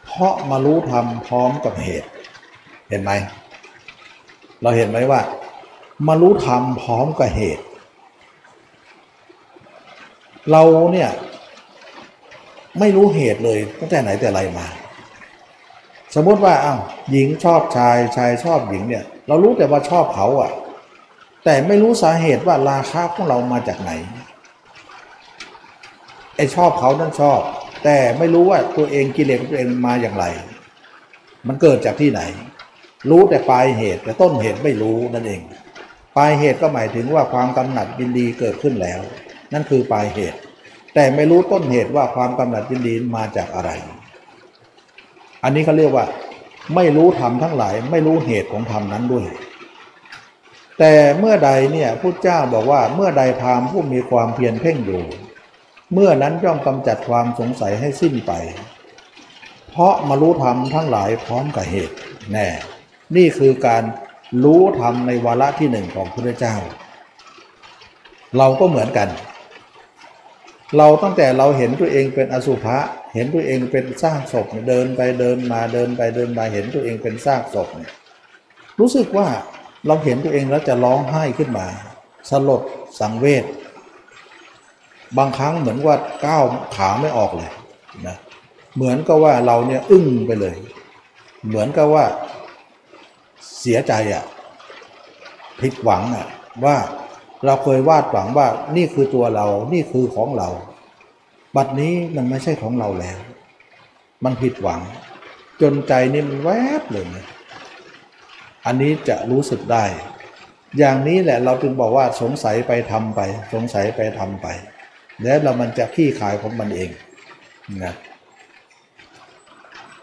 [0.05, 2.09] เพราะมารู้ธรรมพร้อมกับเหตุ
[2.89, 3.13] เห็นไหม
[4.63, 5.21] เราเห็นไหมว่า
[6.07, 7.65] มารู้ธรรมพร้อมกับเหตุ
[10.51, 10.63] เรา
[10.93, 11.11] เนี่ย
[12.79, 14.67] ไม่รู้เหตุเลยตั้งแต่ไหนแต่ไรมา
[16.15, 16.81] สมมติว่าอ้าว
[17.11, 20.51] หญิงชอบชายชายชอบหญิงเนี่ย เรารู้แต่ว่าชอบเขาอะ
[21.45, 23.91] แต่ไม่รู้สาเหตุว่าราคาของเรามาจากไหน
[26.37, 27.41] ไอชอบเขานั่นชอบ
[27.85, 30.25] แต่ไม่รู้ว่าตัวเองกิเลสของตัวเองมาอย่างไร
[31.47, 32.21] มันเกิดจากที่ไหน
[33.11, 35.41] รู้แต่ปลายเหตุ แต่ต้นเหตุไม่รู้นั่นเอง
[36.17, 39.01] ปลายเหตุก็หมายถึงว่าความกำหนัดยินดีเกิดขึ้นแล้ว
[39.53, 40.39] นั่นคือปลายเหตุ
[40.95, 43.71] แต่ไม่รู้ต้นเหตุว่าความกำหนัดยินดีมาจากอะไร
[45.45, 46.07] อันนี้เขาเรียกว่า
[46.75, 49.27] ไม่รู้ธรรมทั้งหลาย ไม่รู้เหตุของธรรมนั้นด้วย
[50.79, 55.03] แต่เมื่อใดเนี่ยพุทธเจ้าบอกว่าเมื่อใดพราหมณ์ผู้มีความเพียรเพ่งอยู่
[55.93, 58.33] เมื่อนั้นย่อมกำจัดความสงสัยให้สิ้นไป
[59.69, 61.97] เพราะมารู้ธรรมทั้งหลายพร้อมกับเหตุ
[62.33, 62.49] แน่
[63.17, 63.83] นี่คือการ
[64.45, 66.57] รู้ธรรมในวาระที่หนึ่งของพระเจ้า
[68.39, 69.09] เราก็เหมือนกัน
[70.77, 72.79] เราตั้งแต่เราเห็นตัวเองเป็นอสุภะ
[73.15, 77.93] เห็นตัวเองเป็นซากศพเดินไปเดินมาเดินไปเดินมาเห็นตัวเองเป็นซากศพเนี่ย
[78.81, 79.29] รู้สึกว่า
[79.87, 81.67] เราเห็นตัวเองแล้วจะร้องไห้ขึ้นมา
[82.31, 82.63] สลด
[83.01, 83.45] สังเวช
[85.19, 85.97] บางครั้งเหมือนว่า
[86.27, 86.45] ก้าว
[86.77, 87.51] ขาไม่ออกเลย
[88.07, 88.17] นะ
[88.75, 90.57] เหมือนกับว่าเราเนี่ยอึ้งไปเลย
[91.47, 92.05] เหมือนกับว่า
[93.61, 94.25] เสียใจอะ่ะ
[95.61, 96.27] ผิดหวังอะ่ะ
[96.65, 96.77] ว่า
[97.45, 100.49] เราเคยวาดหวังว่านี่คือตัวเรา นี่คือของเรา
[101.57, 103.19] บัดนี้มันไม่ใช่ของเราแล้ว
[104.25, 104.81] มันผิดหวัง
[105.63, 106.51] จนใจนี่มันแว
[106.81, 107.27] บเลยนะ
[108.67, 109.85] อันนี้จะรู้สึกได้
[110.79, 113.21] อย่างนี้แหละเราจึงบอกว่าสงสัยไปทำไป
[113.53, 114.47] สงสัยไปทำไป
[115.23, 116.91] แล้วเรามันจะขี้ขายของมันเอง
[117.85, 117.95] นะ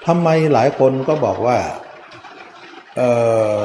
[0.07, 1.57] ทำไมหลายคนก็บอกว่า
[2.97, 3.09] เอ่
[3.61, 3.63] อ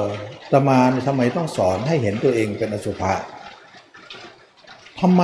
[0.53, 3.12] ตมานทำไมต้องสอนให้เห็นตัวเองเป็นอสุภะ
[5.01, 5.22] ทำไม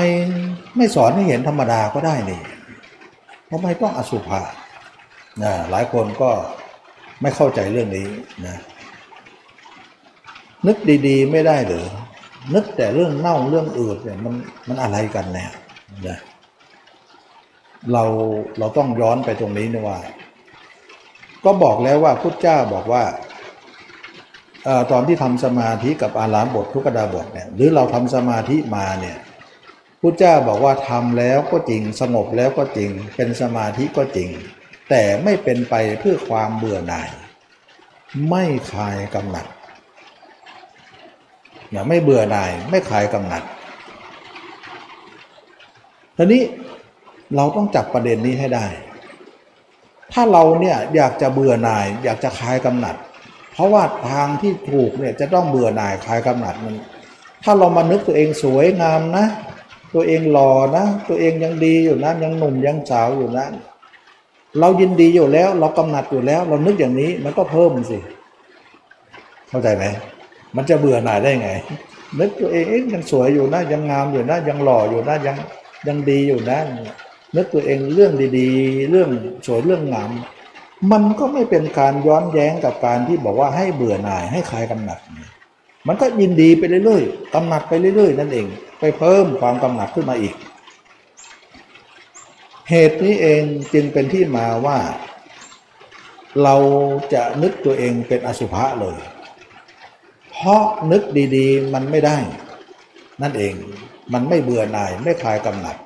[0.77, 2.41] ไม่สอนให้เห็นธรรมดาก็ได้นี่
[3.51, 4.41] ทำไมต้องอสุภะ
[5.43, 6.31] นะหลายคนก็
[7.21, 8.09] ไม่เข้าใจเรื่องนี้
[8.47, 8.57] นะ
[10.67, 11.87] นึกดีๆ ไม่ได้หรือ
[12.55, 14.35] นึกแต่เรื่องเน่าเรื่องอืดเนี่ยมัน
[14.69, 15.45] มันอะไรกันแน่
[16.09, 16.19] นะ
[17.93, 18.05] เรา
[18.59, 19.99] เราต้องย้อนไปตรงนี้นะว่า
[21.45, 23.05] ก็บอกแล้วว่าพุทธเจ้าบอกว่า
[24.67, 29.17] อตอนที่ทำสมาธิกับอารามบททุกดาบทเนี่ยหรือเราทำสมาธิมาเนี่ย
[30.01, 34.29] พุทธเจ้าบอกว่าทำแล้วก็จริงสงบแล้วก็จริง เป็นสมาธิก็จริง
[34.91, 37.11] แต่ไม่เป็นไปเพื่อความเบื่อหน่าย
[38.31, 39.47] ไม่คลายกำหนัด
[41.71, 43.43] อย่าไม่เบื่อหน่าย ไม่คลายกำหนัด
[46.17, 46.43] ทีนี้
[47.37, 48.67] เราต้องจับประเด็นนี้ให้ได้
[50.13, 52.97] ถ้าเราเนี่ยอยากจะเบื่อหน่าย อยากจะคลายกำหนัด
[53.53, 56.77] เพราะว่าทางที่ถูกเนี่ยจะต้องเบื่อหน่ายคลายกำหนัดมัน
[57.45, 59.27] ถ้าเรามานึกตัวเองสวยงามนะ
[59.95, 63.47] ตัวเองหล่อนะ ตัวเองยังดีอยู่นะยังหนุ่มยังสาวอยู่นะ
[64.61, 67.99] เรายินดีอยู่แล้ว เรากำหนัดอยู่แล้ว เรานึกอย่างนี้มันก็เพิ่มสิ
[69.49, 69.85] เข้าใจไหม
[70.57, 71.51] มันจะเบื่อหน่ายได้ไง
[72.19, 75.37] นึกตัวเองเอ๊ะยังสวยอยู่นะยังงามอยู่นะยังหล่ออยู่นะยัง
[75.89, 76.61] ยังดีอยู่นะ
[77.37, 79.09] นึกตัวเองเรื่องดีๆ เรื่อง
[79.47, 80.11] สวยเรื่องงาม
[80.93, 84.99] มันก็ไม่เป็นการย้อนแย้งกับการที่บอกว่าให้เบื่อหน่ายให้คลายกำหนัด
[85.89, 88.47] มันก็ยินดีไปเรื่อยๆกำหนัดไปเรื่อยๆ นั่นเอง
[88.81, 90.35] ไปเพิ่มความกำหนัดขึ้นมาอีก
[92.71, 93.43] เหตุนี้เอง
[93.73, 94.79] จึงเป็นที่มาว่า
[96.43, 96.57] เรา
[97.15, 98.99] จะนึกตัวเองเป็นอสุภะเลย
[100.31, 101.03] เพราะนึก
[101.37, 102.19] ดีๆ มันไม่ได้
[103.23, 103.55] นั่นเอง
[104.13, 105.77] มันไม่เบื่อหน่ายไม่คลายกำหนัด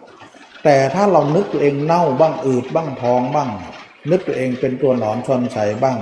[0.64, 3.50] แต่ถ้าเรานึกตัวเองเน่าบ้างอืดบ้างพองบ้าง
[4.10, 5.98] นึกตัวเองเป็นตัวหนอนชนชัยบ้าง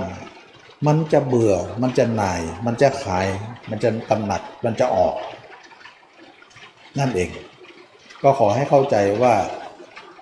[0.87, 3.27] มันจะเบื่อมันจะหน่าย มันจะขาย
[3.69, 5.15] มันจะกำหนัดมันจะออก
[6.99, 7.29] นั่นเอง
[8.21, 9.35] ก็ขอให้เข้าใจว่า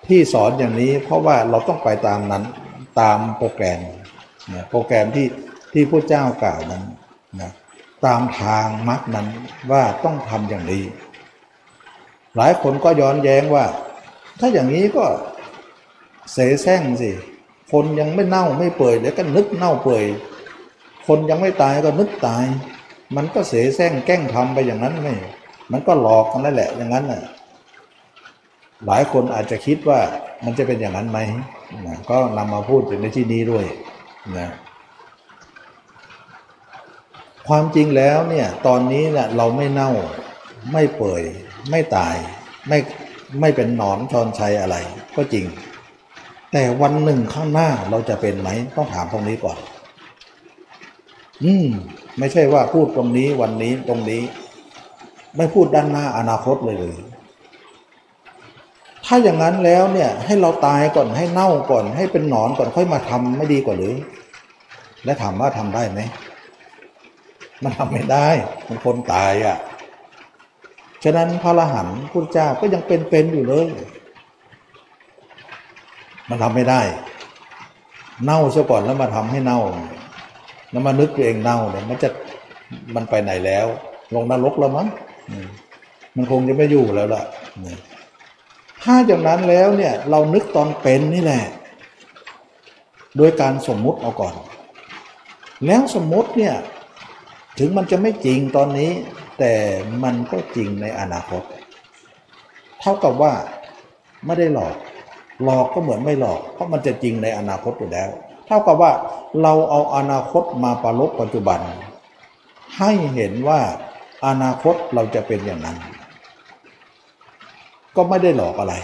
[0.06, 2.44] ที่สอนอย่างนี้เพราะว่าเราต้องไปตามนั้น
[3.00, 3.80] ตามโปรแกรม
[4.70, 5.26] โปรแกรมที่
[5.72, 6.82] ที่พระเจ้ากล่าวนั้น
[7.40, 7.52] นะ
[8.06, 9.26] ตามทางมรรคนั้น
[9.70, 10.82] ว่าต้องทำอย่างนี้
[12.36, 13.64] หลายคนก็ย้อนแย้งว่า
[14.40, 15.04] ถ้าอย่างนี้ก็
[16.32, 17.10] เสแสร้งสิ
[17.72, 20.04] คนยังไม่เน่าไม่เปื่อยเดี๋ยวก็นึกเน่าเปื่อย
[21.06, 22.44] คนยังไม่ตายก็นึกตาย
[23.16, 25.14] มันก็เสแสร้งแกล้งทำไปอย่างนั้นไม่
[25.72, 27.22] มันก็หลอกกันนั่นแหละอย่างนั้นน่ะ
[28.86, 30.00] หลายคนอาจจะคิดว่า
[30.44, 31.18] มันจะเป็นอย่างนั้นไหม
[31.86, 33.64] นะก็นำมาพูดถึงในที่นี้ด้วย
[34.38, 34.48] นะ
[37.48, 39.90] ความจริงแล้วเนี่ยตอนนี้เนี่ยเราไม่เน่า
[40.72, 41.22] ไม่เปื่อย
[41.70, 42.14] ไม่ตาย
[42.68, 42.78] ไม่
[43.40, 44.76] ไม่เป็นหนอนชอนชัยอะไร
[45.16, 45.44] ก็จริง
[46.52, 49.58] แต่วันหนึ่งข้างหน้าเราจะเป็นไหมต้องถามตรงนี้ก่อน
[51.44, 51.66] อืม
[52.18, 54.22] ไม่ใช่ว่าพูดตรงนี้วันนี้ตรงนี้
[55.36, 56.96] ไม่พูดด้านหน้าอนาคตเลยเลย
[59.06, 63.94] ถ้าอย่างนั้นแล้วเนี่ยให้เราตายก่อนให้เน่าก่อน ให้เป็นหนอนก่อนค่อยมาทำไม่ดีกว่าหรือ
[65.04, 66.00] และถามว่าทำได้ไหม
[67.62, 68.28] มันทำไม่ได้
[68.68, 69.56] มันคนตายอะ่ะ
[71.04, 73.66] ฉะนั้นพระอรหันต์พุทธเจ้าก็ยังเป็นๆอยู่เลย
[76.28, 76.80] มันทำไม่ได้
[78.24, 79.60] เน่าซะก่อนแล้วมาทำให้เน่า
[80.70, 82.08] แล้วมานึกตัวเองเน่าเนี่ยมันจะ
[82.94, 83.66] มันไปไหนแล้ว
[84.14, 84.88] ลงนรกแล้วมั้ง
[86.16, 87.22] มันคงจะไม่อยู่แล้วล่ะ
[88.82, 91.44] ถ้าอย่างนั้นแล้วเนี่ย เรานึกตอนเป็นนี่แหละ
[93.16, 94.34] โดยการสมมุติเอาก่อน
[95.66, 96.54] แล้วสมมุติเนี่ย
[97.58, 98.90] ถึงมันจะไม่จริงตอนนี้
[99.38, 99.54] แต่
[100.02, 101.42] มันก็จริงในอนาคต
[102.80, 103.32] เท่ากับว่า
[104.26, 104.76] ไม่ได้หลอก
[105.44, 108.08] หลอกก็เหมือนไม่หลอก เพราะมันจะจริงในอนาคตอยู่แล้ว
[108.46, 108.92] เท่ากับว่า
[109.42, 111.60] เราเอาอนาคตมาประลบปัจจุบัน
[112.78, 113.60] ให้เห็นว่า
[114.26, 115.76] อนาคตเราจะเป็นอย่างนั้น
[117.96, 118.74] ก็ไม่ได้หลอกอะไร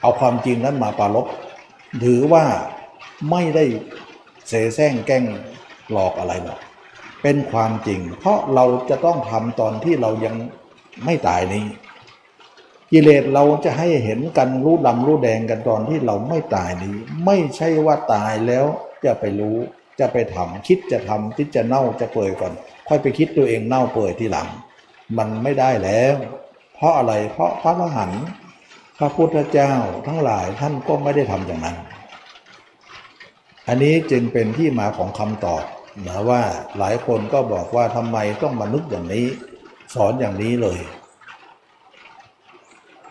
[0.00, 1.26] เอาความจริงนั้นมาประลบ
[2.04, 2.44] ถือว่า
[3.30, 3.64] ไม่ได้
[4.48, 5.24] เสแสร้งแกล้ง
[5.92, 6.58] หลอกอะไรหรอก
[7.26, 10.34] เป็นความจริง เพราะเราจะต้องทำตอนที่เรายัง
[11.04, 11.64] ไม่ตายนี้
[12.92, 18.64] กิเลสเราจะให้เห็นกันรู้ดำรู้แดงกันตอนที่เราไม่ตายนี้ ไม่ใช่ว่าตายแล้ว
[19.04, 19.56] จะไปรู้
[20.00, 22.52] จะไปทำคิดจะทำคิดจะเน่าจะเปื่อยก่อน
[22.88, 24.48] ค่อยไปคิดตัวเองเน่าเปื่อยทีหลัง
[25.18, 26.14] มันไม่ได้แล้ว
[26.74, 28.24] เพราะอะไรเพราะพระอรหันต์
[28.98, 29.72] พระพุทธเจ้า
[30.06, 31.76] ทั้งหลายท่านก็ไม่ได้ทำอย่างนั้น
[33.68, 35.64] อันนี้จึงเป็นที่มาของคำตอบ
[36.06, 36.42] นะว่า
[36.78, 39.26] หลายคนก็บอกว่าทำไมต้องมานึกอย่างนี้
[39.94, 40.78] สอนอย่างนี้เลย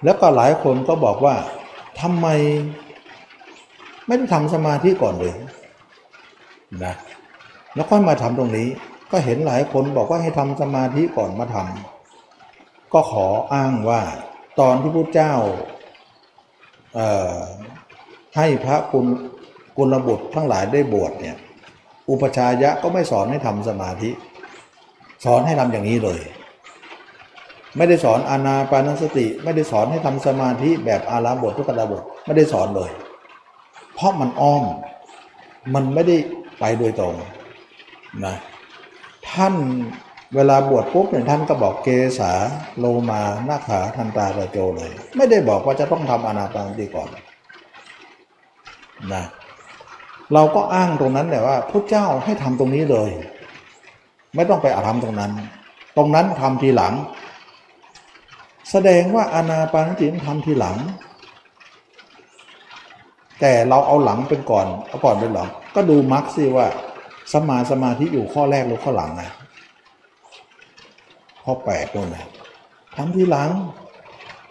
[0.04, 1.36] แล้วก็หลายคนก็บอกว่า
[2.02, 2.28] ทำไม
[4.08, 5.34] ไม่ได้ทำสมาธิก่อนเลย
[6.84, 6.94] นะ
[7.76, 8.68] แล้วค่อยมาทำตรงนี้
[9.12, 14.02] ก็เห็นหลายคนบอกว่าให้ทำสมาธิก่อนมาทำก็ขออ้างว่า
[14.60, 15.34] ตอนที่พระเจ้า
[18.38, 19.06] ให้พระกุล
[19.78, 21.38] กุลบุตรทั้งหลายได้บวชเนี่ย
[22.10, 24.10] อุปชายะก็ไม่สอนให้ทำสมาธิ
[25.26, 26.22] สอนให้ทำอย่างนี้เลย
[27.78, 32.92] ไม่ได้สอนอานาปานสติ ไม่ได้สอนให้ทำสมาธิแบบอาราบททุกขดาบทไม่ได้สอนเลย
[33.96, 34.64] เพราะมันอ้อม
[35.74, 36.18] มันไม่ได้
[36.60, 37.16] ไปโดยตรง
[38.26, 38.36] นะ
[39.30, 39.56] ท่าน
[40.36, 41.88] เวลาบวชปุ๊บเนี่ยท่านก็บอกเก
[42.20, 42.32] ษา
[42.80, 47.10] โลมานาขาทันตาระโจเลย ไม่ได้บอกว่าจะต้องทำอนาปานสติก่อน
[49.14, 49.24] นะ
[50.34, 53.12] เราก็อ้างตรงนั้นแหละว่าพระเจ้าให้ทำตรงนี้เลย
[54.36, 55.32] ไม่ต้องไปอาทำตรงนั้น
[55.98, 56.94] ตรงนั้นทำทีหลัง
[58.72, 60.78] แสดงว่าอานาปานสติมันทำทีหลัง
[63.40, 66.68] แต่เราเอาหลังเป็นก่อนเอาก่อนเป็นหลัง ก็ดูมรรคสิว่า
[67.34, 69.30] สมาสมาธิอยู่ข้อแรกหรือข้อหลังนะ
[71.44, 72.26] ข้อแปดนู่นนะ
[72.96, 73.50] ทำทีหลัง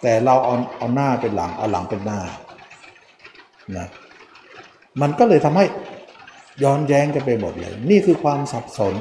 [0.03, 2.21] แต่เราเอาเอาหน้าเป็นหลังเอาหลังเป็นหน้า
[3.77, 3.87] นะ
[5.01, 5.66] มันก็เลยทำให้
[6.62, 8.97] ย้อนแย้งกันไปหมดเลย นี่คือความสับสน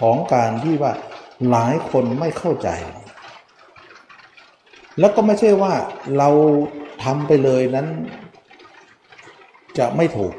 [0.00, 0.92] ของการที่ว่า
[1.50, 2.68] หลายคนไม่เข้าใจ
[4.98, 5.72] แล้วก็ไม่ใช่ว่า
[6.18, 6.28] เรา
[7.04, 7.88] ทำไปเลยนั้น
[9.78, 10.34] จะไม่ถูก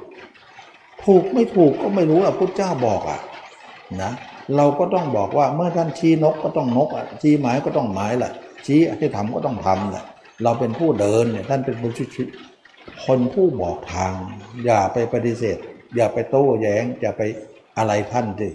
[1.05, 3.19] ถูกไม่ถูกก็ไม่รู้อะพุทธเจ้าบอกอะ
[4.01, 4.11] นะ
[4.55, 8.31] เราก็ต้องบอกว่าเมื่อท่านชี้นกก็ต้องนกอะชี้หมายก็ต้องหมายแหละ
[8.65, 10.05] ชี้ให้ทำก็ต้องทำแหละ
[10.43, 12.25] เราเป็นผู้เดินเนี่ยท่านเป็นผู้ชี้
[13.05, 14.11] คนผู้บอกทาง
[14.65, 15.57] อย่าไปปฏิเสธ
[15.95, 17.21] อย่าไปโต้แย้งอย่าไป
[17.77, 18.49] อะไรท่านดิ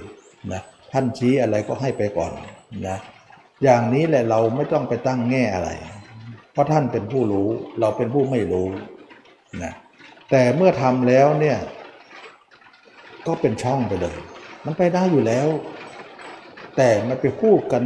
[0.52, 0.62] นะ
[0.92, 2.32] ท่านชี้อะไรก็ให้ไปก่อน
[2.88, 2.98] นะ
[3.62, 5.70] อย่างนี้แหละเราไม่ต้องไปตั้งแง่อะไร
[6.52, 7.48] เพราะท่านเป็นผู้รู้
[7.80, 8.66] เราเป็นผู้ไม่รู้
[9.62, 9.72] นะ
[10.30, 11.58] แต่เมื่อทำแล้วเนี่ย
[13.26, 14.16] ก็เป็นช่องไปเลย
[14.64, 15.48] มันไปได้อยู่แล้ว
[16.76, 17.82] แต่มันไปพูดกัน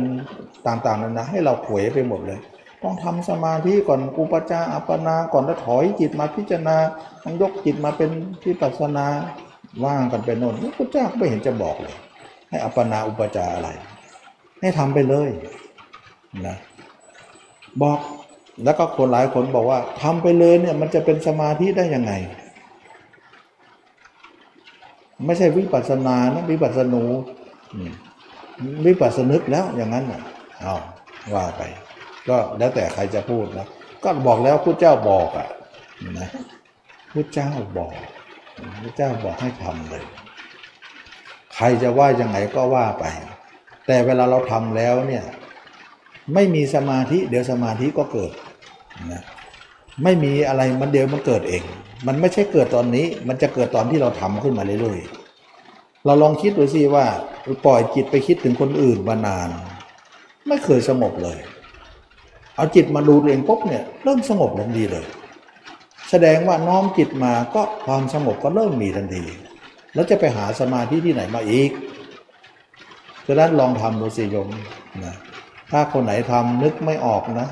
[0.66, 2.40] ต่างๆนานาให้เราเขวไปหมดเลย
[2.82, 6.76] ต้องทำสมาธิก่อนอุปจาอัปปนาก่อนแล้วถอยจิตมาพิจารณา
[7.22, 8.10] ต้องยกจิตมาเป็น
[8.42, 9.06] ที่ปัสนา
[9.84, 11.96] ว่างกันไปโน่นพระเจ้าไม่เห็นจะบอกเลย
[12.48, 13.68] ให้อัปปนาอุปจาอะไร
[14.60, 15.28] ให้ทำไปเลย
[16.46, 16.56] นะ
[17.82, 17.98] บอก
[18.64, 22.12] แล้วก็คนหลายคนบอกว่าทำไปเลยเนี่ยมันจะเป็นสมาธิได้ยังไง
[25.26, 27.04] ไม่ใช่วิปัสสนานะวิปัสสนู
[28.86, 30.20] วิปัสสนึกแล้วอย่างนั้นน่ะ
[30.60, 30.74] เอา
[31.34, 31.62] ว่าไป
[32.28, 33.66] ก็แล้วแต่ใครจะพูดนะ
[34.04, 35.48] ก็บอกแล้วพระเจ้าบอกอะ
[36.18, 36.28] นะ
[37.12, 37.92] พระเจ้าบอก
[38.82, 40.04] พระเจ้าบอกให้ทำเลย
[41.54, 43.04] ใครจะว่ายังไงก็ว่าไป
[43.86, 45.24] แต่เวลาเราทำแล้วเนี่ย
[46.34, 48.32] ไม่มีสมาธิ เดี๋ยวสมาธิก็เกิด
[49.12, 49.22] นะ
[50.04, 51.62] ไม่มีอะไรมันเดี๋ยวมันเกิดเอง
[52.06, 57.06] มันไม่ใช่เกิดตอนนี้ มันจะเกิดตอนที่เราทำขึ้นมาเรื่อยๆเราลองคิดดูสิว่า
[57.66, 59.48] ปล่อยจิตไปคิดถึงคนอื่นมานาน
[60.48, 61.38] ไม่เคยสงบเลย
[62.58, 65.06] เอาจิตมาดูตัวเองปุ๊บเนี่ยเริ่มสงบทันทีเลย
[66.10, 69.24] แสดงว่าน้อมจิตมาก็ความสงบก็เริ่มมีทันที
[69.94, 71.70] แล้วจะไปหาสมาธิที่ไหนมาอีก
[73.26, 74.48] ฉะนั้นลองทำดูสิโยม
[75.04, 75.14] นะ
[75.70, 77.48] ถ้าคนไหนทำนึกไม่ออกนะ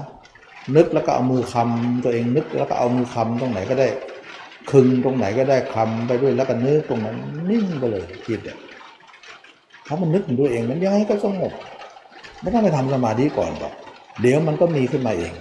[0.77, 3.89] นึกแล้วก็เอามือคำตัวเองนึกแล้วก็เอามือคำตรงไหนก็ได้
[4.71, 7.17] คึงตรงไหนก็ได้คำไปด้วยแล้วก็นึกตรงนั้น
[7.51, 8.59] นิ่งไปเลยจิตเนี่ย
[9.87, 11.53] ถ้ามันนึกถึงตัวเองมันยังไงก็สงบ
[12.41, 13.75] ไม่ต้องไปทำสมาธิก่อนหรอก
[14.21, 15.35] เดี๋ยวมันก็มีขึ้นมาเอง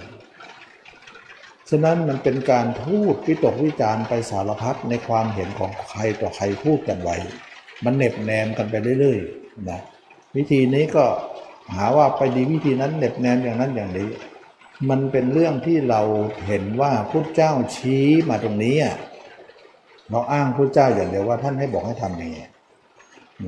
[1.70, 7.16] ฉะนั้นมันเป็นการพูดวิตกวิจารณ์ไปสารพัดในความเห็นของใครต่อใครพูดกันไว้
[7.84, 9.80] มันเหน็บแนมกันไปเรื่อยๆนะ
[10.36, 11.04] วิธีนี้ก็
[11.74, 14.08] หาว่าไปดีวิธีนั้นเหน็บแนมอย่างนั้นอย่างนี้
[14.90, 16.02] มันเป็นเรื่องที่เรา
[16.46, 18.76] เห็นว่าพุทธเจ้าชี้มาตรงนี้
[20.10, 22.46] เราอ้างพุทธเจ้าอย่างเดียวว่าท่านให้บอกให้ทำอย่างนี้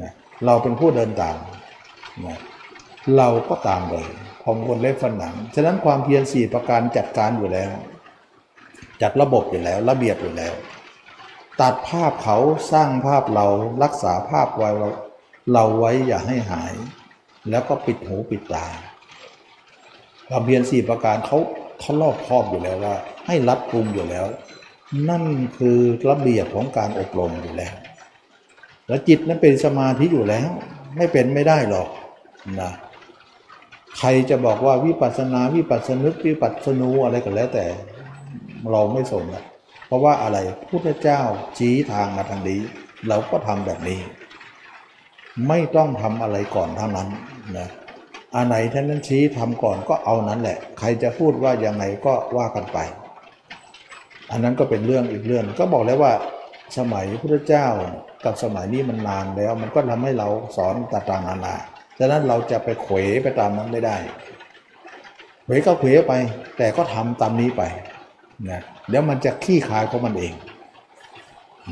[0.01, 0.13] นะ
[0.45, 1.37] เราเป็นผู้เดินตาม
[2.27, 2.39] นะ
[3.17, 4.07] เราก็ตามเลย
[4.51, 7.71] ผมคนเล็บฟันหนัง ฉะนั้นความเพียรสี่ประการจัดการอยู่แล้ว
[9.03, 10.55] จัดระบบอยู่แล้ว ระเบียบอยู่แล้ว
[11.61, 12.39] ตัดภาพเขา
[12.73, 13.47] สร้างภาพเรา
[13.83, 14.71] รักษาภาพไว้
[15.53, 16.75] เราไว้อย่าให้หาย
[17.51, 18.67] แล้วก็ปิดหูปิดตา
[20.29, 21.39] ความเพียรสี่ประการเขา
[21.81, 22.95] เขารอบครอบอยู่แล้วว่า
[23.27, 24.27] ให้รัดกุมอยู่แล้ว
[25.09, 25.25] นั่น
[25.59, 25.79] คือ
[26.11, 27.75] ระเบียบของการอบรมอยู่แล้ว
[28.87, 30.49] แล้วจิตนั้นเป็นสมาธิอยู่แล้ว
[30.97, 31.89] ไม่เป็นไม่ได้หรอก
[32.61, 32.73] นะ
[33.99, 37.67] ใครจะบอกว่าวิปัสนาวิปัสสนึกวิปัสสนูอะไรก็แล้วแต่
[38.71, 39.45] เราไม่สนนะ
[39.87, 40.39] เพราะว่าอะไร
[40.71, 41.21] พุทธเจ้า
[41.59, 42.61] ชี้ทางมาทางนี้
[43.09, 44.01] เราก็ทำแบบนี้
[45.49, 47.09] ไม่ต้องทำอะไรก่อนเท่านั้น
[47.59, 47.69] นะ
[48.35, 52.79] อันไหนท่านนั้นชี้ทำก่อนก็เอานั้นแหละ ใครจะพูดว่ายังไงก็ว่ากันไป
[54.31, 56.13] อันนั้นก็เป็นเรื่องอีกเรื่องก็บอกแล้วว่า
[56.79, 57.67] สมัยพุทธเจ้า
[58.25, 61.57] กับสมัยนี้มันนานแล้ว มันก็ทำให้เราสอนต่างๆนานา
[61.99, 63.97] ฉะนั้นเราจะไปเขวไปตามนั้นไม่ได้
[65.45, 66.13] เขวก็เขวไป
[66.59, 67.63] แต่ก็ทำตามนี้ไป
[68.51, 70.33] นะเดี๋ยวมันจะขี้คายของมันเอง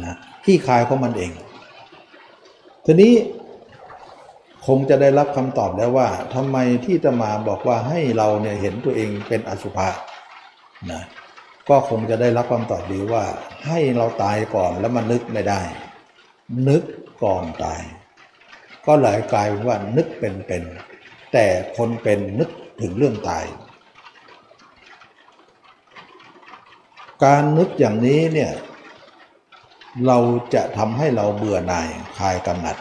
[0.05, 1.32] นะขี้คายของมันเอง
[2.85, 3.15] ทีนี้
[4.66, 9.89] คงจะได้รับคำตอบแล้วว่าทำไมที่จะมาบอกว่าให้เราเนี่ยเห็นตัวเองเป็นอสุภะ
[10.93, 11.03] นะ
[11.69, 13.24] ก็คงจะได้รับคำตอบดีว่า
[13.66, 15.61] ให้เราตายก่อนแล้วมันนึกไม่ได้
[16.69, 16.82] นึก
[17.23, 17.81] ก่อนตาย
[18.87, 20.63] ก็หลายกลายว่านึกเป็นเป็น
[21.33, 21.47] แต่
[21.77, 22.51] คนเป็นนึก
[22.81, 23.45] ถึงเรื่องตาย
[27.25, 28.53] การนึกอย่างนี้เนี่ย
[30.07, 30.19] เรา
[30.55, 31.89] จะทำให้เราเบื่อหน่าย
[32.19, 32.77] คลายกำหนัด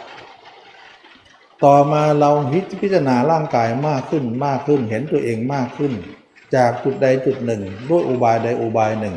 [1.63, 2.31] ต่อมาเรา
[2.81, 5.93] พิจารณาร่างกายมากขึ้นมากขึ้นเห็นตัวเองมากขึ้น
[6.55, 9.15] จากจุดใดจุดหนึ่ง ด้วยอุบายใดอุบายหนึ่ง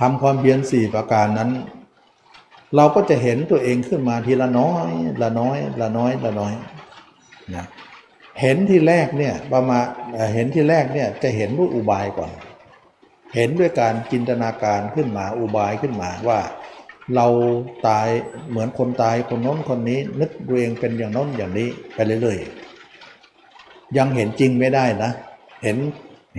[0.00, 1.50] ทำความเพียรสี่ประการนั้น
[2.76, 4.90] เราก็จะเห็นตัวเองขึ้นมาทีละน้อย
[5.22, 6.54] ละน้อย ละน้อย ละน้อย
[7.54, 7.64] นะ
[8.40, 9.84] เห็นที่แรกเนี่ยประมาณ
[10.34, 12.30] เห็นที่แรกเนี่ยจะเห็นด้วยอุบายก่อน
[13.34, 16.40] เห็นด้วยการจินตนาการขึ้นมาอุบายขึ้นมาว่า
[17.16, 17.26] เรา
[17.88, 18.08] ตาย
[18.50, 25.10] เหมือนคนตายคนน้นคนนี้ นึกตัวเองเป็นอย่างน้นอย่างนี้ไปเรื่อยๆยังเห็นจริงไม่ได้นะ
[25.62, 25.76] เห็น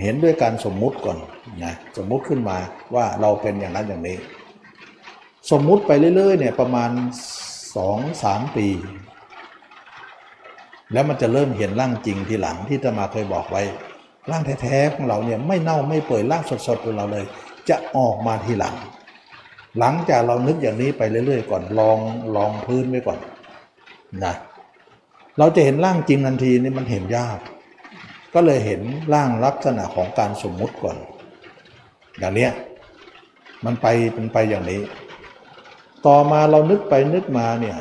[0.02, 1.18] เห็นด้วยการสมมุติก่อน
[1.64, 2.58] นะสมมุติขึ้นมา
[2.94, 4.16] ว่าเราเป็นอย่างนั้นอย่างนี้
[5.50, 6.90] สมมุติไปเรื่อยๆเนี่ยประมาณ
[7.76, 8.68] สองสามปี
[10.92, 13.62] แล้วมันจะเริ่มเห็นร่างจริงทีหลังที่จะมาเคยบอกไว้
[14.30, 17.24] ร่างแท้ๆของเราเนี่ยไม่เน่าไม่เปื่อยร่างสดๆของเราเลย
[17.68, 18.74] จะออกมาทีหลัง
[19.78, 21.98] หลังจากเรานึกอย่างนี้ไปเรื่อย ๆ ก่อนลอง
[22.36, 23.18] ลองพื้นไว้ก่อน
[24.24, 24.34] นะ
[25.38, 27.38] เราจะเห็นร่างจริงทันทีนี่มันเห็นยาก
[28.34, 28.80] ก็เลยเห็น
[29.14, 30.96] ร่างลักษณะของการสมมุติก่อน
[32.18, 32.52] อย่างเนี้ย
[33.64, 34.80] มันไปเป็นไปอย่างนี้
[36.06, 37.78] ต่อมาเรานึกไปนึกมาเนี่ย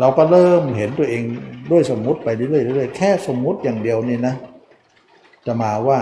[0.00, 1.22] เราก็เริ่มเห็นตัวเอง
[1.70, 4.34] ด้วยสมมุติไปเรื่อยๆเรื่อยๆแค่สมมุติอย่างเดียวนี่นะ
[5.46, 6.00] จะมาว่า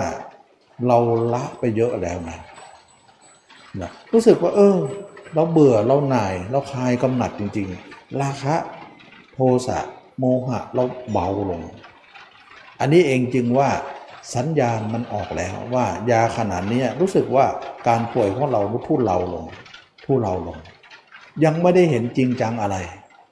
[0.87, 0.99] เรา
[1.35, 2.39] ละไปเยอะแล้วนะ
[3.81, 4.77] นะรู้สึกว่า เออ
[5.35, 8.55] เราเบื่อเราหน่าย เราคลายกำหนัดจริง ๆ ราคะ
[9.35, 9.79] โทสะ
[10.19, 11.63] โมหะเราเบาลง
[12.81, 13.71] อันนี้เองจึงว่า
[14.35, 17.47] สัญญาณมันออกแล้วว่ายาขนาดนี้รู้สึกว่า
[17.89, 19.45] การป่วยของเราทุเลาลง
[20.05, 20.59] ทุเลาลง
[21.45, 22.77] ยังไม่ได้เห็นจริงจังอะไร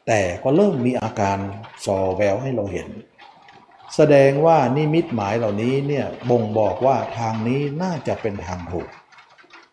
[0.06, 1.38] แต่ก็เริ่มมีอาการ
[1.86, 2.88] สอแววให้เราเห็น
[3.96, 8.88] แสดงว่านิมิตหมายเหล่านี้เนี่ยบ่งบอกว่าทางนี้น่าจะเป็นทางถูก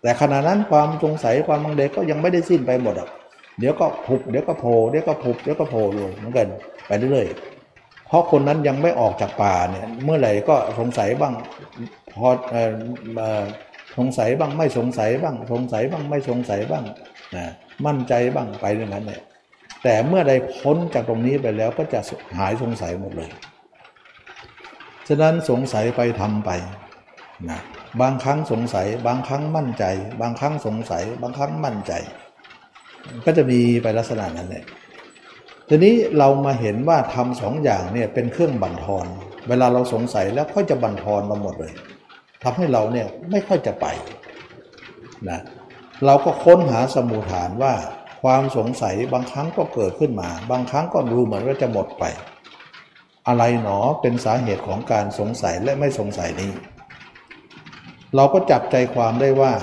[0.02, 3.10] แต่ขณะนั้นความสงสัยความบังเดก็ยังไม่ได้สิ้นไปหมดอะ
[3.60, 6.48] เดี๋ยวก็ผุบเดี๋ยวก็โผล่เดี๋ยวก็ผุบเดี๋ยวก็โผล่อยู่เหมือนกัน
[6.88, 11.34] ไปเรื่อยๆเพราะคนนั้นยังไม่ออกจากป่าเนี่ยเมื่อไหร่ก็สงสัยบ้าง
[12.16, 12.56] พอเอ
[13.42, 13.44] อ
[13.98, 16.84] สงสัยบ้างไม่สงสัยบ้าง สงสัยบ้างไม่สงสัยบ้าง
[17.36, 17.46] นะ
[17.86, 19.22] มั่นใจบ้างไปอย่างนั้นเนี่ย
[19.84, 22.00] แต่เมื่อใดพ้นจากตรงนี้ไปแล้วก็จะ
[22.38, 23.30] หายสงสัยหมดเลย
[25.08, 26.50] ฉะนั้นสงสัยไปทำไป
[27.50, 27.60] นะ
[28.02, 29.84] บางครั้งสงสัย บางครั้งมั่นใจ
[30.22, 31.94] บางครั้งสงสัย บางครั้งมั่นใจ
[33.26, 34.64] ก็จะมีไปลักษณะนั้นเลย
[35.70, 39.06] ทีนี้เรามาเห็นว่าทำสองอย่างเนี่ยเป็นเครื่องบั่นทอน
[39.50, 41.74] เวลาเราสงสัยแล้วค่อยจะบั่นทอนมาหมดเลย
[42.44, 43.86] ทำให้เราเนี่ยไม่ค่อยจะไป
[45.30, 47.74] นะเเราก็ค้นหาสมุฐานว่า
[48.24, 52.04] ความสงสัยบางครั้งก็เกิดขึ้นมา บางครั้งก็ดูเหมือนว่าจะหมดไป
[53.28, 56.52] อะไรหนอเป็นสาเหตุของการสงสัยและไม่สงสัยนี้
[58.16, 59.54] เราก็จับใจความได้ว่า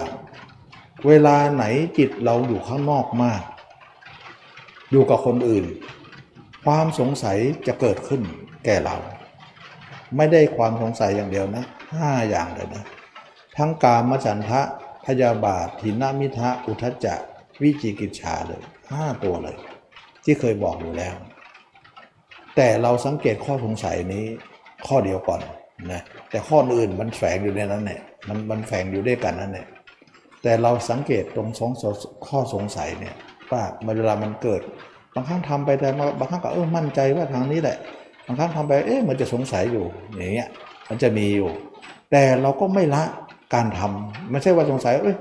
[1.07, 1.65] เวลาไหน
[1.99, 3.43] จิตเราอยู่ข้างนอกมาก
[4.91, 5.65] อยู่กับคนอื่น
[6.65, 8.23] ความสงสัยจะเกิดขึ้น
[8.65, 8.97] แก่เรา
[10.17, 12.85] ไม่ได้ความสงสัยอย่างเดียวนะห้าอย่างเลยนะ
[13.57, 14.61] ทั้งกามฉันทะ
[15.07, 17.15] พยาบาทถินามิทะอุทจจะ
[17.63, 19.57] วิจิกิจฉาเลยห้าตัวเลย
[20.25, 21.15] ที่เคยบอกอยู่แล้ว
[22.57, 24.25] แต่เราสังเกตข้อสงสัยนี้
[24.87, 25.41] ข้อเดียวก่อน
[25.93, 29.67] นะแต่ข้ออื่นมันแฝงอยู่ในนั้นเนี่ยมันมันแฝงอยู่ด้วยกันนั่นแหละ
[30.43, 31.73] แต่เราสังเกตตรงสอง
[32.27, 33.15] ข้อสงสัยเนี่ย
[33.51, 33.63] ว่า
[33.97, 34.63] เวลามันเกิด
[35.15, 35.89] บางครั้งทำไปแต่
[36.19, 37.77] บางครั้งก็เออมั่นใจว่าทางนี้แหละ
[38.27, 39.85] บางครั้งทำไปเอ๊ะมันจะสงสัยอยู่
[40.17, 40.49] อย่างเงี้ย
[40.89, 41.51] มันจะมีอยู่
[42.11, 43.03] แต่เราก็ไม่ละ
[43.55, 45.17] การทำไม่ใช่ว่าสงสัยเอ้ย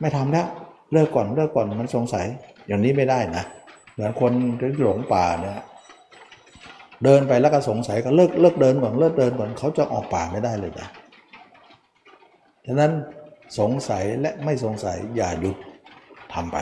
[0.00, 0.46] ไม่ทำแล้ว
[0.92, 2.26] เลิกก่อนเลิกก่อนมันสงสัย
[2.66, 3.44] อย่างนี้ไม่ได้นะ
[3.92, 5.58] เหมือนคนที่หลงป่าเนี่ย
[7.04, 10.88] เดินไปแล้วก็สงสัยก็เลิกเลิกเดินก่อนเลิกเดินก่อนเขาจะออกป่าไม่ได้เลยนะ
[12.66, 12.92] ฉะนั้น
[13.58, 15.56] สงสัยและไม่สงสัยอย่าหยุด
[16.34, 16.56] ทำไป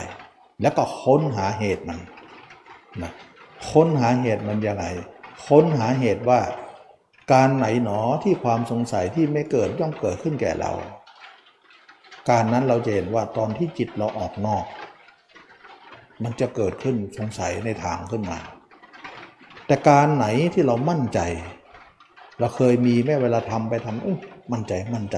[0.61, 1.99] แล้วก็ค้นหาเหตุมัน
[3.03, 3.11] นะ
[3.71, 4.85] ค้นหาเหตุมันยังไง
[5.47, 6.39] ค้นหาเหตุว่า
[7.31, 10.71] การไหนหนอที่ความสงสัยที่ไม่เกิดย่อมเกิดขึ้นแก่เรา
[12.29, 14.65] การนั้นเราจะเห็นว่าตอนที่จิตเราออกนอก
[16.23, 18.39] มันจะเกิดขึ้นสงสัยในทางขึ้นมา
[19.67, 21.19] แต่การไหนที่เรามั่นใจ
[22.39, 24.19] เราเคยมีแม่เวลาทำไปทำเออ
[24.51, 25.17] มั่นใจมั่นใจ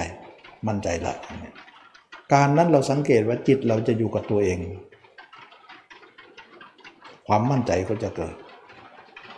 [0.68, 1.16] มั่นใจละ
[2.34, 4.60] การนั้นเราสังเกตว่าจิตเราจะอยู่กับตัวเอง
[7.28, 8.36] ความมั่นใจก็จะเกิด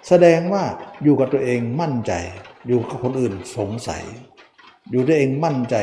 [0.08, 0.64] แสดงว่า
[1.04, 2.14] อยู่กับตัวเองมั่นใจ
[2.68, 4.04] อยู่กับคนอื่นสงสัย
[4.92, 5.76] อยู่ตัวยเองมั่นใจ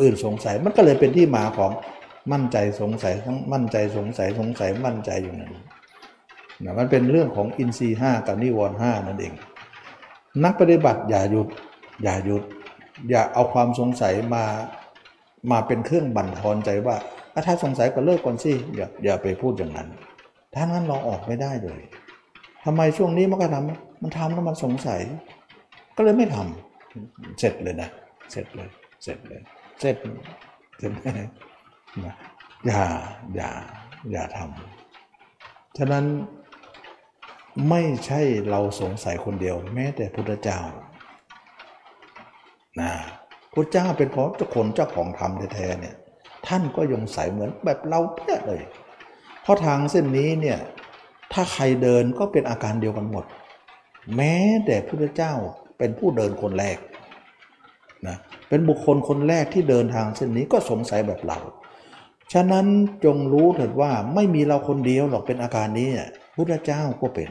[0.00, 1.72] อื่นสงสัย มันก็เลยเป็นที่มาของ
[2.32, 5.50] มั่นใจสงสัยทั้งมั่นใจสงสัยสงสัยมั่นใจอยู่นั่น
[6.64, 9.34] นะมันเป็นเรื่องของอินทรีย์ห้ากับนิวรณ์ห้านั่นเอง
[10.44, 11.48] นักปฏิบัติอย่าหยุด
[12.02, 12.42] อย่าหยุด
[13.10, 14.44] อย่าเอาความสงสัยมา
[15.50, 16.96] มาเป็นเครื่องบั่นทอนใจว่า
[17.46, 19.88] ถ้าสงสัยก็เลิกก่อนสิอย่าอย่าไปพูดอย่างนั้น
[20.54, 21.80] ถ้างั้นเราออกไม่ได้เลย
[22.64, 25.00] ทำไมช่วงนี้มันก็ทำมันทำแล้วมันสงสัย
[26.00, 27.90] ก็เลยไม่ทำเสร็จเลยนะ
[28.30, 28.68] เสร็จเลย
[29.02, 29.40] เสร็จเลย
[29.80, 29.96] เสร็จ
[30.78, 30.92] เสร็จ
[32.04, 32.14] นะ
[32.66, 32.82] อย่า
[33.34, 33.50] อย่า
[34.12, 36.04] อย่าทำฉะนั้น
[37.70, 38.20] ไม่ใช่
[38.50, 40.58] เราสงสัยคนเดียว แม้แต่พุทธเจ้า
[42.80, 42.90] นะ
[43.52, 45.96] พระเจ้าเป็นของเจ้าคนเจ้าของธรรมแท้ๆเนี่ย
[46.46, 48.62] ท่านก็ยงใสเหมือนแบบเราเพี้ยเลย
[49.42, 50.58] เพราะทางเส้นนี้เนี่ย
[51.32, 53.24] ถ้าใครเดินก็เป็นอาการเดียวกันหมด
[54.16, 54.34] แม้
[54.66, 55.34] แต่พระเจ้า
[55.80, 56.78] เป็นผู้เดินคนแรก
[58.06, 58.16] นะ
[58.48, 61.38] เป็นบุคคลคนแรกที่เดินทางเส้นนี้ก็สงสัยแบบเรา
[62.32, 62.66] ฉะนั้น
[63.04, 65.88] จงรู้เถิดว่าไม่มีเราคนเดียวหรอกเป็นอาการนี้
[66.34, 67.30] พุทธเจ้าก็เป็น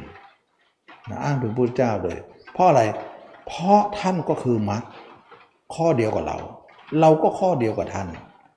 [1.09, 2.17] นะอ้างถึงพุทธเจ้าเลย
[2.53, 2.81] เพราะอะไร
[3.47, 4.83] เพราะท่านก็คือมรรค
[5.75, 6.37] ข้อเดียวกับเรา
[7.01, 8.07] เราก็ข้อเดียวกับท่าน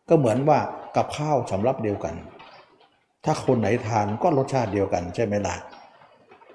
[0.08, 0.58] ก็เหมือนว่า
[0.96, 2.14] กับข้าวสำรับเดียวกัน
[3.24, 5.56] ถ้าคนไหนทานก็รสชาติเดียวกันใช่ไหมล่ะ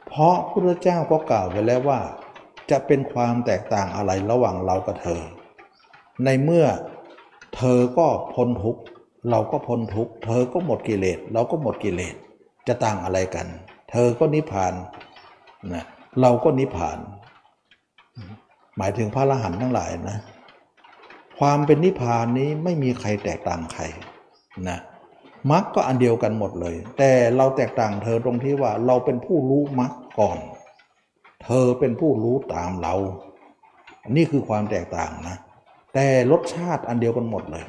[0.07, 1.99] เพราะพระเจ้าก็กล่าวไว้แล้วว่า
[2.72, 5.22] จะเป็นความแตกต่างอะไรระหว่างเรากับเธอ
[6.26, 6.65] ในเมื่อ
[7.56, 8.81] เธอก็พ้นทุกข์
[9.31, 12.15] เราก็พ้นทุกข์เธอก็หมดกิเลสเราก็หมดกิเลส
[12.68, 13.48] จะต่างอะไรกัน
[13.91, 14.73] เธอก็นิพพาน
[15.73, 15.85] นะ
[16.22, 16.98] เราก็นิพพาน
[18.77, 20.18] หมายถึงพระอรหันต์ทั้งหลายนะ
[21.39, 23.84] ความเป็นนิพพานนี้ไม่มีใครแตกต่างใคร
[24.69, 24.80] นะ
[25.52, 30.38] มรรคก็อันเดียวกันหมดเลย แต่เราแตกต่างเธอตรงที่ว่าเราเป็นผู้รู้มรรคก่อน
[31.49, 32.95] เธอเป็นผู้รู้ตามเรา
[34.15, 35.38] นี่คือความแตกต่างนะ
[35.94, 37.65] แต่รสชาติอันเดียวกันหมดเลย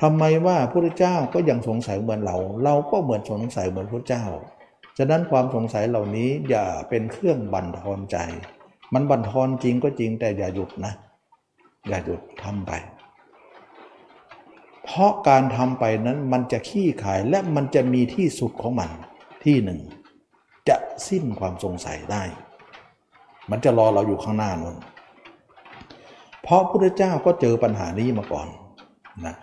[0.00, 4.24] ทำไมว่าพระเจ้าก็ยังสงสัยเหมือนเรา เราก็เหมือนสงสัยเหมือนพระเจ้า
[4.98, 8.16] ฉะนั้นความสงสัยเหล่านี้อย่าเป็นเครื่องบั่นทอนใจ
[8.94, 10.92] มันบั่นทอนจริงก็จริงแต่อย่าหยุดนะ
[11.88, 12.72] อย่าหยุดทำไป
[14.84, 18.90] เพราะการทำไปนั้นมันจะขี้ขายและมันจะมีที่สุดของมัน
[19.44, 19.80] ที่หนึ่ง
[20.68, 20.76] จะ
[21.08, 22.22] สิ้นความสงสัยได้
[23.50, 24.76] มันจะรอเราอยู่ข้างหน้านน
[26.42, 28.48] เพราะพระพุทธเจ้าก็เจอปัญหานี้มาก่อน
[29.26, 29.36] นะ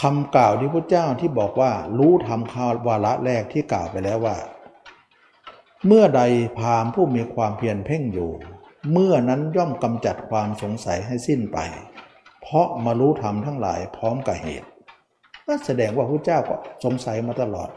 [0.00, 4.36] คำกล่าวที่พระเจ้าที่บอกว่ารู้ทำข่าววาระแรกที่กล่าวไปแล้วว่า
[5.86, 6.22] เมื่อใด
[6.58, 8.30] พามผู้มีความเพียรเพ่งอยู่
[8.92, 11.58] เมื่อนั้นย่อมกำจัดความสงสัยให้สิ้นไป
[12.42, 14.68] เพราะมารู้ธรรมทั้งหลายพร้อมกับเหตุ
[15.46, 17.68] นั่นแสดงว่าพระเจ้าก็สงสัยมาตลอด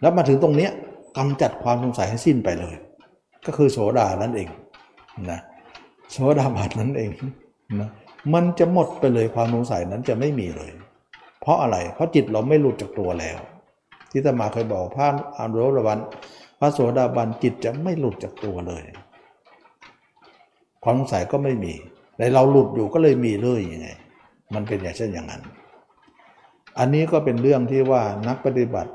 [0.00, 0.72] แล้วมาถึงตรงเนี้ย
[1.16, 2.74] กำจัดความสงสัยให้สิ้นไปเลย
[3.46, 4.48] ก็คือโสดานั่นเอง
[5.30, 5.40] นะ
[6.12, 7.10] โสดาบันนั่นเอง
[7.80, 7.90] นะ
[8.34, 10.70] มันจะหมดไปเลยความสงสัยนั้นจะไม่มีเลย
[11.40, 13.38] เพราะอะไรเพราะจิตเราไม่หลุดจากตัวแล้ว
[14.10, 15.06] ที่ตมาเคยบอกพระ
[15.38, 15.98] อนุรวัน
[16.58, 18.82] พระโสดาบันจิตจะไม่หลุดจากตัวเลย
[20.84, 21.72] ความสงสัยก็ไม่มี
[22.18, 23.88] ในเราหลุดอยู่ก็เลยมีเลยยังไง
[24.54, 25.42] มันเป็นอย่างเช่นอย่างนั้น
[26.78, 28.92] อันนี้ก็เป็นเรื่องที่ว่านักปฏิบัติ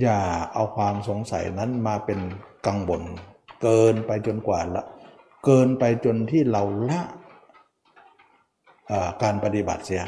[0.00, 0.20] อย่า
[0.52, 2.20] เอาความสงสัยนั้นมาเป็น
[2.66, 3.02] กังวล
[3.62, 4.84] เกินไปจนกว่าละ
[5.44, 7.00] เกินไปจนที่เราละ
[9.22, 10.02] การปฏิบัติเสีย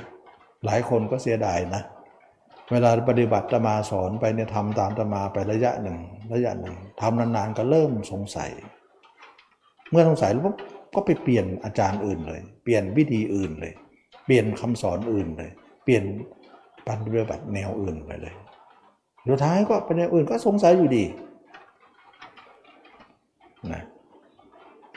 [0.64, 1.82] หลายคนก็เสียดายนะ
[2.72, 5.98] เวลาปฏิบัติตมาสอนไปเนี่ยทำตามตมาไประยะหนึ่ง
[6.32, 8.50] ระยะหนึ่งทำนานๆก็เริ่มสงสัย
[9.90, 10.54] เมื่อสงสัยแล้ว
[10.94, 13.74] ก็ไปเปลี่ยนอาจารย์อื่นเลย เปลี่ยนวิธีอื่นเลย
[14.24, 15.50] เปลี่ยนคำสอนอื่นเลย
[15.84, 16.04] เปลี่ยน
[16.86, 18.34] ปฏิบัติแนวอื่นไปเลย
[19.28, 21.04] สุดท้ายก็เป็นอื่นก็สงสัยอยู่ดี
[23.72, 23.82] นะ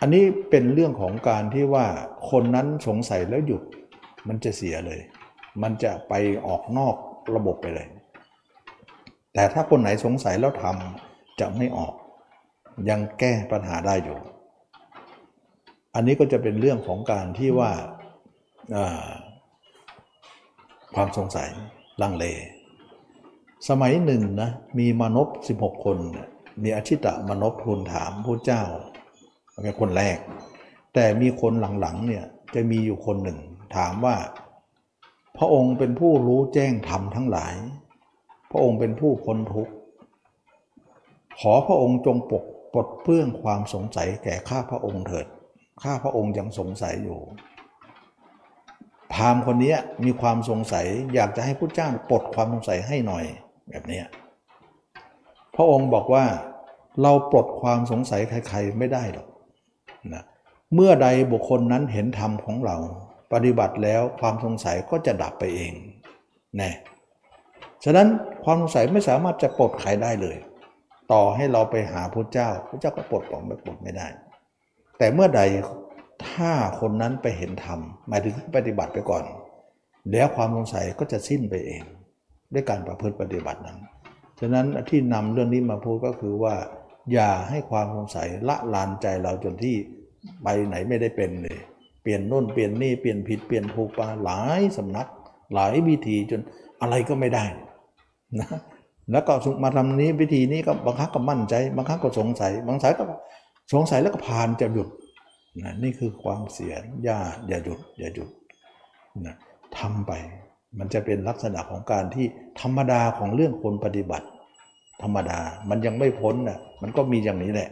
[0.02, 1.86] อันนี้เป็นเรื่องของการที่ว่า
[2.30, 3.62] คนนั้นสงสัยแล้วหยุด
[4.28, 4.99] มันจะเสียเลย
[5.62, 6.14] มันจะไป
[6.48, 6.95] ออกนอก
[7.36, 7.88] ระบบไปเลย
[9.34, 11.94] แต่ถ้าคนไหนสงสัยแล้วทำจะไม่ออก
[12.90, 14.18] ยังแก้ปัญหาได้อยู่
[15.95, 17.72] อันนี้ก็จะเป็นเรื่องของการที่ว่า
[20.95, 21.48] ความสงสัย
[22.02, 22.26] ลังเล
[23.70, 25.28] สมัยหนึ่งนะมีมนพ
[25.58, 25.98] 16คน
[26.64, 28.64] มีอาชิตะมนพทูลถามพระเจ้า
[29.64, 30.18] เป็นคนแรก
[30.94, 33.40] แต่มีคนหลังๆเนี่ยจะมีอยู่คนหนึ่ง
[33.76, 34.16] ถามว่า
[35.38, 37.54] พระองค์เป็นผู้รู้แจ้งธรรมทั้งหลาย
[38.52, 39.74] พระองค์เป็นผู้พ้นทุกข์
[41.40, 42.44] ขอพระองค์จงปก
[42.74, 45.28] ปลดเปื้องความสงสัยแก่ข้าพระองค์เถิด
[45.84, 47.20] ข้าพระองค์ยังสงสัยอยู่
[49.14, 49.76] พามคนนี้
[50.06, 53.26] มีความสงสัยอยากจะให้พระเจ้าปลดความสงสัยให้หน่อย
[53.72, 54.02] แบบนี้
[55.56, 56.26] พระองค์บอกว่า
[57.02, 59.27] เราปลดความสงสัยใครๆไม่ได้หรอก
[60.14, 60.23] นะ
[60.73, 62.77] เมื่อใดบุคคลนั้นเห็นธรรมของเรา
[63.34, 65.73] ปฏิบัติแล้วความสงสัยก็จะดับไปเอง
[66.61, 66.72] น่
[67.84, 68.07] ฉะนั้น
[68.43, 70.38] ความสงสัยไม่สามารถจะปลดใครได้เลย
[71.11, 74.07] ต่อให้เราไปหาพระเจ้าพระเจ้าก็ปลดปลดไม่ปลดไม่ได้
[74.98, 75.41] แต่เมื่อใด
[76.27, 79.23] ถ้าคนนั้นไปเห็นธรรมหมายถึงปฏิบัติไปก่อน
[80.11, 81.81] แล้วความสงสัยก็จะสิ้นไปเอง
[82.53, 83.78] ด้วยการประพฤติปฏิบัตินั้น
[84.40, 86.56] ฉะนั้นที่นำเรื่องนี้มาพูดก็คือว่า
[87.14, 89.76] อย่าให้ความสงสัยละลานใจเราจนที่
[90.44, 91.57] ไปไหนไม่ได้เป็นเลย
[92.02, 95.07] เปลี่ยนโน่นเปลี่ยนนี่เปลี่ยนผิดเปลี่ยนถูกปาหลายสำนัก
[95.53, 96.41] หลายวิธีจน
[96.82, 97.45] อะไรก็ไม่ได้
[98.40, 98.48] นะ
[99.11, 99.34] แล้วก็
[99.64, 103.03] มาทำนี้วิธีนี้ก็บางครั้งก็มั่นใจ บางครั้งก็สงสัย บางสายก็
[103.73, 104.88] สงสัยแล้วก็ผ่านจะหยุด
[105.61, 106.73] นะนี่คือความเสีย
[107.03, 107.18] อย่า
[107.48, 108.30] อย่าหยุดอย่าหยุด
[109.26, 109.36] นะ
[109.78, 110.11] ทำไป
[110.80, 112.26] มันจะเป็นลักษณะของการที่
[112.61, 114.27] ธรรมดาของเรื่องคนปฏิบัติ
[115.02, 115.39] ธรรมดา
[115.69, 117.69] มันยังไม่พ้นนะมันก็มีอย่างนี้แหละ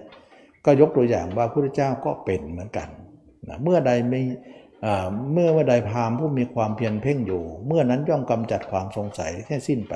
[0.65, 2.87] ก็ยกตัวอย่างว่าพระพุทธเจ้าก็เป็นเหมือนกัน
[3.47, 4.21] นะเมื่อใดไม่
[5.33, 9.93] เมื่อเมื่อใดพามผู้มีความเพียรเพ่งอยู่ เมื่อนั้นย่อมกำจัดความสงสัยแค่สิ้นไป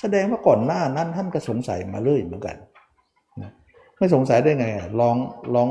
[0.00, 2.56] แสดงว่าก่อนหน้านั้นท่านก็สงสัยมาเลยเหมือนกัน
[3.42, 3.50] นะ
[3.98, 4.66] ไม่สงสัยได้ไง
[5.00, 5.16] ลอง
[5.54, 5.68] ลอง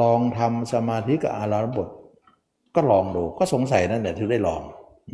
[0.00, 1.88] ลองทำสมาธิกับอาราบท
[2.74, 4.62] ก็ลองดูก็สงสัยนั่นแหละถึงได้ลอง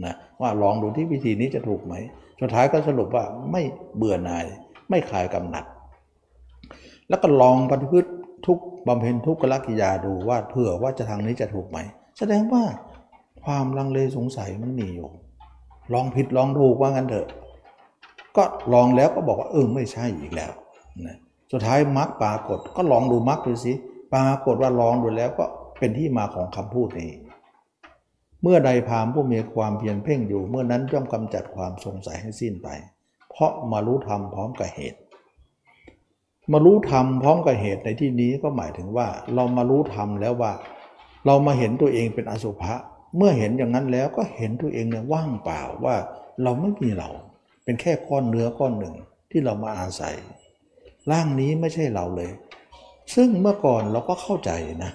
[0.04, 1.94] นะว่าลองดูที่วิธีนี้จะถูกไหม
[2.40, 3.62] สุดท้ายก็สรุปว่าไม่
[3.96, 4.46] เบื่อหน่าย
[4.90, 5.64] ไม่คลายกำหนัด
[7.08, 8.10] แล้วก็ลองปฏิพฤติ
[8.46, 11.78] ทุกบำเพ็ญทุกขลกิยาดูว่าเผื่อว่าจะทางนี้จะถูกไหม
[12.18, 12.64] แสดงว่า
[13.44, 15.08] ความลังเลสงสัยมันมีอยู่
[15.92, 17.28] ลองผิดลองถูกว่างั้นเถอะ
[18.36, 20.52] ก็ลองแล้วก็บอกว่าเออไม่ใช่อีกแล้ว
[21.06, 21.16] นะ
[21.52, 23.72] สุดท้ายมรรคปรากฏก็ลองดูมรรคดูสิ
[24.14, 25.44] ปรากฏว่าลองดูแล้วก็
[25.78, 27.10] เป็นที่มาของคำพูดนี้
[28.42, 32.68] เมื่อใดพามผู้มีความเพียรเพ่งอยู่เมื่อนั้นย่อมกำจัดความสงสัยให้สิ้นไป
[33.30, 35.00] เพราะมารู้ธรรมพร้อมกับเหตุ
[36.52, 40.52] มารู้ธรรมพร้อมกับเหตุในที่นี้ก็หมายถึงว่า เรามารู้ธรรมแล้วว่า
[41.26, 42.74] เรามาเห็นตัวเองเป็นอสุภะ
[43.16, 45.96] เมื่อเห็นอย่างนั้นแล้วก็เห็นตัวเองเนี่ยว่างเปล่าว่า
[46.42, 47.10] เราไม่มีเรา
[47.64, 48.94] เป็นแค่ก้อนเนื้อก้อนหนึ่ง
[49.30, 50.14] ที่เรามาอาศัย
[51.10, 52.30] ร่างนี้ไม่ใช่เราเลย
[53.14, 54.50] ซึ่งเมื่อก่อนเราก็เข้าใจ
[54.84, 54.92] นะ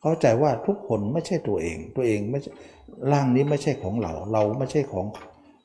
[0.00, 2.50] เข้เข้าใจว่าทุกคนไม่ใช่ตัวเอง ตัวเองไม่ใช่
[3.12, 5.06] ร่างนี้ไม่ใช่ของเรา เราไม่ใช่ของ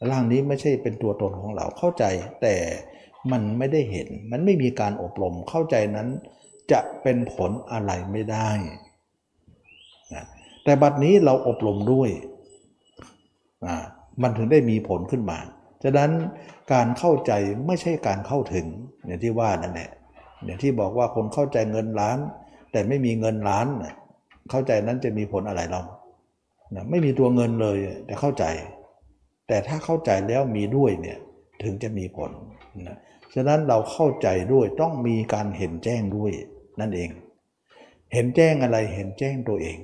[0.10, 2.04] ร่างนี้ไม่ใช่เป็นตัวตนของเราเข้าใจ
[2.42, 2.56] แต่
[3.32, 6.08] มันไม่ได้เห็น มันไม่มีการอบรมเข้าใจนั้น
[6.72, 8.50] จะเป็นผลอะไรไม่ได้
[10.14, 10.26] นะ
[10.64, 12.10] แต่บัดนี้เราอบรมด้วย
[13.66, 13.76] นะ
[14.22, 15.38] มันถึงได้มีผลขึ้นมา
[15.84, 16.12] ฉะนั้น
[16.74, 17.32] การเข้าใจ
[17.68, 18.66] ไม่ใช่การเข้าถึง
[19.06, 19.90] อย่างที่ว่านั่นแหละ
[20.44, 22.18] อย่างที่บอกว่าคนเข้าใจเงินล้าน
[22.72, 23.68] แต่ไม่มีเงินล้าน
[24.50, 25.82] เข้าใจนั้นจะมีผลอะไรเรา
[26.76, 28.46] นะไม่มีตัวเงินเลยแต่เข้าใจ
[29.48, 31.18] แต่ถ้าเข้าใจแล้วมีด้วยเนี่ย
[31.64, 32.32] ถึงจะมีผล
[32.88, 32.98] นะ
[33.34, 36.32] ฉะนั้นเราเข้าใจด้วยต้องมีการเห็นแจ้งด้วย
[36.80, 37.10] นั่นเอง
[38.14, 39.78] เห็นแจ้งอะไรเห็นแจ้งตัวเอง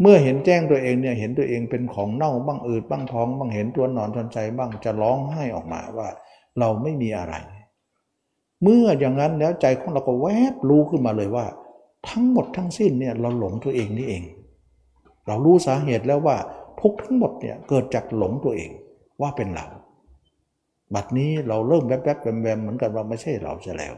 [0.00, 6.08] เมื่อเห็นแจ้งตัวเองเนี่ยเห็นตัวเองเป็นของเน่าบ้างอืดบ้างท้องบ้างเห็นตัวนอนทนใจบ้างจะร้องไห้ออกมาว่า
[6.58, 7.34] เราไม่มีอะไร
[8.62, 11.46] เมื่ออย่างนั้นแล้วใจของเราก็แวบรู้ขึ้นมาเลยว่า
[12.08, 14.22] ทั้งหมดทั้งสิ้นเนี่ยเราหลงตัวเองนี่เอง
[15.28, 16.36] เรารู้สาเหตุแล้วว่า
[16.80, 18.70] ทุกทั้งหมดเนี่ยเกิดจากหลงตัวเอง
[19.20, 19.66] ว่าเป็นเรา
[20.94, 23.94] บัดนี้เราเริ่มแวบๆแวมๆเหมือนกันว่าไม่ใช่เราจะแล้ว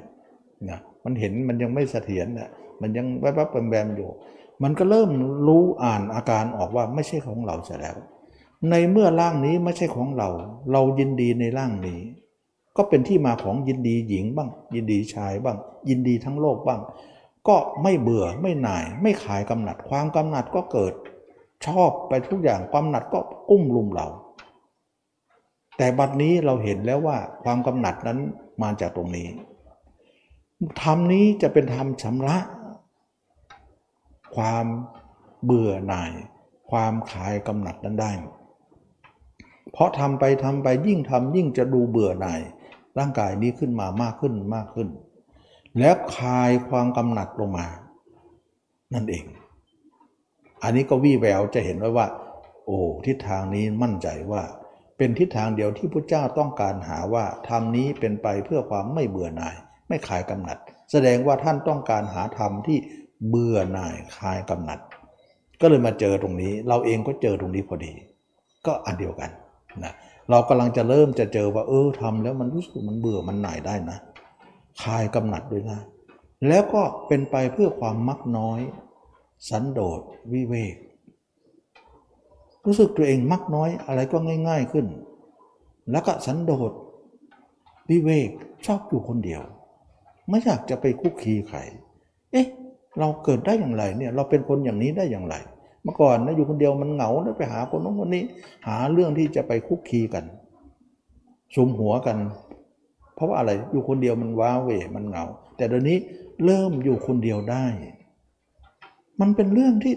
[0.70, 2.50] นะมันเห็นมันยังไม่เสถียรนะ
[2.80, 4.08] มันยังแวบๆแวมๆอยู่
[4.62, 5.10] มันก็เริ่ม
[5.46, 7.96] รู้อ่านอาการออกว่าไม่ใช่ของเราจะแล้ว
[8.70, 10.28] ในเมื่อร่างนี้ไม่ใช่ของเรา
[10.72, 12.00] เรายินดีในร่างนี้
[12.76, 15.56] ก็เป็นที่มาของยินดีหญิงบ้าง ยินดีชายบ้าง
[15.88, 16.80] ยินดีทั้งโลกบ้าง
[17.48, 20.92] ก็ไม่เบื่อไม่หน่าย ไม่ขายกำหนัดความกำหนัดก็เกิด
[21.66, 23.20] ชอบไปทุกอย่างความหนัดก็
[23.50, 24.06] กุ้มลุมเรา
[25.76, 28.18] แต่บัดนี้เราเห็นแล้วว่าความกำหนัดนั้น
[28.62, 29.28] มาจากตรงนี้
[30.82, 32.38] ธรรมนี้จะเป็นธรรมชำระ
[34.36, 34.66] ความ
[35.44, 36.12] เบื่อหน่าย
[36.70, 38.10] ความขายกำหนัดนั้นได้
[39.72, 42.40] เพราะทำไปทำไปยิ่งทำยิ่งจะดูเบื่อหน่าย
[42.98, 44.88] ร่างกายนี้ขึ้นมามากขึ้นมากขึ้น
[45.78, 47.66] แล้วคลายความกำหนัดลงมา
[48.94, 49.24] นั่นเอง
[50.62, 52.06] อันนี้ก็วี่แววจะเห็นว่าว่า
[52.66, 54.42] โอ้ทิศทางนี้มั่นใจว่า
[54.96, 59.56] เป็นทิศทางเดียวที่พระเจ้าต้องการหาว่าธรรมนี้เป็นไปเพื่อความไม่เบื่อหน่าย
[59.88, 60.58] ไม่ขายกำหนัด
[60.92, 62.78] แสดงว่าท่านต้องการหาธรรมที่
[63.28, 64.78] เบื่อหน่ายคลายกำหนัด
[65.60, 67.92] ก็เลยมาเจอตรงนี้ เราเองก็เจอตรงนี้พอดี
[68.66, 69.30] ก็อันเดียวกัน
[69.84, 69.92] นะ
[70.30, 73.98] เรากำลังจะเริ่มจะเจอว่า เออทำแล้วมันรู้สึกมันเบื่อมันหน่ายได้นะ
[74.82, 75.80] คลายกำหนัดด้วยนะ
[76.48, 78.60] แล้วก็เป็นไปเพื่อความมักน้อย
[79.48, 80.00] สันโดษ
[80.32, 80.76] วิเวก
[82.66, 84.18] รู้สึกตัวเองมักน้อยอะไรก็
[84.48, 84.86] ง่าย ๆขึ้น
[85.90, 86.72] แล้วก็สันโดษ
[87.90, 88.30] วิเวก
[88.66, 89.42] ชอบอยู่คนเดียว
[90.28, 91.58] ไม่อยากจะไปคุกคีใคร
[92.32, 92.46] เอ๊ะ
[92.98, 95.34] เราเกิดได้อย่างไรเนี่ยเราเป็นคนอย่างนี้ได้อย่างไร
[95.82, 98.24] เมื่อก่อนนะอยู่คนเดียวมันเหงาแล้วไปหาคนนู้นคนนี้
[98.66, 100.24] หาเรื่องที่จะไปคุกคีกัน
[101.54, 102.16] สุมหัวกัน
[103.14, 105.24] เพราะว่าอะไรอยู่คนเดียวมันว้าเวมันเหงา
[105.56, 105.96] แต่เดี๋ยวนี้
[106.44, 107.64] เริ่มอยู่คนเดียวได้
[109.20, 109.94] มันเป็นเรื่องที่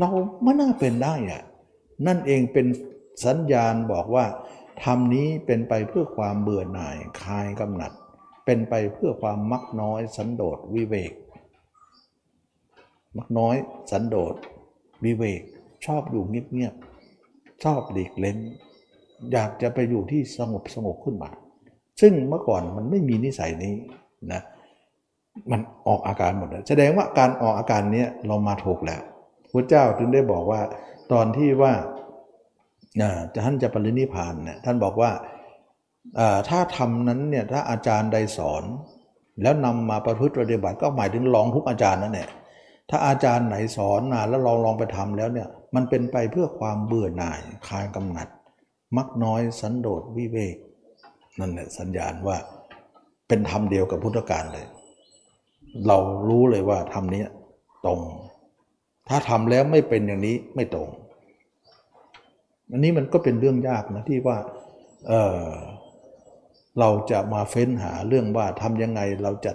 [0.00, 0.10] เรา
[0.42, 1.42] ไม่น่าเป็นได้อะ
[2.06, 2.66] นั่นเองเป็น
[3.24, 4.24] สัญญาณบอกว่า
[4.84, 7.92] ธรรมนี้เป็นไปเพื่อความเบื่อหน่ายคลายกำหนัด
[8.44, 11.12] เป็นไปเพื่อความมักน้อยสันโดษวิเวก
[13.16, 13.56] มักน้อย
[13.90, 14.34] สันโดษ
[15.04, 15.42] วิเวก
[15.86, 18.38] ชอบอยู่เงียบๆชอบหลีกเล้น
[19.32, 21.30] อยากจะไปอยู่ที่สงบสงบขึ้นมา
[22.00, 23.74] ซึ่งเมื่อก่อนมันไม่มีนิสัยนี้
[24.32, 24.42] นะ
[25.50, 29.02] มันออกอาการหมดเลยแสดงว่าการออกอาการนี้เรามาถูกแล้ว
[29.52, 30.60] พระเจ้าถึงได้บอกว่า
[31.12, 31.72] ตอนที่ว่า
[33.44, 35.10] ท่านจะปรินิพานเนี่ยท่านบอกว่า
[36.48, 38.64] ถ้าทำนั้นเนี่ยถ้าอาจารย์ใดสอน
[39.42, 42.28] แล้วนำมาประพฤติปฏิบัติก็หมายถึงลองทุกอาจารย์นั่นแหละ
[42.90, 48.28] ถ้าอาจารย์ไหนสอนมาแล้วลองลองไปทำแล้วเนี่ยมันเป็นไปเพื่อความเบื่อหน่ายคลายกำหนัด
[48.96, 50.56] มักน้อยสันโดษวิเวก
[51.40, 52.36] นั่นแหละสัญญาณว่า
[53.28, 54.66] เป็นธรรมเดียวกับพุทธการเลย
[55.86, 57.24] เรารู้เลยว่าธรรมนี้
[57.86, 58.00] ตรง
[59.08, 60.88] ถ้าทำแล้วไม่เป็นอย่างนี้ไม่ตรง
[62.70, 64.38] อันนี้มันก็เป็นเรื่องยากนะที่ว่า
[65.08, 65.38] เออ
[66.78, 69.52] เราจะมาเฟ้นหาเรื่องว่าทำยังไงเราจะ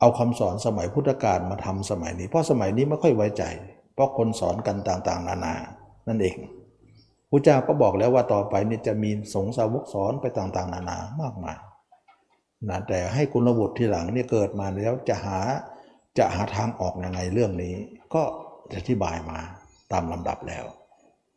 [0.00, 3.44] เอาคำสอนสมัยพุทธกาลมาทำสมัยนี้ เพราะสมัยนี้ไม่ค่อยไว้ใจ
[3.94, 5.54] เพราะคนสอนกันต่างๆ นานา
[6.08, 6.36] นั่นเอง
[7.30, 11.56] พระเจ้าก็บอกแล้วว่าต่อไปนี่จะมีสงสาวกสอนไปต่างๆ นานามากมาย
[12.68, 15.38] นะแต่ให้คุณบุตรที่หลังเนี่ยเกิดมาแล้วจะหา
[16.18, 17.74] จะหาทางออกยังไงเรื่องนี้
[18.14, 18.22] ก็
[18.74, 19.38] อธิบายมา
[19.92, 20.64] ตามลำดับแล้ว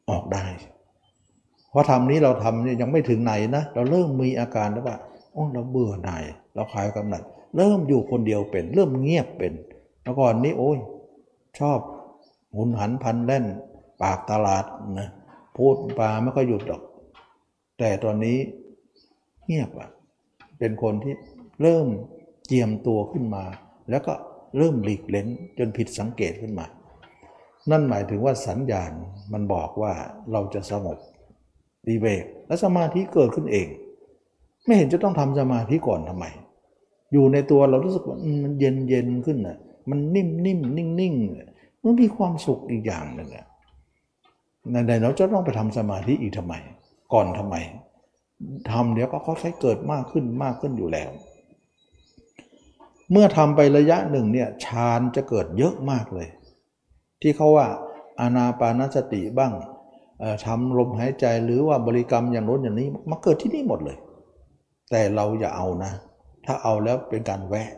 [0.10, 0.46] ออกได้
[1.70, 4.98] เพราะทำนี้เราทำเนี่ยยังไม่ถึงไหนนะเราเริ่มมีอาการแล้วว่า
[5.34, 6.24] โอ้เราเบื่อหน่าย
[6.54, 7.24] เราคลายกำหนัด
[7.56, 9.54] เริ่มอยู่คนเดียวเป็น เริ่มเงียบเป็น
[10.04, 10.78] เมื่อก่อนนี้โอ้ย
[11.60, 11.80] ชอบ
[12.56, 13.46] หุนหันพันเล่น
[14.02, 14.66] ปากตลาด
[15.00, 15.10] นะ
[15.58, 16.82] พูดปลาไม่ค่อยหยุดหรอก
[17.80, 18.38] แต่ตอนนี้
[19.46, 19.90] เงียบอะ
[20.62, 21.14] เป็นคนที่
[21.62, 21.88] เริ่ม
[22.48, 23.44] เจียมตัวขึ้นมา
[23.90, 24.14] แล้วก็
[24.58, 25.28] เริ่มหลีกเล้น
[25.58, 26.66] จนผิดสังเกตขึ้นมา
[27.72, 28.92] นั่นหมายถึงว่าสัญญาณ
[29.34, 29.94] มันบอกว่า
[30.32, 30.98] เราจะสงบ
[31.88, 33.68] ดีเวกและสมาธิเกิดขึ้นเอง
[34.66, 36.26] ไม่เห็นจะต้องทำสมาธิก่อนทำไม
[37.14, 39.58] อยู่ในตัวเรารู้สึกว่ามันเย็นเย็นขึ้นน่ะ
[39.90, 41.16] มันนิ่มนิ่มนิ่งนิ่ง
[41.84, 43.46] มันมีความสุขอีกอย่างหนึ่งอะ
[44.72, 46.54] ในเราจะต้องไปทำสมาธิอีกทำไม
[47.14, 47.56] ก่อนทำไม
[48.72, 51.10] ทำเดี๋ยวก็ค่อยๆเกิดมากขึ้นมากขึ้นอยู่แล้ว
[53.12, 56.28] เมื่อทำไประยะหนึ่งเนี่ยฌานจะเกิดเยอะมากเลย
[57.22, 57.68] ที่เขาว่า
[58.20, 59.54] อานาปานสติบ้าง
[60.46, 63.98] ทำลมหายใจหรือว่าบริกรรมอย่างน้นอย่างนี้มาเกิดที่นี่หมดเลย
[64.92, 65.92] แต่เราอย่าเอานะ
[66.46, 67.70] ถ้าเอาแล้วเป็นการแวะ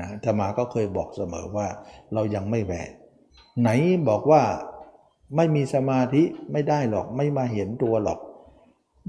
[0.00, 1.66] นะธรรมาก็เคยบอกเสมอว่า
[2.14, 2.88] เรายังไม่แวะ
[3.60, 3.68] ไหน
[4.08, 4.42] บอกว่า
[5.36, 6.22] ไม่มีสมาธิ
[6.52, 8.18] ไม่ได้หรอกไม่มาเห็นตัวหรอก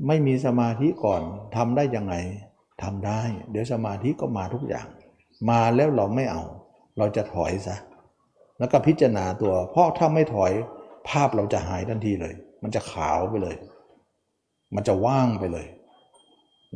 [0.07, 1.21] ไม่มีสมาธิก่อน
[1.55, 2.15] ทำได้ยังไง
[2.83, 3.21] ทำได้
[3.51, 4.87] เดี๋ยวสมาธิก็มาทุกอย่าง
[5.49, 6.43] มาแล้วเราไม่เอา
[6.97, 7.75] เราจะถอยซะ
[8.59, 10.51] แล้วก็พิจารณาตัว เพราะถ้าไม่ถอย
[11.09, 12.33] ภาพเราจะหายทันทีเลย
[12.63, 13.55] มันจะขาวไปเลย
[14.75, 15.67] มันจะว่างไปเลย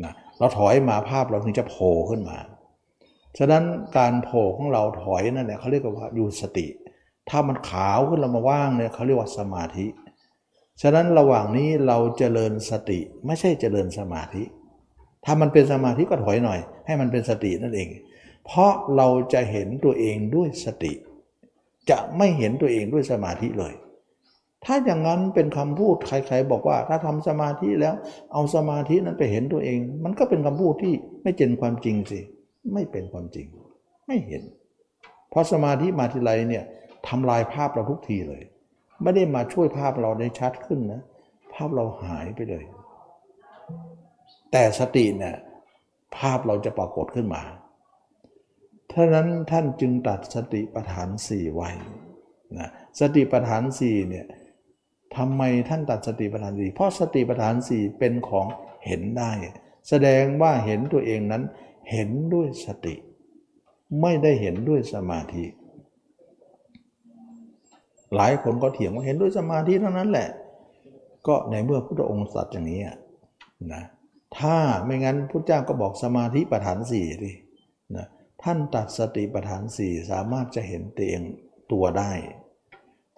[0.03, 2.37] นะเราถอยมาภาพเราถึงจะโผล่ขึ้นมา
[3.37, 3.63] ฉะนั้น
[3.97, 6.67] การโผล่ของเราถอยนั่นแหละเขาเรียกว่าอยู่สติ
[7.29, 9.85] ถ้ามันขาวขึ้นเรามาว่างเนี่ยเขาเรียกว่าสมาธิ
[10.81, 14.43] ฉะนั้นระหว่างนี้เราเจริญสติไม่ใช่เจริญสมาธิ
[15.25, 17.89] ถ้ามันเป็นสมาธิก็ถอยหน่อย ให้มันเป็นสตินั่นเอง
[18.45, 20.93] เพราะเราจะเห็นตัวเองด้วยสติ
[21.89, 23.73] จะไม่เห็นตัวเองด้วยสมาธิเลย
[24.65, 27.93] ถ้าอย่างนั้นเป็นคำพูดใครๆบอกว่า ถ้าทำสมาธิแล้ว
[28.33, 30.93] เอาสมาธินั้นไปเห็นตัวเอง มันก็เป็นคำพูดที่
[31.23, 32.19] ไม่เป็นความจริงสิ
[32.73, 33.47] ไม่เป็นความจริง
[34.07, 34.43] ไม่เห็น
[35.29, 36.63] เพราะสมาธิมาทีไรเนี่ย
[37.07, 38.41] ทำลายภาพเราทุกทีเลย
[39.01, 41.01] ไม่ได้มาช่วยภาพเราได้ชัดขึ้นนะ
[41.53, 42.65] ภาพเราหายไปเลย
[44.51, 45.35] แต่สติเนี่ย
[46.17, 47.43] ภาพเราจะปรากฏขึ้นมา
[48.91, 51.69] ท่านั้นท่านจึงตัดสติปัฏฐานสี่ไว้
[52.57, 52.69] นะ
[52.99, 54.25] สติปัฏฐานสี่เนี่ย
[55.15, 58.47] ทำไมท่านตัดสติปัฏฐานสี่เพราะสติปัฏฐานสี่เป็นของ
[58.85, 59.31] เห็นได้
[59.89, 61.43] แสดงว่าเห็นตัวเองนั้น
[61.91, 62.95] เห็นด้วยสติ
[64.01, 65.45] ไม่ได้เห็นด้วยสมาธิ
[68.15, 70.29] หลายคนก็เถียงว่าเห็นด้วยสมาธิเท่านั้นแหละ
[71.27, 72.81] ก็ในเมื่อพระองค์สัตว์อย่างนี้
[73.73, 73.83] นะ
[74.39, 77.31] ถ้าไม่งั้นพระเจ้าก็บอกสมาธิปัฏฐานสี่ดิ
[77.95, 78.07] นะ
[78.43, 81.21] ท่านตัดสติปัฏฐานสี่สามารถจะเห็นตัวเอง
[81.71, 82.11] ตัวได้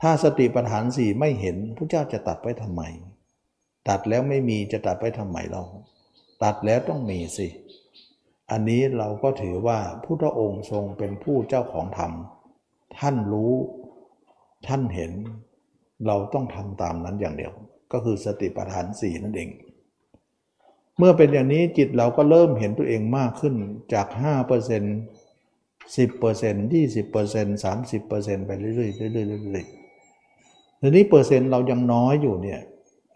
[0.02, 2.82] ถ้าสติปัฏฐานสี่ไม่เห็นพระเจ้าจะตัดไปทำไม
[3.90, 5.64] ตัดแล้วไม่มีจะตัดไปทำไมเรา
[6.44, 7.48] ตัดแล้วต้องมีสิ
[8.52, 12.11] อันนี้เราก็ถือว่าพุทธองค์ทรงเป็นผู้เจ้าของธรรม
[12.98, 13.53] ท่านรู้
[14.68, 15.11] ท่านเห็น
[16.07, 17.53] เราต้องทำตามนั้นอย่างเดียว
[17.94, 19.49] ก็คือสติปัฏฐานสี่นั่นเอง
[20.98, 23.56] เมื่อเป็นอย่างนี้จิตเราก็เริ่มเห็นตัวเองมากขึ้น
[23.94, 24.19] จาก 5%
[25.95, 26.03] 10%
[26.73, 32.60] 20% 30%ไปเรื่อยๆเรื่อยๆเรื่อยๆทีนี้เปอร์เซ็นต์เรายังน้อยอยู่เนี่ย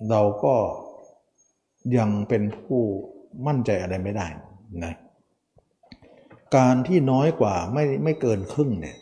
[0.10, 0.56] เราก็
[1.98, 2.82] ยังเป็นผู้
[3.48, 4.28] มั่นใจอะไรไม่ได้
[4.84, 4.94] นะ
[6.56, 8.95] การที่น้อยกว่าไม่ไม่เกินครึ่งเนี่ย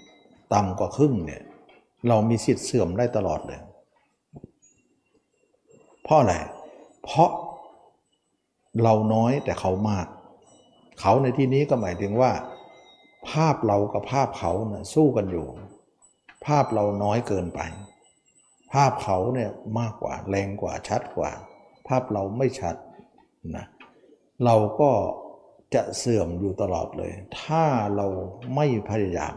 [0.54, 1.42] ต่ำกว่าครึ่งเนี่ย
[2.08, 3.62] เรามีสิทธิ์เสื่อมได้ตลอดเลย
[6.04, 6.36] เพราะอะไร
[7.04, 7.30] เพราะ
[8.84, 10.08] เราน้อยแต่เขามาก
[11.02, 12.32] เขาในที่นี้ก็หมายถึงว่า
[13.30, 15.48] ภาพเรากับภาพเขานะ่ะสู้กันอยู่
[16.46, 17.60] ภาพเราน้อยเกินไป
[18.74, 21.32] ภาพเขาเนี่ยมากกว่าแรงกว่าชัดกว่า
[21.88, 22.76] ภาพเราไม่ชัด
[23.56, 23.66] นะ
[24.46, 24.92] เราก็
[25.76, 27.12] จะเสื่อมอยู่ตลอดเลย
[27.42, 27.64] ถ้า
[27.96, 28.08] เรา
[28.56, 29.36] ไม่พยายาม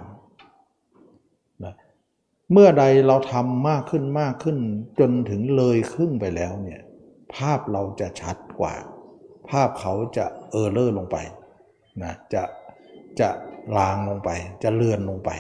[2.52, 4.58] เมื่อใดเราทำมากขึ้นมากขึ้น
[5.00, 6.80] จนถึงเลยครึ่งไปแล้วเนี่ย
[7.34, 8.74] ภาพเราจะชัดกว่า
[9.50, 11.16] ภาพเขาจะเออเลอร์ลงไป
[12.02, 12.42] นะจะ
[13.20, 13.28] จะ
[13.76, 14.30] ลางลงไป
[14.62, 15.30] จะเลือนลงไป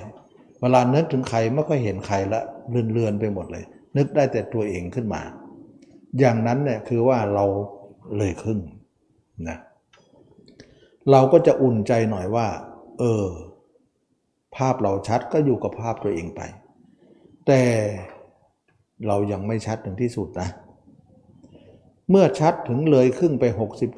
[0.60, 2.40] เวลานึกถึงใครไม่ค่อยเห็นใครละ
[2.70, 3.64] เลือนเลือนไปหมดเลย
[3.96, 5.22] นึกได้แต่ตัวเองขึ้นมา
[6.18, 7.44] อย่างนั้นเนี่ยคือว่าเรา
[8.16, 8.60] เลยครึ่ง
[9.48, 9.58] นะ
[11.10, 12.46] เราก็จะอุ่นใจหน่อยว่า
[12.98, 13.26] เออ
[14.56, 16.40] ภาพเราชัดก็อยู่กับภาพตัวเองไป
[17.48, 17.62] แต่
[19.06, 20.48] เรายังไม่ชัดถึงที่สุดนะ
[22.10, 23.44] เมื่อชัดถึงเลยครึ่งไป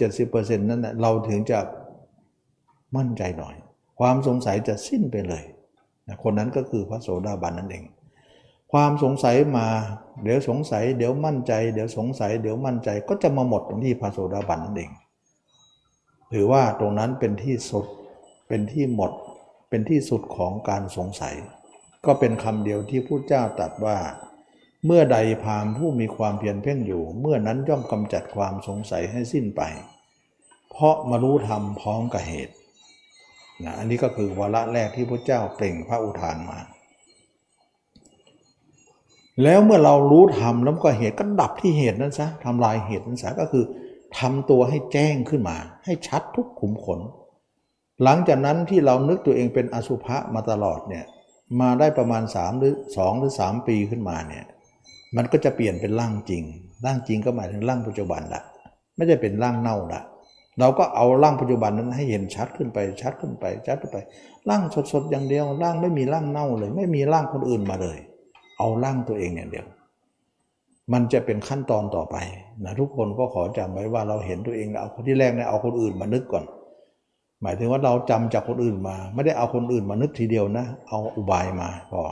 [0.03, 1.59] 60-70%นั้นนะเราถึงจะ
[2.97, 3.55] มั่นใจหน่อย
[4.01, 5.45] ความสงสัยจะสิ้นไปเลย
[6.09, 7.85] นะคนนั้นก็คือพระโสดาบันนั่นเอง
[8.73, 9.67] ความสงสัยมา
[10.23, 14.91] เดี๋ยวสงสัย เดี๋ยวมั่นใจ เดี๋ยวสงสัย เดี๋ยวมั่นใจก็จะมาหมดตรงที่พระโสดาบันนั่นเอง
[16.33, 17.87] ถือว่าตรงนั้นเป็นที่สุด
[18.49, 19.13] เป็นที่หมด
[19.69, 21.35] เป็นที่สุดของการสงสัย
[22.07, 23.99] ก็เป็นคำเดียวที่พระเจ้าตรัสว่า
[24.87, 29.63] เมื่อใดพามผู้มีความเพียรเพ่งอยู่ เมื่อนั้นย่อมกำจัดความสงสัยให้สิ้นไป
[30.71, 32.55] เพราะมารู้ธรรมพร้อมกับเหตุ
[33.65, 36.59] นะอันนี้ก็คือวาระแรกที่พระเจ้าเปล่งพระอุทานมา
[39.43, 43.65] แล้วเมื่อเรารู้ทำแล้วก็เหตุก็ดับที่เหตุนั้นซะทำลายเหตุนั้นซะก็คือ
[44.19, 47.01] ทำตัวให้แจ้งขึ้นมา ให้ชัดทุกขุมขน
[48.03, 51.05] หลังจากนั้นที่เรานึกตัวเองเป็นอสุภะมาตลอดเนี่ย
[51.61, 54.45] มาได้ประมาณ3หรือ2หรือ 3 ปีขึ้นมาเนี่ย
[55.17, 56.43] มันก็จะเปลี่ยนเป็นร่างจริง
[56.85, 58.43] ร่างจริงก็หมายถึงร่างปัจจุบันละ
[58.97, 60.03] ไม่ได้เป็นร่างเน่าละ
[60.59, 63.99] เราก็เอาร่างปัจจุบันนั้นให้เห็นชัดขึ้นไปชัดขึ้นไปชัดขึ้นไป
[64.49, 64.63] ร่าง
[64.93, 67.99] สดๆอย่างเดียวร่างไม่มีร่างเน่าเลย ไม่มีร่างคนอื่นมาเลย
[68.59, 69.67] เอาร่างตัวเองอย่างเดียว
[70.93, 72.17] มันจะเป็นขั้นตอนต่อไป
[72.65, 76.45] นะทุกคนก็ขอจำไว้ว่าเราเห็นตัวเองเอาคนที่แรกเนี่ยเอาคนอื่นมานึกก่อน
[77.43, 82.03] หมายถึงว่าเราจำจากคนอื่นมา ไม่ได้เอาคนอื่นมานึกทีเดียวนะ เอาอุบายมาพอ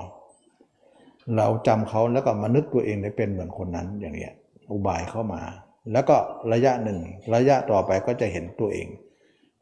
[1.37, 4.33] เราจำเขาแล้วก็มานึกตัวเองได้เป็นเหมือนคนนั้นอย่างเนี้ย
[4.73, 5.43] อุบายเข้ามา
[5.93, 6.17] แล้วก็
[6.53, 6.99] ระยะหนึ่ง
[7.35, 8.89] ระยะต่อไปก็จะเห็นตัวเอง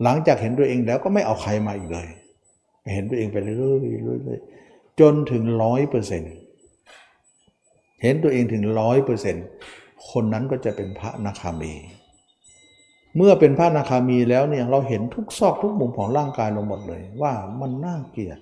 [0.02, 2.08] หลังจากเห็นตัวเองแล้วก็ไม่เอาใครมาอีกเลย
[2.94, 6.32] เห็นตัวเองไปเรื่อยๆเรื่อยๆจนถึงร้อยเปอร์เซ็นต์
[8.02, 9.44] เห็นตัวเองถึงร้อยเปอร์เซ็นต์
[10.10, 11.72] คนนั้นก็จะเป็นพระนาคามี
[13.16, 18.38] เมื่อเป็นพระนาคามีแล้วเนี่ยเราเห็นทุกซอกทุกมุมของร่างกายเราหมดเลย ว่ามันน่าเกลียด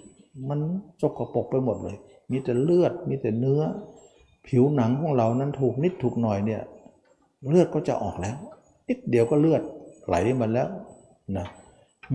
[0.49, 0.59] มัน
[1.01, 1.97] สกปรกไปหมดเลย
[2.31, 3.63] มีแต่เลือดมีแต่เนื้อ
[4.47, 6.63] ผิวหนังของเรานั้นถูกนิดถูกหน่อยเนี่ย
[7.49, 8.37] เลือดก็จะออกแล้ว
[8.89, 9.63] นิดเดียวก็เลือด
[10.07, 10.69] ไหลมาแล้ว
[11.37, 11.47] นะ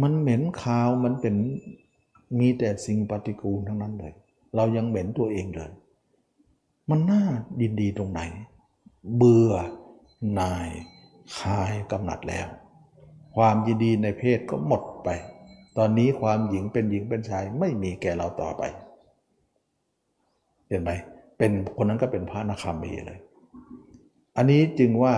[0.02, 1.36] มันเหม็นคาวมันเป็น
[2.40, 4.14] มีแต่สิ่งปฏิกูลทั้งนั้นเลย
[4.56, 5.72] เรายังเหม็นตัวเองเลย
[6.90, 7.23] มันน่า
[7.60, 8.22] ดินดีตรงไหน
[9.15, 9.53] เบื่อ
[10.36, 10.69] หน่าย
[11.38, 12.47] คลายกำหนัดแล้ว
[13.35, 15.10] ความยินดีในเพศก็หมดไป
[15.77, 18.64] ตอนนี้ความหญิงเป็นหญิงเป็นชายไม่มีแก่เราต่อไป
[20.68, 20.91] เห็นไหม
[21.38, 23.19] เป็นคนนั้นก็เป็นพระนาคามีเลย
[24.38, 25.15] อันนี้จึงว่า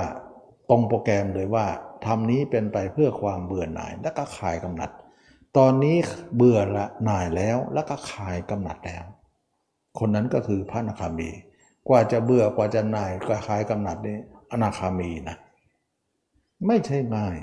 [0.69, 1.65] ตรงโปรแกรมเลยว่า
[2.05, 4.89] ทำนี้เป็นไปเพื่อความเบื่อหน่ายและก็คลายกำหนัด
[5.57, 5.97] ตอนนี้
[6.35, 9.03] เบื่อละหน่ายแล้วแล้วก็คลายกำหนัดแล้ว
[9.99, 11.29] คนนั้นก็คือพระนาคามี
[11.87, 14.17] กว่าจะเบื่อกว่าจะหน่ายก็คลายกำหนัดนี่
[14.51, 15.37] อนาคามีนะ
[16.67, 17.37] ไม่ใช่ง่าย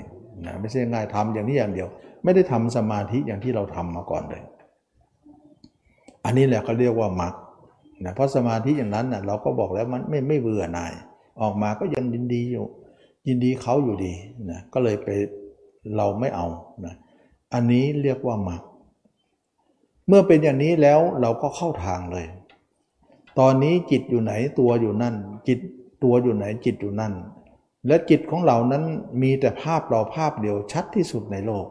[0.45, 1.87] นะไม่ใช่ง่ายทำอย่างนี้อย่างเดียว
[2.23, 4.43] ไม่ได้ทำสมาธิอย่างที่เราทำมาก่อนเลย
[6.25, 7.33] อันนี้แหละเขาเรียกว่ามรรค
[8.05, 10.93] นะเพราะสมาธิอย่างนั้นนะเราก็บอกแล้วมันไม่ไม่เบื่อหน่าย
[11.41, 12.65] ออกมาก็ยังยินดีอยู่
[13.27, 14.13] ยินดีเขาอยู่ดี
[14.49, 15.09] นะก็เลยไป
[15.97, 16.47] เราไม่เอา
[16.85, 16.95] นะ
[17.53, 18.61] อันนี้เรียกว่ามรรค
[20.07, 22.25] เมื่อเป็นอย่างนี้แล้วเราก็เข้าทางเลย
[23.39, 25.15] ตอนนี้จิตอยู่ไหนตัวอยู่นั่น
[25.47, 25.59] จิต
[26.03, 27.13] ตัวอยู่ไหนจิตอยู่นั่น
[27.87, 28.83] และจิตของเรานั้น
[29.21, 31.65] มีแต่ภาพเราภาพเดียวชัดที่สุดในโลก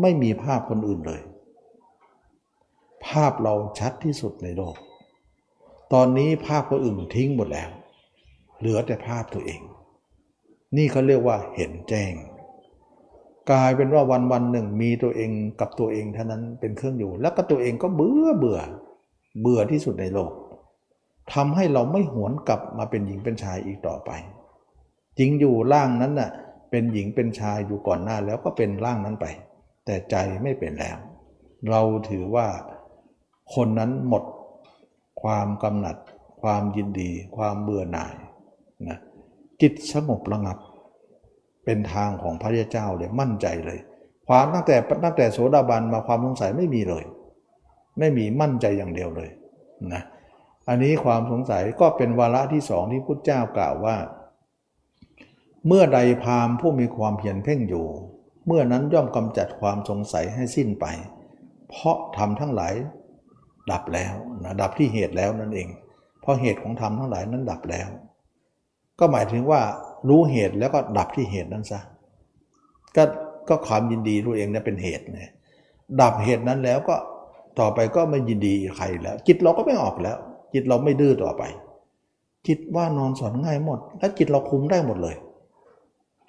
[0.00, 1.20] ไม่มีภาพคนอื่นเลย
[3.06, 4.76] ภาพเราชัดที่สุดในโลก
[5.92, 7.70] ตอนนี้ภาพคนอื่นทิ้งหมดแล้ว
[8.58, 9.60] เหลือแต่ภาพตัวเอง
[10.76, 12.12] นี่เขาเรียกว่าเห็นแจ้ง
[13.50, 15.30] กลายเป็นว่าวันวันหนึ่งมีตัวเอง
[15.60, 18.60] กับตัวเองเท่านั้นเป็นเครื่องอยู่ แล้วก็ตัวเองก็เบื่อเบื่อ
[19.40, 20.32] เบื่อที่สุดในโลก
[21.34, 24.10] ทำให้เราไม่หวนกลับมาเป็นหญิงเป็นชายอีกต่อไป
[25.18, 26.30] จริงอยู่ร่างนั้นน่ะ
[26.70, 29.26] เป็นหญิงเป็นชายอยู่ก่อนหน้าแล้วก็เป็นร่างนั้นไป
[29.84, 30.98] แต่ใจไม่เป็นแล้ว
[31.70, 31.80] เรา
[32.10, 32.46] ถือว่า
[33.54, 34.24] คนนั้นหมด
[35.22, 35.96] ความกำหนัด
[36.42, 38.14] ความยินดี ความเบื่อหน่าย
[38.88, 38.98] นะ
[39.60, 40.58] จิตสงบระงับ
[41.64, 43.78] เป็นทางของพระเจ้าเลยมั่นใจเลย
[44.28, 47.04] ความตั้งแต่ตั้งแต่โสดาบันมาความสงสัยไม่มีเลย
[47.98, 49.30] ไม่มีมั่นใจอย่างเดียวเลย
[49.92, 50.02] นะ
[50.68, 53.96] อันนี้ความสงสัยก็เป็นวาระที่สองที่พุทธเจ้ากล่าวว่า
[55.68, 57.86] เมื่อใดพามผู้มีความเพียรเพ่งอยู่
[58.46, 60.86] เมื่อนั้นย่อมกำจัดความสงสัยให้สิ้นไป
[61.68, 62.74] เพราะทำทั้งหลาย
[63.70, 64.14] ดับแล้ว
[64.44, 65.68] นะดับที่เหตุแล้วนั่นเอง
[66.20, 67.88] เพราะเหตุของธรรมทั้งหลายนั้นดับแล้ว
[68.98, 69.60] ก็หมายถึงว่า
[70.08, 71.80] รู้เหตุแล้วก็ดับที่เหตุนั้นซะ
[72.96, 73.04] ก็
[73.48, 75.30] ก็ความยินดีตัวเองเนี่ยเป็นเหตุเนี่ย
[76.00, 76.96] ดับเหตุนั้นแล้วก็
[77.60, 80.16] ต่อไปก็ไม่ยินดีใครแล้ว จิตเราก็ไม่ออกแล้ว
[80.54, 81.42] จิตเราไม่ดื้อต่อไป
[82.46, 85.16] จิตว่านอนสอนง่ายหมด และจิตเราคุมได้หมดเลย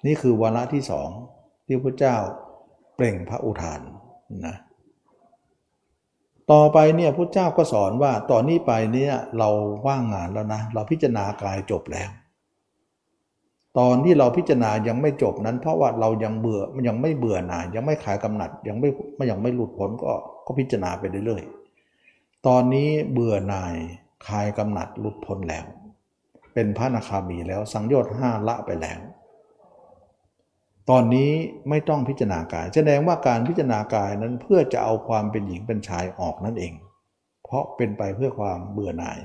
[0.06, 1.08] นี่คือวาระที่สอง
[1.66, 2.16] ที่พระเจ้า
[2.94, 3.80] เปล่งพระอุทาน
[4.46, 4.56] นะ
[6.52, 9.48] ต่อไปเนี่ยพระเจ้าก็สอนว่าต่อนนี้ไปเนี่ยเรา
[9.86, 12.10] ว่างงานแล้วนะ เราพิจารณากายจบแล้ว
[13.78, 18.88] ตอนที่เราพิจารณายังไม่จบนั้น เพราะว่าเรายังเบื่อมันยังไม่เบื่อหน่ายยังไม่ขายกำหนัดยังไม่
[19.30, 20.12] ยังไม่หลุดพ้นก็
[20.46, 23.76] ก็พิจารณาไปเรื่อยๆตอนนี้เบื่อหน่าย
[24.26, 25.64] คลายกำหนัดหลุดพ้นแล้ว
[26.54, 28.98] เป็นพระนาคามีแล้วสังโยชน์ห้าละไปแล้ว
[30.90, 31.30] ตอนนี้
[31.68, 36.72] ไม่ต้องพิจารณากาย แสดงว่าการพิจารณากายนั้นเพื่อจะเอาความเป็นหญิงเป็นชายออกนั่นเอง
[37.44, 39.18] เพราะเป็นไปเพื่อความเบื่อหน่าย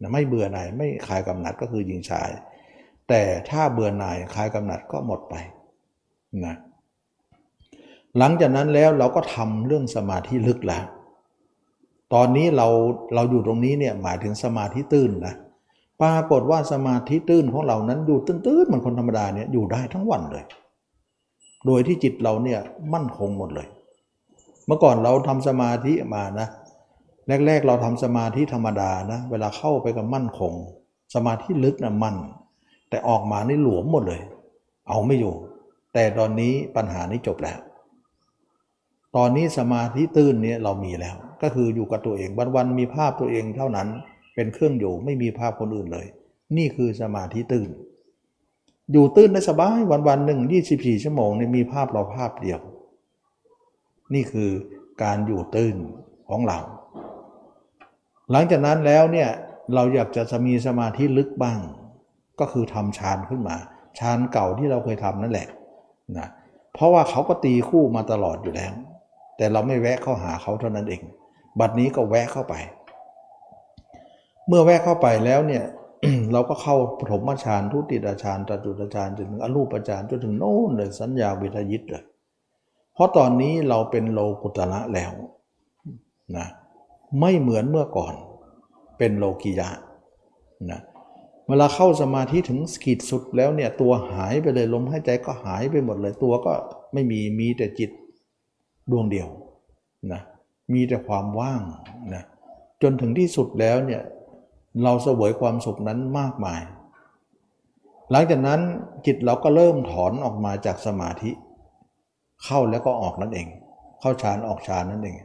[0.00, 2.30] นะไม่เบื่อหน่ายไม่คลายกำหนัดก็คือหญิงชาย
[3.08, 5.34] แต่ถ้าเบื่อหน่ายคลายกำหนัดก็หมดไป
[6.46, 6.56] นะ
[8.18, 10.84] หลังจากนั้นแล้วเราก็ทำเรื่องสมาธิลึกแล้ว
[12.14, 12.68] ตอนนี้เรา
[13.14, 15.34] เราอยู่ตรงนี้เนี่ยหมายถึงสมาธิตื้นนะ
[16.02, 20.44] ปรากฏว่าสมาธิตื้นของเรานั้นอยู่ตื้นๆเหมือนคนธรรมดาเนี่ยอยู่ได้ทั้งวันเลย
[21.66, 22.60] โดยที่จิตเราเนี่ย
[22.94, 23.68] มั่นคงหมดเลย
[24.66, 26.48] เมื่อก่อนเราทำสมาธิมานะ
[27.46, 30.52] แรก ๆ เราทำสมาธิธรรมดานะ เวลาเข้าไปกับมั่นคง
[31.14, 32.16] สมาธิลึกนะมั่น
[32.90, 34.22] แต่ออกมานี่หลวมหมดเลย
[34.88, 35.34] เอาไม่อยู่
[35.94, 37.58] แต่ตอนนี้ปัญหานี้จบแล้ว
[39.16, 43.88] ตอนนี้สมาธิตื้นเนี่ยเรามีแล้ว ก็คืออยู่กับตัวเองวันๆมีภาพตัวเองเท่านั้น
[44.34, 46.06] เป็นเครื่องอยู่ไม่มีภาพคนอื่นเลย
[46.56, 47.68] นี่คือสมาธิตื้น
[48.92, 52.60] อยู่ตื้นได้สบายวันๆหนึ่งยี่สิบสี่ชั่วโมงเนี่ยมีภาพเราภาพเดียว
[54.14, 54.50] นี่คือ
[55.02, 55.76] การอยู่ตื้น
[56.28, 56.58] ของเรา
[58.30, 59.28] หลังจากนั้นแล้วเนี่ย
[59.74, 61.58] เราอยากจะมีสมาธิลึกบ้าง
[62.40, 63.56] ก็คือทำฌานขึ้นมา
[63.98, 65.48] ฌานเก่าที่เราเคยทำนั่นแหละ
[66.18, 66.28] นะ
[66.74, 68.72] เพราะว่าเขาก็ตีคู่มาตลอดอยู่แล้ว
[69.36, 71.02] แต่เราไม่แวะเข้าหาเขาเท่านั้นเอง
[71.60, 72.54] บัดนี้ก็แวะเข้าไป
[74.46, 75.64] เมื่อแวะเข้าไปแล้วเนี่ย
[76.32, 82.04] เราก็เข้าปฐมฌานทุติยฌานตตุตฌานจนถึงอรูปฌานจนถึงโน่นเลยสัญญาวิทยิตเลย
[82.94, 85.12] เพราะตอนนี้เราเป็นโลกุตระแล้ว
[86.36, 86.46] นะ
[87.20, 88.14] ไม่เหมือนเมื่อก่อน
[88.98, 89.68] เป็นโลกิยะ
[90.70, 90.80] นะ
[91.48, 96.52] เวลาเข้าสมาธิถึงขีดสุดแล้วเนี่ยตัวหายไปเลยลมหายใจก็หายไปหมดเลยตัวก็
[96.92, 97.90] ไม่มีมีแต่จิต
[98.90, 99.28] ดวงเดียว
[100.12, 100.20] นะ
[100.72, 101.62] มีแต่ความว่าง
[102.14, 102.24] นะ
[102.82, 104.02] จนถึงที่สุดแล้วเนี่ย
[104.82, 106.60] เราเสวยความสุขนั้นมากมาย
[108.10, 108.60] หลังจากนั้น
[109.06, 111.30] จิตเราก็เริ่มถอนออกมาจากสมาธิ
[112.44, 113.48] เข้าแล้วก็ออกนั่นเอง
[114.00, 115.16] เข้าฌานออกฌานนั่นเอง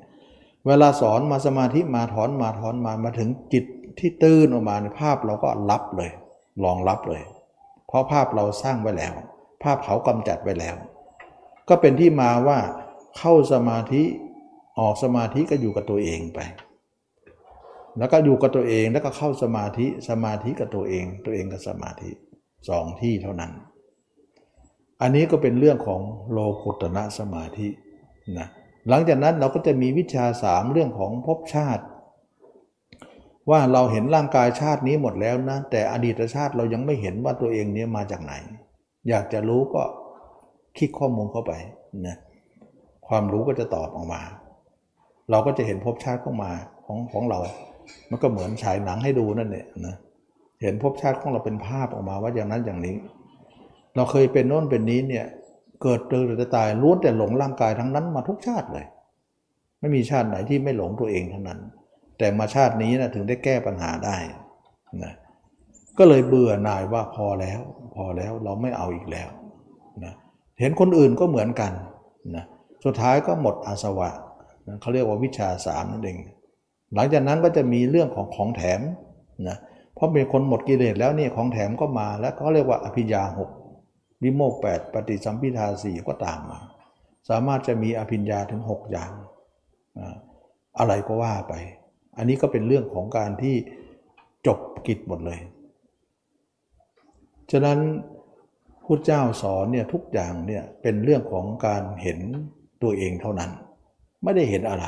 [0.67, 3.65] เวลาสอนมาสมาธิมาถอนมาถอนมามาถึงจิต
[3.99, 6.11] ที่ตื้นออกมาในภาพเราก็รับเลย
[6.63, 7.23] รองรับเลย
[7.88, 9.13] เพราะภาพเราสร้างไว้แล้ว
[9.63, 10.76] ภาพเขากำจัดไว้แล้ว
[11.69, 12.59] ก็เป็นที่มาว่า
[13.17, 14.03] เข้าสมาธิ
[14.80, 16.39] ออกสมาธิก็อยู่กับตัวเองไป
[17.99, 22.09] แล้วก็อยู่กับตัวเองแล้วก็เข้าสมาธิสมาธิกับตัวเอง ตัวเองกับสมาธิ
[22.69, 23.51] สองที่เท่านั้น
[25.01, 26.01] อันนี้ก็เป็นเรื่องของ
[26.31, 27.67] โลกุตนะสมาธิ
[28.38, 28.47] นะ
[28.89, 31.84] หลังจากนั้นเราก็จะมีวิชาสามเรื่องของภพชาติ
[33.51, 38.34] ว่าเราเห็นร่างกายชาตินี้หมดแล้วนะ แต่อดีตชาติเรายังไม่เห็นว่าตัวเองเนี้ยมาจากไหน
[39.09, 39.84] อยากจะรู้ก็
[40.77, 41.53] คลิกข้อมูลเข้าไป
[42.07, 42.17] นะ
[43.07, 44.22] ความรู้ก็จะตอบออกมา
[45.30, 46.51] เราก็จะเห็นภพชาติเข้ามา
[46.85, 47.39] ของของเรา
[48.09, 49.95] มันก็เหมือนฉายหนังให้ดูนั่นแหละนะ
[50.61, 52.95] เห็นภพชาติของเราเป็นภาพออกมาว่าอย่างนั้นอย่างนี้
[53.95, 55.25] เราเคยเป็นโน้นเป็นนี้เนี่ย
[55.83, 58.85] เกิดเจอหรือจะตายล้วนแต่หลงร่างกายทั้งนั้นมาทุกชาติเลย
[59.79, 61.59] ไม่มีชาติไหนที่ไม่หลงตัวเองทั้งนั้น
[62.17, 64.17] แต่มาชาตินี้นะถึงได้แก้ปัญหาได้
[65.03, 65.13] นะ
[65.97, 67.59] ก็เลยเบื่อหน่ายว่าพอแล้ว
[67.95, 69.29] พอแล้วเราไม่เอาอีกแล้ว
[70.03, 70.13] นะ
[70.59, 71.71] เห็นคนอื่นก็เหมือนกัน
[72.35, 72.45] นะ
[72.85, 74.09] สุดท้ายก็หมดอาสวะ
[74.67, 76.17] นะเขาเรียกว่าวิชาสามนั่นเอง
[76.93, 78.81] หลังจากนั้นก็จะมีเรื่องของของแถม
[79.49, 79.57] นะ
[79.95, 83.49] เพราะเป็นคนหมดกิเลสแล้วนี่ของแถมก็มาแล้วเขาเรียกว่าอภิญญาหก
[84.23, 86.59] วิโมกแปดปฏิสัมพิทาสี่ก็ตามมา
[87.29, 89.11] สามารถจะมีอภิญญาถึง 6 อย่าง
[90.79, 91.53] อะไรก็ว่าไป
[92.17, 93.55] อันนี้ก็เป็นเรื่องของการที่
[94.47, 95.39] จบกิจหมดเลย
[97.51, 97.79] ฉะนั้น
[98.85, 102.19] พุทธเจ้าสอนเนี่ยทุกอย่างเนี่ยเป็นเรื่องของการเห็น
[102.83, 103.51] ตัวเองเท่านั้น
[104.23, 104.85] ไม่ได้เห็นอะไร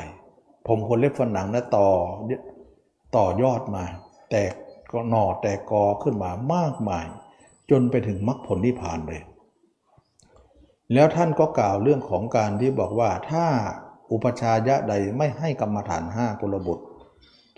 [0.68, 1.88] ผมคนเล็บฝันหนังนะต่อ
[3.16, 3.84] ต่อยอดมา
[4.32, 4.54] แตก
[4.92, 7.06] ก็หน่อแตกกอขึ้นมามากมาย
[7.70, 9.22] จนไปถึงมรรคผลนิพพานเลย
[10.94, 13.46] แล้วท่านก็กล่าวเรื่องของการที่บอกว่าถ้า
[14.12, 16.86] อุปชายะใดไม่ให้กรรมฐานห้ากุลบุตร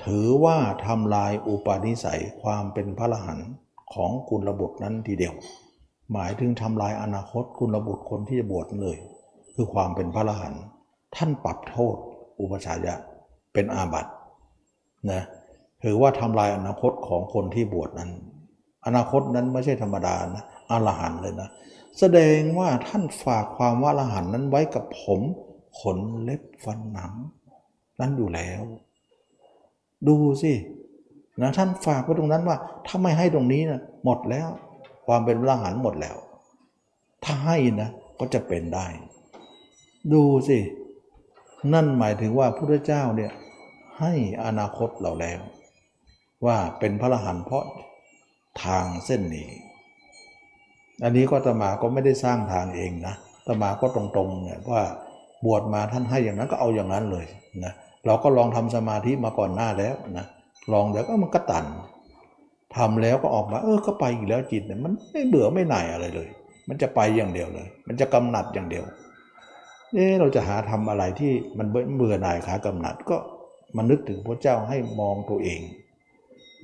[0.04, 3.50] ถือว่าทำลายอุปนิสัยความเป็นพระรหันต์
[3.94, 5.36] ของกุลบุตรนั้นทีเดียว
[6.14, 8.98] หมายถึงทำลายอนาคตกุลบุตรคนที่จะบวชเลย
[9.56, 10.62] คือความเป็นพระรหันต์
[11.16, 11.96] ท่านปรับโทษ
[12.42, 12.96] อุปชายะ
[13.54, 14.12] เป็นอาบัติ
[15.12, 15.22] นะ
[15.84, 18.12] ถือว่าทำลายอนาคตของคนที่บวชนั้น
[18.86, 21.50] อนาคตนั้นไม่ใช่ธรรมดานะอรหันเลยนะ
[22.00, 25.22] แสดงว่าท่านฝากความว่าอรหันนั้นไว้กับผม
[25.80, 27.14] ขนเล็บฟันหนัง
[28.00, 28.62] นั้นอยู่แล้ว
[30.08, 30.54] ดูสิ
[31.42, 32.58] นะท่านฝากไว้ตรงนั้นว่า
[32.88, 34.48] ถ้าไม่ให้ตรงนี้นะหมดแล้ว
[35.08, 36.18] ความเป็นพระหันหมดแล้ว
[37.24, 37.90] ถ้าให้นะ
[38.20, 38.88] ก็จะเป็นได้
[40.14, 40.58] ดูสิ
[41.74, 43.32] นั่นหมายถึงว่าพระพุทธเจ้าเนี่ย
[44.00, 44.14] ให้
[44.46, 45.40] อนาคตเราแล้ว
[46.46, 47.66] ว่าเป็นพระรหันต์เพราะ
[48.64, 49.50] ทางเส้นนี้
[51.04, 53.16] อันนี้ก็ตมาก็ไม่ได้สร้างทางเองนะ
[53.48, 54.82] ตมาก็ตรงๆเนี่ยว่า
[55.46, 57.26] บวชมาท่านให้อย่างนั้นก็เอาอย่างนั้นเลย
[57.64, 57.74] นะ
[58.06, 60.26] เราก็ลองทำสมาธิมาก่อนหน้าแล้วนะ
[60.74, 61.66] ลองแล้วก็มันก็ตัน
[62.78, 66.28] ทำแล้วก็ออกมาเออก็ไปอีกแล้วจิตเนี่ยมันไม่เบื่อไม่หน่ายอะไรเลย
[66.70, 68.84] มันจะไปอย่างเดียวเลย มันจะกำหนัดอย่างเดียว
[69.94, 73.18] เอ๊เราจะหาทำอะไรที่มันเบื่อหน่ายขากำหนัดก็
[73.76, 75.62] มันนึกถึงพระเจ้าให้มองตัวเอง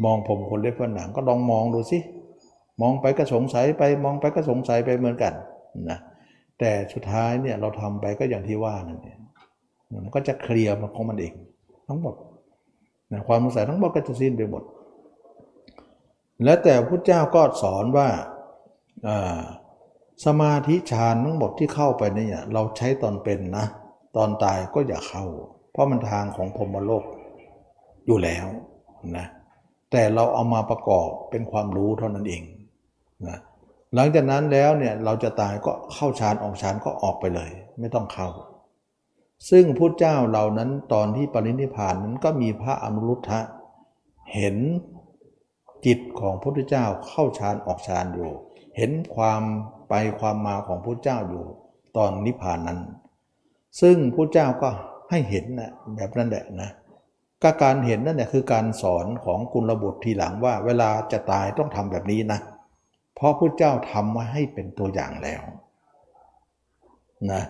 [0.06, 2.00] มองผมคนเล็บฟันหนังก็ลองมองดูสิ
[2.82, 5.34] มองไปก็สงสัยไปมองไปก็สงสัยไปเหมือนกัน
[5.90, 6.00] นะ
[6.60, 9.18] แต่สุดท้ายเนี่ยเราทำไปก็อย่างที่ว่านั่นเอง
[10.04, 11.34] มันก็จะเคลียร์มันของมันเอง
[11.88, 12.16] ทั้งหมด
[13.12, 14.64] นะความสงสัยทั้งหมดก็จะสิ้นไปหมด
[16.44, 18.08] และแต่พระเจ้าก็สอนว่า
[20.26, 23.66] สมาธิฌานทั้งหมดที่เข้าไปเนี่ยเราใช้ตอนเป็นนะ
[24.16, 25.26] ตอนตายก็อย่าเข้า
[25.72, 27.04] เพราะมันทางของพรมโลก
[28.06, 28.48] อยู่แล้ว
[29.18, 29.26] นะ
[29.92, 32.44] แต่เราเอามาประกอบเป็นความรู้เท่านั้นเอง
[33.28, 33.38] นะ
[33.96, 38.30] หลังจากนั้นแล้วเนี่ยเราจะตายก็เข้าฌานออกฌานก็ออกไปเลย ไม่ต้องเข้า
[39.50, 43.42] ซึ่งพุทธเจ้าเหล่านั้นตอนที่ปรินิพานนั้นก็มีพระอนุรุทธะ
[44.34, 44.58] เห็น
[45.86, 48.32] จิตของพระพุทธเจ้าเข้าฌานออกฌานอยู่
[48.78, 49.42] เห็นความ
[49.90, 51.44] ไปความมาของพระเจ้าอยู่
[51.98, 52.80] ตอนนิพพานนั้น
[53.82, 54.70] ซึ่งพระเจ้าก็
[55.10, 56.70] ให้เห็นนะแบบนั้นแหละนะ
[57.44, 62.40] ก็การเห็นนั่นแหละคือการสอนของกุลบุตรทีหลังว่า เวลาจะตายต้องทำแบบนี้นะ
[63.16, 65.42] เพราะพระเจ้าทำมาให้เป็นตัวอย่างแล้ว
[67.32, 67.44] นะ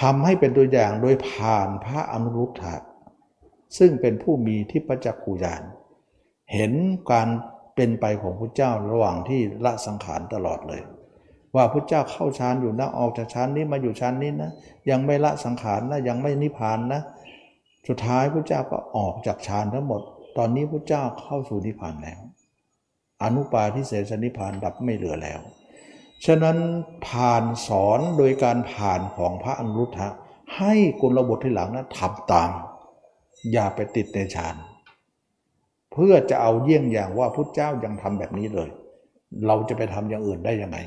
[0.00, 2.76] ทำให้เป็นตัวอย่างโดยผ่านพระอนุรุทธะ
[3.78, 5.62] ซึ่งเป็นผู้มีทิพจักขุญาณ
[6.52, 6.72] เห็น
[7.10, 7.28] การ
[7.74, 10.82] เป็นไปของพระเจ้าระหว่างที่ละสังขารตลอดเลย
[11.54, 14.50] ว่าพระเจ้าเข้าฌานอยู่นะออกจากฌานนี้มาอยู่ฌานนี้นะ
[14.90, 17.00] ยังไม่ละสังขารนะยังไม่นิพพานนะ
[17.88, 20.00] สุดท้ายพระเจ้าก็ออกจากฌานทั้งหมด
[20.38, 22.20] ตอนนี้พระเจ้าเข้าสู่นิพพานแล้ว
[23.22, 25.40] อนุปาทิเสสนิพพานดับไม่เหลือแล้ว
[26.26, 26.56] ฉะนั้น
[27.06, 30.08] ผ่านสอนโดยการผ่านของพระอนุรุทธะ
[30.56, 32.50] ให้กุลบุตรที่หลังนะั้นทำตาม
[33.52, 34.54] อย่าไปติดในฌาน
[35.92, 38.68] เพื่อจะเอาเยี่ยงอย่างว่าพุทธเจ้ายังทำแบบนี้เลย
[39.46, 40.78] เราจะไปทำอย่างอื่นได้ยังไง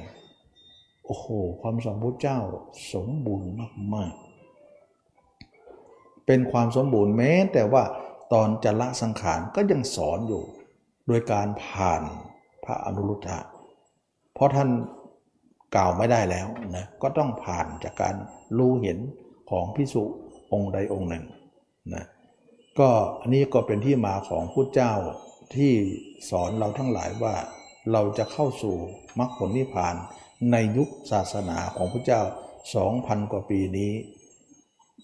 [1.05, 1.27] โอ้โห
[1.61, 2.39] ความสมพุทธเจ้า
[2.93, 3.51] สมบูรณ์
[3.95, 4.13] มาก
[6.25, 7.83] เป็นความสมบูรณ์แม้ แต่ว่า
[8.33, 10.43] ตอนจะละสังขารก็ยังสอนอยู่
[11.07, 12.01] โดยการผ่าน
[12.63, 13.39] พระอนุรุทธะ
[14.33, 14.69] เพราะท่าน
[15.75, 18.15] กล่าวไม่ได้แล้วนะ ก็ต้องผ่านจากการ
[18.57, 18.97] รู้เห็น
[19.49, 20.03] ของพิสุ
[20.53, 21.25] องค์ใดองค์หนึ่ง
[21.93, 22.05] นะ
[22.79, 22.89] ก็
[23.21, 24.93] อันนี้ก็เป็นที่มาของพุทธเจ้า
[25.55, 25.73] ที่
[26.29, 27.35] สอนเราทั้งหลายว่า
[27.91, 28.75] เราจะเข้าสู่
[29.19, 29.95] มรรคผลนิพพาน
[30.51, 32.21] ในยุคศาสนาของพระเจ้า
[32.75, 33.91] 2,000 กว่าปีนี้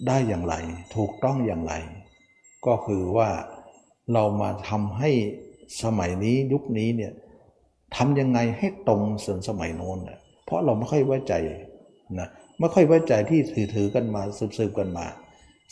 [0.08, 0.56] ได้อย่างไร
[0.96, 1.74] ถูกต้องอย่างไร
[2.66, 3.30] ก็คือว่า
[4.14, 5.12] เรามาทำให้
[5.84, 7.14] สมัยนี้ยุคนี้เนี่ย
[7.96, 10.00] ทำยังไงให้ตรงส่วนสมัยโน้น
[10.46, 11.34] เพราะเราไม่ค่อยไว้ใจ
[12.20, 12.30] นะ
[12.60, 14.22] ไม่ค่อยไว้ใจที่ถือถือกันมา
[14.58, 15.06] สืบๆกันมา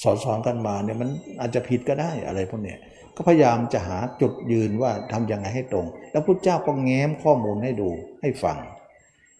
[0.03, 2.79] สอนสอนกันมาเนี่ยมันอาจจะผิดก็ได้อะไรพวกเนี้ย
[3.15, 7.89] ก็พยายามจะหาจุดยืนว่าทำยังไงให้ตรง แล้วพุทธเจ้าก็แง้มข้อมูลให้ดู
[8.21, 8.57] ให้ฟัง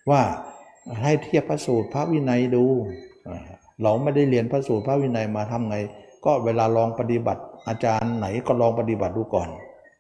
[0.09, 0.21] ว่า
[1.01, 2.65] ให้เทียบพระสูตรพระวินัยดู
[3.83, 5.77] เราไม่ได้เรียนพระสูตรพระวินัยมาทำไง
[6.25, 9.49] ก็เวลาลองปฏิบัติ อาจารย์ไหนก็ลองปฏิบัติดูก่อน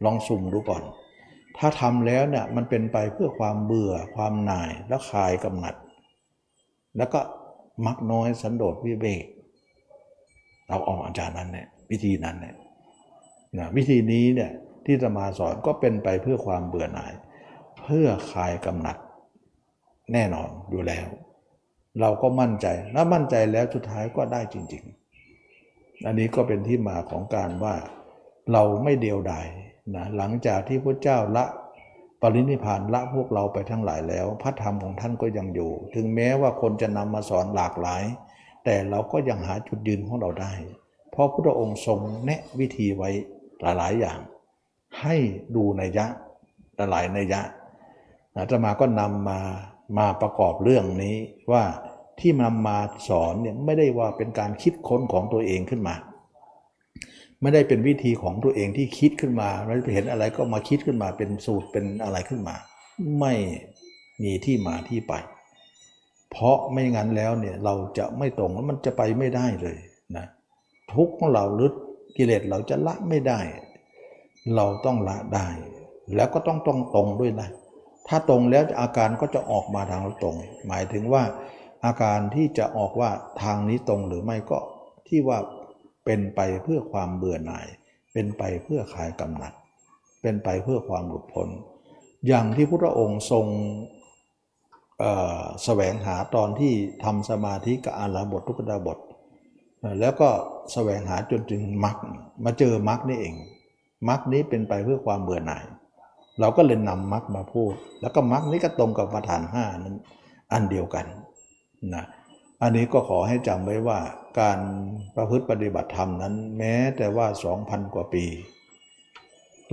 [0.03, 0.83] ลองสุ่มดูก่อน
[1.57, 5.75] ถ้าทำแล้วเนี่ยมันเป็นไปเพื่อความเบื่อความหน่ายและคลายกำหนัด
[6.97, 7.19] แล้วก็
[7.85, 9.25] มักน้อยสันโดษวิเวก
[10.67, 12.55] เราออกอาจารย์นั้นเนี่ยวิธีนั้นเนี่ย
[13.57, 14.51] นะวิธีนี้เนี่ย
[14.85, 17.13] ที่จะมาสอนก็เป็นไปเพื่อความเบื่อหน่าย
[17.83, 18.97] เพื่อคลายกำหนัด
[20.13, 21.07] แน่นอนอยู่แล้ว
[21.99, 24.83] เราก็มั่นใจถ้ามั่นใจแล้วสุดท้ายก็ได้จริง
[25.43, 27.75] ๆ อันนี้ก็เป็นที่มาของการว่า
[28.51, 29.47] เราไม่เดียวดาย
[29.95, 31.45] นะหลังจากที่พระเจ้าละ
[32.21, 38.03] ปรินิพานละพวกเราไปทั้งหลายแล้ว พระธรรมของท่านก็ยังอยู่ ถึงแม้ว่าคนจะนำมาสอนหลากหลาย
[38.65, 40.53] แต่เราก็ยังหาจุดยืนของเราได้
[41.11, 43.09] เพราะพระองค์ทรงแนะวิธีไว้
[43.61, 44.19] หลายๆอย่าง
[45.01, 45.15] ให้
[45.55, 46.05] ดูในยะ
[46.91, 47.41] หลายในยะ
[48.35, 49.39] อาตมาก็นำมา
[49.97, 51.15] มาประกอบเรื่องนี้
[51.51, 51.63] ว่า
[52.19, 52.77] ที่นำมา
[53.09, 55.95] สอนเนี่ยไม่ได้ว่าเป็นการคิดค้นของตัวเองขึ้นมา
[57.41, 62.55] ไม่ได้เป็นวิธีของตัวเองที่คิดขึ้นมาเราเห็นอะไรก็มาคิดขึ้นมาเป็นสูตรเป็นอะไรขึ้นมา
[63.19, 63.33] ไม่
[64.23, 65.13] มีที่มาที่ไป
[66.31, 69.77] เพราะไม่งั้นแล้วเนี่ยเราจะไม่ตรงแล้วมันจะไปไม่ได้เลย
[70.17, 70.25] นะ
[70.93, 71.71] ทุกของเราหรือ
[72.17, 73.39] กิเลสเราจะละไม่ได้
[74.55, 75.47] เราต้องละได้
[76.15, 77.49] แล้วก็ต้องตรงตรงด้วยนะ
[78.09, 80.35] ถ้าตรงแล้วอาการก็จะออกมาทางตรง
[80.67, 81.23] หมายถึงว่า
[81.85, 83.09] อาการที่จะออกว่า
[83.43, 84.59] ทางนี้ตรงหรือไม่ก็
[85.07, 85.39] ที่ว่า
[86.05, 87.67] เป็นไปเพื่อความเบื่อหน่าย
[88.13, 89.53] เป็นไปเพื่อคลายกำหนัด
[90.21, 91.47] เป็นไปเพื่อความหลุดพ้น
[92.27, 93.45] อย่างที่พระองค์ทรง
[95.63, 96.73] แสวงหาตอนที่
[97.03, 98.97] ทำสมาธิกับอาราบททุกดาบท
[99.99, 100.29] แล้วก็
[100.73, 101.97] แสวงหาจนถึงมรรค
[102.45, 103.35] มาเจอมรรคนี่เอง
[104.09, 105.63] มรรคนี้เป็นไปเพื่อความเบื่อหน่าย
[106.39, 109.95] เราก็เลยนำมรรคมาพูด แล้วก็มรรคนี้ก็ตรงกับประธานห้านั้น
[110.51, 111.05] อันเดียวกัน
[111.93, 112.05] นะ
[112.61, 113.99] อันนี้ก็ขอให้จำไว้ว่า
[114.39, 114.59] การ
[115.15, 117.27] ประพฤติปฏิบัติธรรมนั้น แม้แต่ว่า
[117.59, 118.25] 2,000 กว่าปี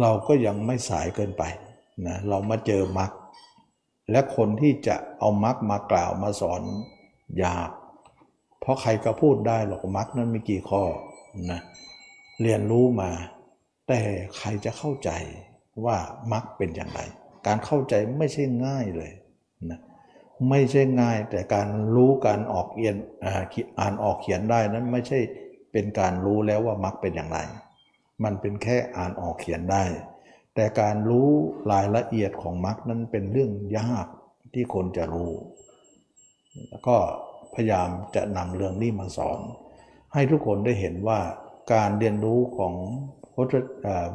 [0.00, 1.42] เราก็ยังไม่สายเกินไป
[2.06, 3.10] นะเรามาเจอมรรค
[4.10, 6.62] และคนที่จะเอามรรคมากล่าวมาสอน
[7.44, 7.70] ยาก
[8.60, 10.82] เพราะใครก็พูดได้หรอกมรรคนั้นมีกี่ข้อ
[11.50, 11.60] นะ
[12.42, 13.10] เรียนรู้มา
[13.88, 14.00] แต่
[14.38, 15.10] ใครจะเข้าใจ
[15.84, 15.96] ว่า
[16.32, 17.00] มรรคเป็นอย่างไร
[17.46, 19.10] การเข้าใจไม่ใช่ง่ายเลย
[19.70, 19.80] นะ
[20.50, 23.44] ไม่ใช่ง่ายแต่การรู้การออกเอียนอ่า
[23.80, 25.18] อ่านออกเขียนได้นั้นไม่ใช่
[25.72, 27.38] เป็นการรู้แล้วว่ามรรคเป็นอย่างไร
[28.24, 29.84] มันเป็นแค่อ่านออกเขียนได้
[30.54, 31.28] แต่การรู้
[31.72, 34.06] รายละเอียดของมรรคนั้นเป็นเรื่องยาก
[34.54, 35.32] ที่คนจะรู้
[36.68, 36.96] แล้วก็
[37.54, 39.40] พยายามจะนำเรื่องนี้มาสอน
[40.14, 41.20] ให้ทุกคนได้เห็นว่า
[41.72, 42.74] การเรียนรู้ของ
[43.34, 43.46] พระ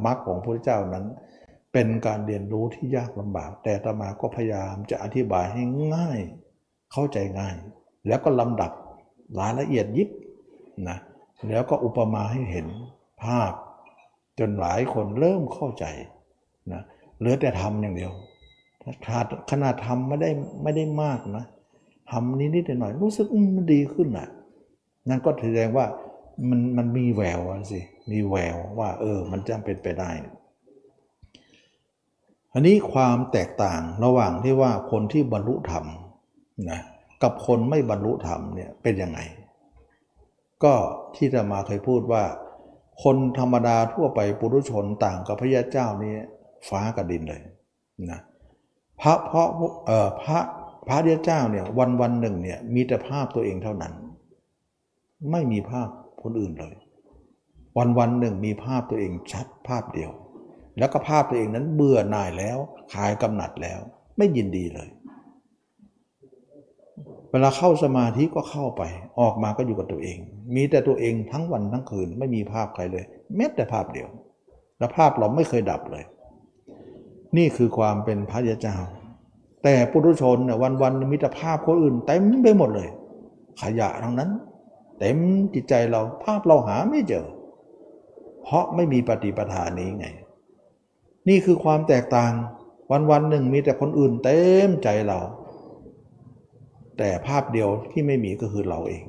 [0.06, 1.06] มรรคของพระเจ้านั้น
[1.74, 5.64] เป็นการเรียนรู้ที่ยากลำบาก แต่อาตมาก็พยายามจะอธิบายให้
[5.96, 6.20] ง่าย
[6.92, 7.56] เข้าใจง่าย
[8.08, 8.72] แล้วก็ลำดับ
[9.40, 10.10] รายละเอียดยิบ
[10.90, 10.98] นะ
[11.50, 12.68] แล้วก็อุปมาให้เห็น
[13.24, 13.52] ภาพ
[14.40, 15.86] จนหลายคนเริ่มเข้าใจ
[16.72, 16.82] นะ
[17.18, 18.12] เหลือแต่ทำอย่างเดียว
[19.06, 19.18] ถ้า
[19.52, 20.30] ขนาดทำไม่ได้
[20.64, 21.46] ไม่ได้มากนะ
[22.12, 23.26] ทำนิดๆหน่อยรู้สึก
[23.56, 24.28] มันดีขึ้นอะ
[25.10, 25.86] นั่นก็แสดงว่า
[26.50, 27.40] มันมันมีแวว
[27.72, 27.80] สิ
[28.12, 30.12] มีแววว่า เออ มันจะเป็นไปได้
[32.54, 35.86] อันนี้ความแตกต่างระหว่างที่ว่าคนที่บรรลุธรรม
[36.72, 36.82] นะ
[37.24, 39.20] กับคนไม่บรรลุธรรมเนี่ยเป็นยังไง
[40.64, 40.74] ก็
[41.16, 42.24] ที่จะมาเคยพูดว่า
[43.04, 46.14] คนธรรมดาทั่วไปปุถุชนต่างกับพระยาเจ้านี่
[46.70, 47.42] ฟ้ากับดินเลย
[48.12, 48.22] นะ
[49.02, 49.48] พระเพราะ
[49.86, 50.40] เอ่อพระ
[50.88, 53.94] พระยาเจ้าเนี่ยวันวันหนึ่งเนี่ยมีแต่ภาพตัวเองเท่านั้น
[55.32, 55.88] ไม่มีภาพ
[56.24, 56.76] คนอื่นเลย
[57.78, 60.12] วันวันหนึ่งมีภาพตัวเองชัดภาพเดียว
[60.80, 62.58] แล้วก็ภาพตัวเองนั้นเบื่อหน่ายแล้ว
[62.94, 63.80] คลายกำหนัดแล้ว
[64.18, 64.90] ไม่ยินดีเลย
[67.32, 68.84] เวลาเข้าสมาธิก็เข้าไป
[69.20, 70.18] ออกมาก็อยู่กับตัวเอง
[70.56, 74.10] มีแต่ตัวเองทั้งวันทั้งคืนไม่มีภาพใครเลยแม้แต่ภาพเดียว
[74.80, 76.04] และภาพเราไม่เคยดับเลย
[77.38, 78.78] นี่คือความเป็นพระยาเจ้า
[79.64, 82.90] แต่ปุถุชนเนี่ยวันวันมีแต่ภาพคนอื่นเต็มไปหมดเลย
[83.62, 84.30] ขยะทั้งนั้น
[85.00, 85.18] เต็ม
[85.54, 87.26] จิตใจเราภาพเราหาไม่เจอ
[88.44, 90.08] เพราะไม่มีปฏิปทานี้ไง
[91.30, 92.34] นี่คือความแตกต่าง
[92.92, 95.20] วันวันๆหนึ่งมีแต่คนอื่นเต็มใจเรา
[96.98, 99.04] แต่ภาพเดียวที่ไม่มีก็คือเราเอง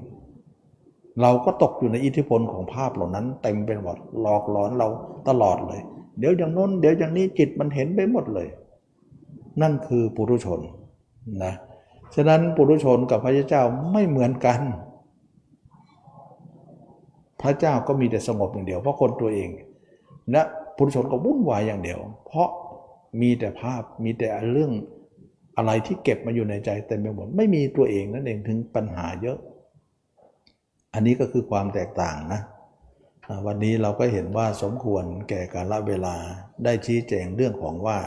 [1.22, 4.88] เราก็ตกอยู่ในอิทธิพลของภาพเหล่านั้น เต็มเป็นหมดหลอกหลอนเรา
[5.28, 5.80] ตลอดเลย
[6.18, 8.48] เดี๋ยวอย่างน้น เดี๋ยวอย่างนี้จิตมันเห็นไปหมดเลย
[9.62, 10.60] นั่นคือปุถุชน
[11.44, 11.54] นะ
[12.14, 14.60] ฉะนั้นปุถุชนกับพระเจ้าไม่เหมือนกัน
[17.42, 19.48] พระเจ้าก็มีแต่สงบอย่างเดียวเพราะคนตัวเอง
[20.32, 20.42] และ
[20.80, 22.48] ปุถุชนก็วุ่นวายอย่างเดียว เพราะ
[23.20, 24.72] มีแต่ภาพมีแต่เรื่อง
[25.56, 29.38] อะไรที่เก็บมาอยู่ในใจเต็มไปหมดไม่มีตัวเองนั่นเองถึงปัญหาเยอะ
[30.94, 32.40] อันนี้ก็คือความแตกต่างนะ
[33.46, 36.16] วันนี้เราก็เห็นว่าสมควรแก่การละเวลา
[36.64, 37.98] ได้ชี้แจงเรื่องของว่า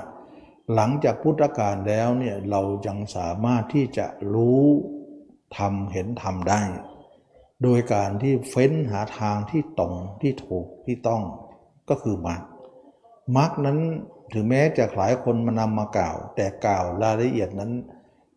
[0.74, 4.64] หลังจากพุทธกาลแล้วเนี่ยเรายังสามารถที่จะรู้
[5.58, 6.62] ทำเห็นทำได้
[7.64, 11.24] โดยการที่เฟ้นหาทางที่ตรงที่ถูกที่ต้อง
[11.90, 12.42] ก็คือมรรค
[13.38, 13.78] มรรคนั้น
[14.34, 17.72] ถึงแม้จะหลายคนมานำมากล่าว แต่กล่าวรายละเอียดนั้น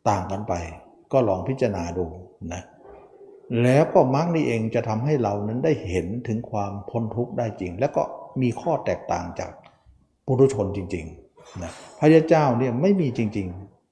[0.08, 0.54] ต่างกันไป
[1.12, 2.06] ก็ลองพิจารณาดู
[2.52, 2.62] นะ
[3.62, 8.02] แล้วก็มรรคนี่เองจะทำให้เรานั้นได้เห็นถึงความพ้นทุกข์ได้จริง แล้วก็
[8.42, 9.50] มีข้อแตกต่างจาก
[10.26, 13.48] ปุถุชนจริงๆนะพระยาเจ้าเนี่ยไม่มีจริง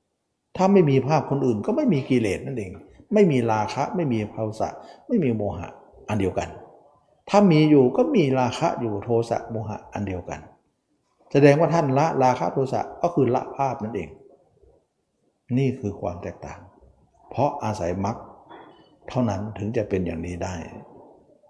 [0.07, 2.73] ๆ ถ้าไม่มีภาพคนอื่นก็ไม่มีกิเลสนั่นเอง
[3.15, 4.69] ไม่มีราคะ ไม่มีภาวสะ
[5.09, 5.69] ไม่มีโมหะ
[6.09, 6.49] อันเดียวกัน
[7.31, 10.41] ถ้ามีอยู่ก็มีราคะอยู่โทสะโมหะอันเดียวกัน
[11.35, 14.11] แสดงว่าท่านละราคะโทสะก็คือละภาพนั่นเอง
[15.59, 16.61] นี่คือความแตกต่าง
[17.31, 18.16] เพราะอาศัยมรรค
[19.09, 20.55] เท่านั้นถึงจะเป็นอย่างนี้ได้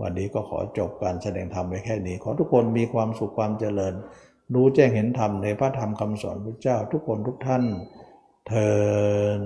[0.01, 3.95] วันนี้ก็ขอจบการแสดงธรรมไว้แค่นี้ ขอทุกคนมีความสุขความเจริญ
[4.55, 7.65] รู้แจ้งเห็นธรรมในพระธรรมคำสอนพระเจ้าทุกคนทุกท่าน
[8.49, 8.73] เทิ
[9.39, 9.41] น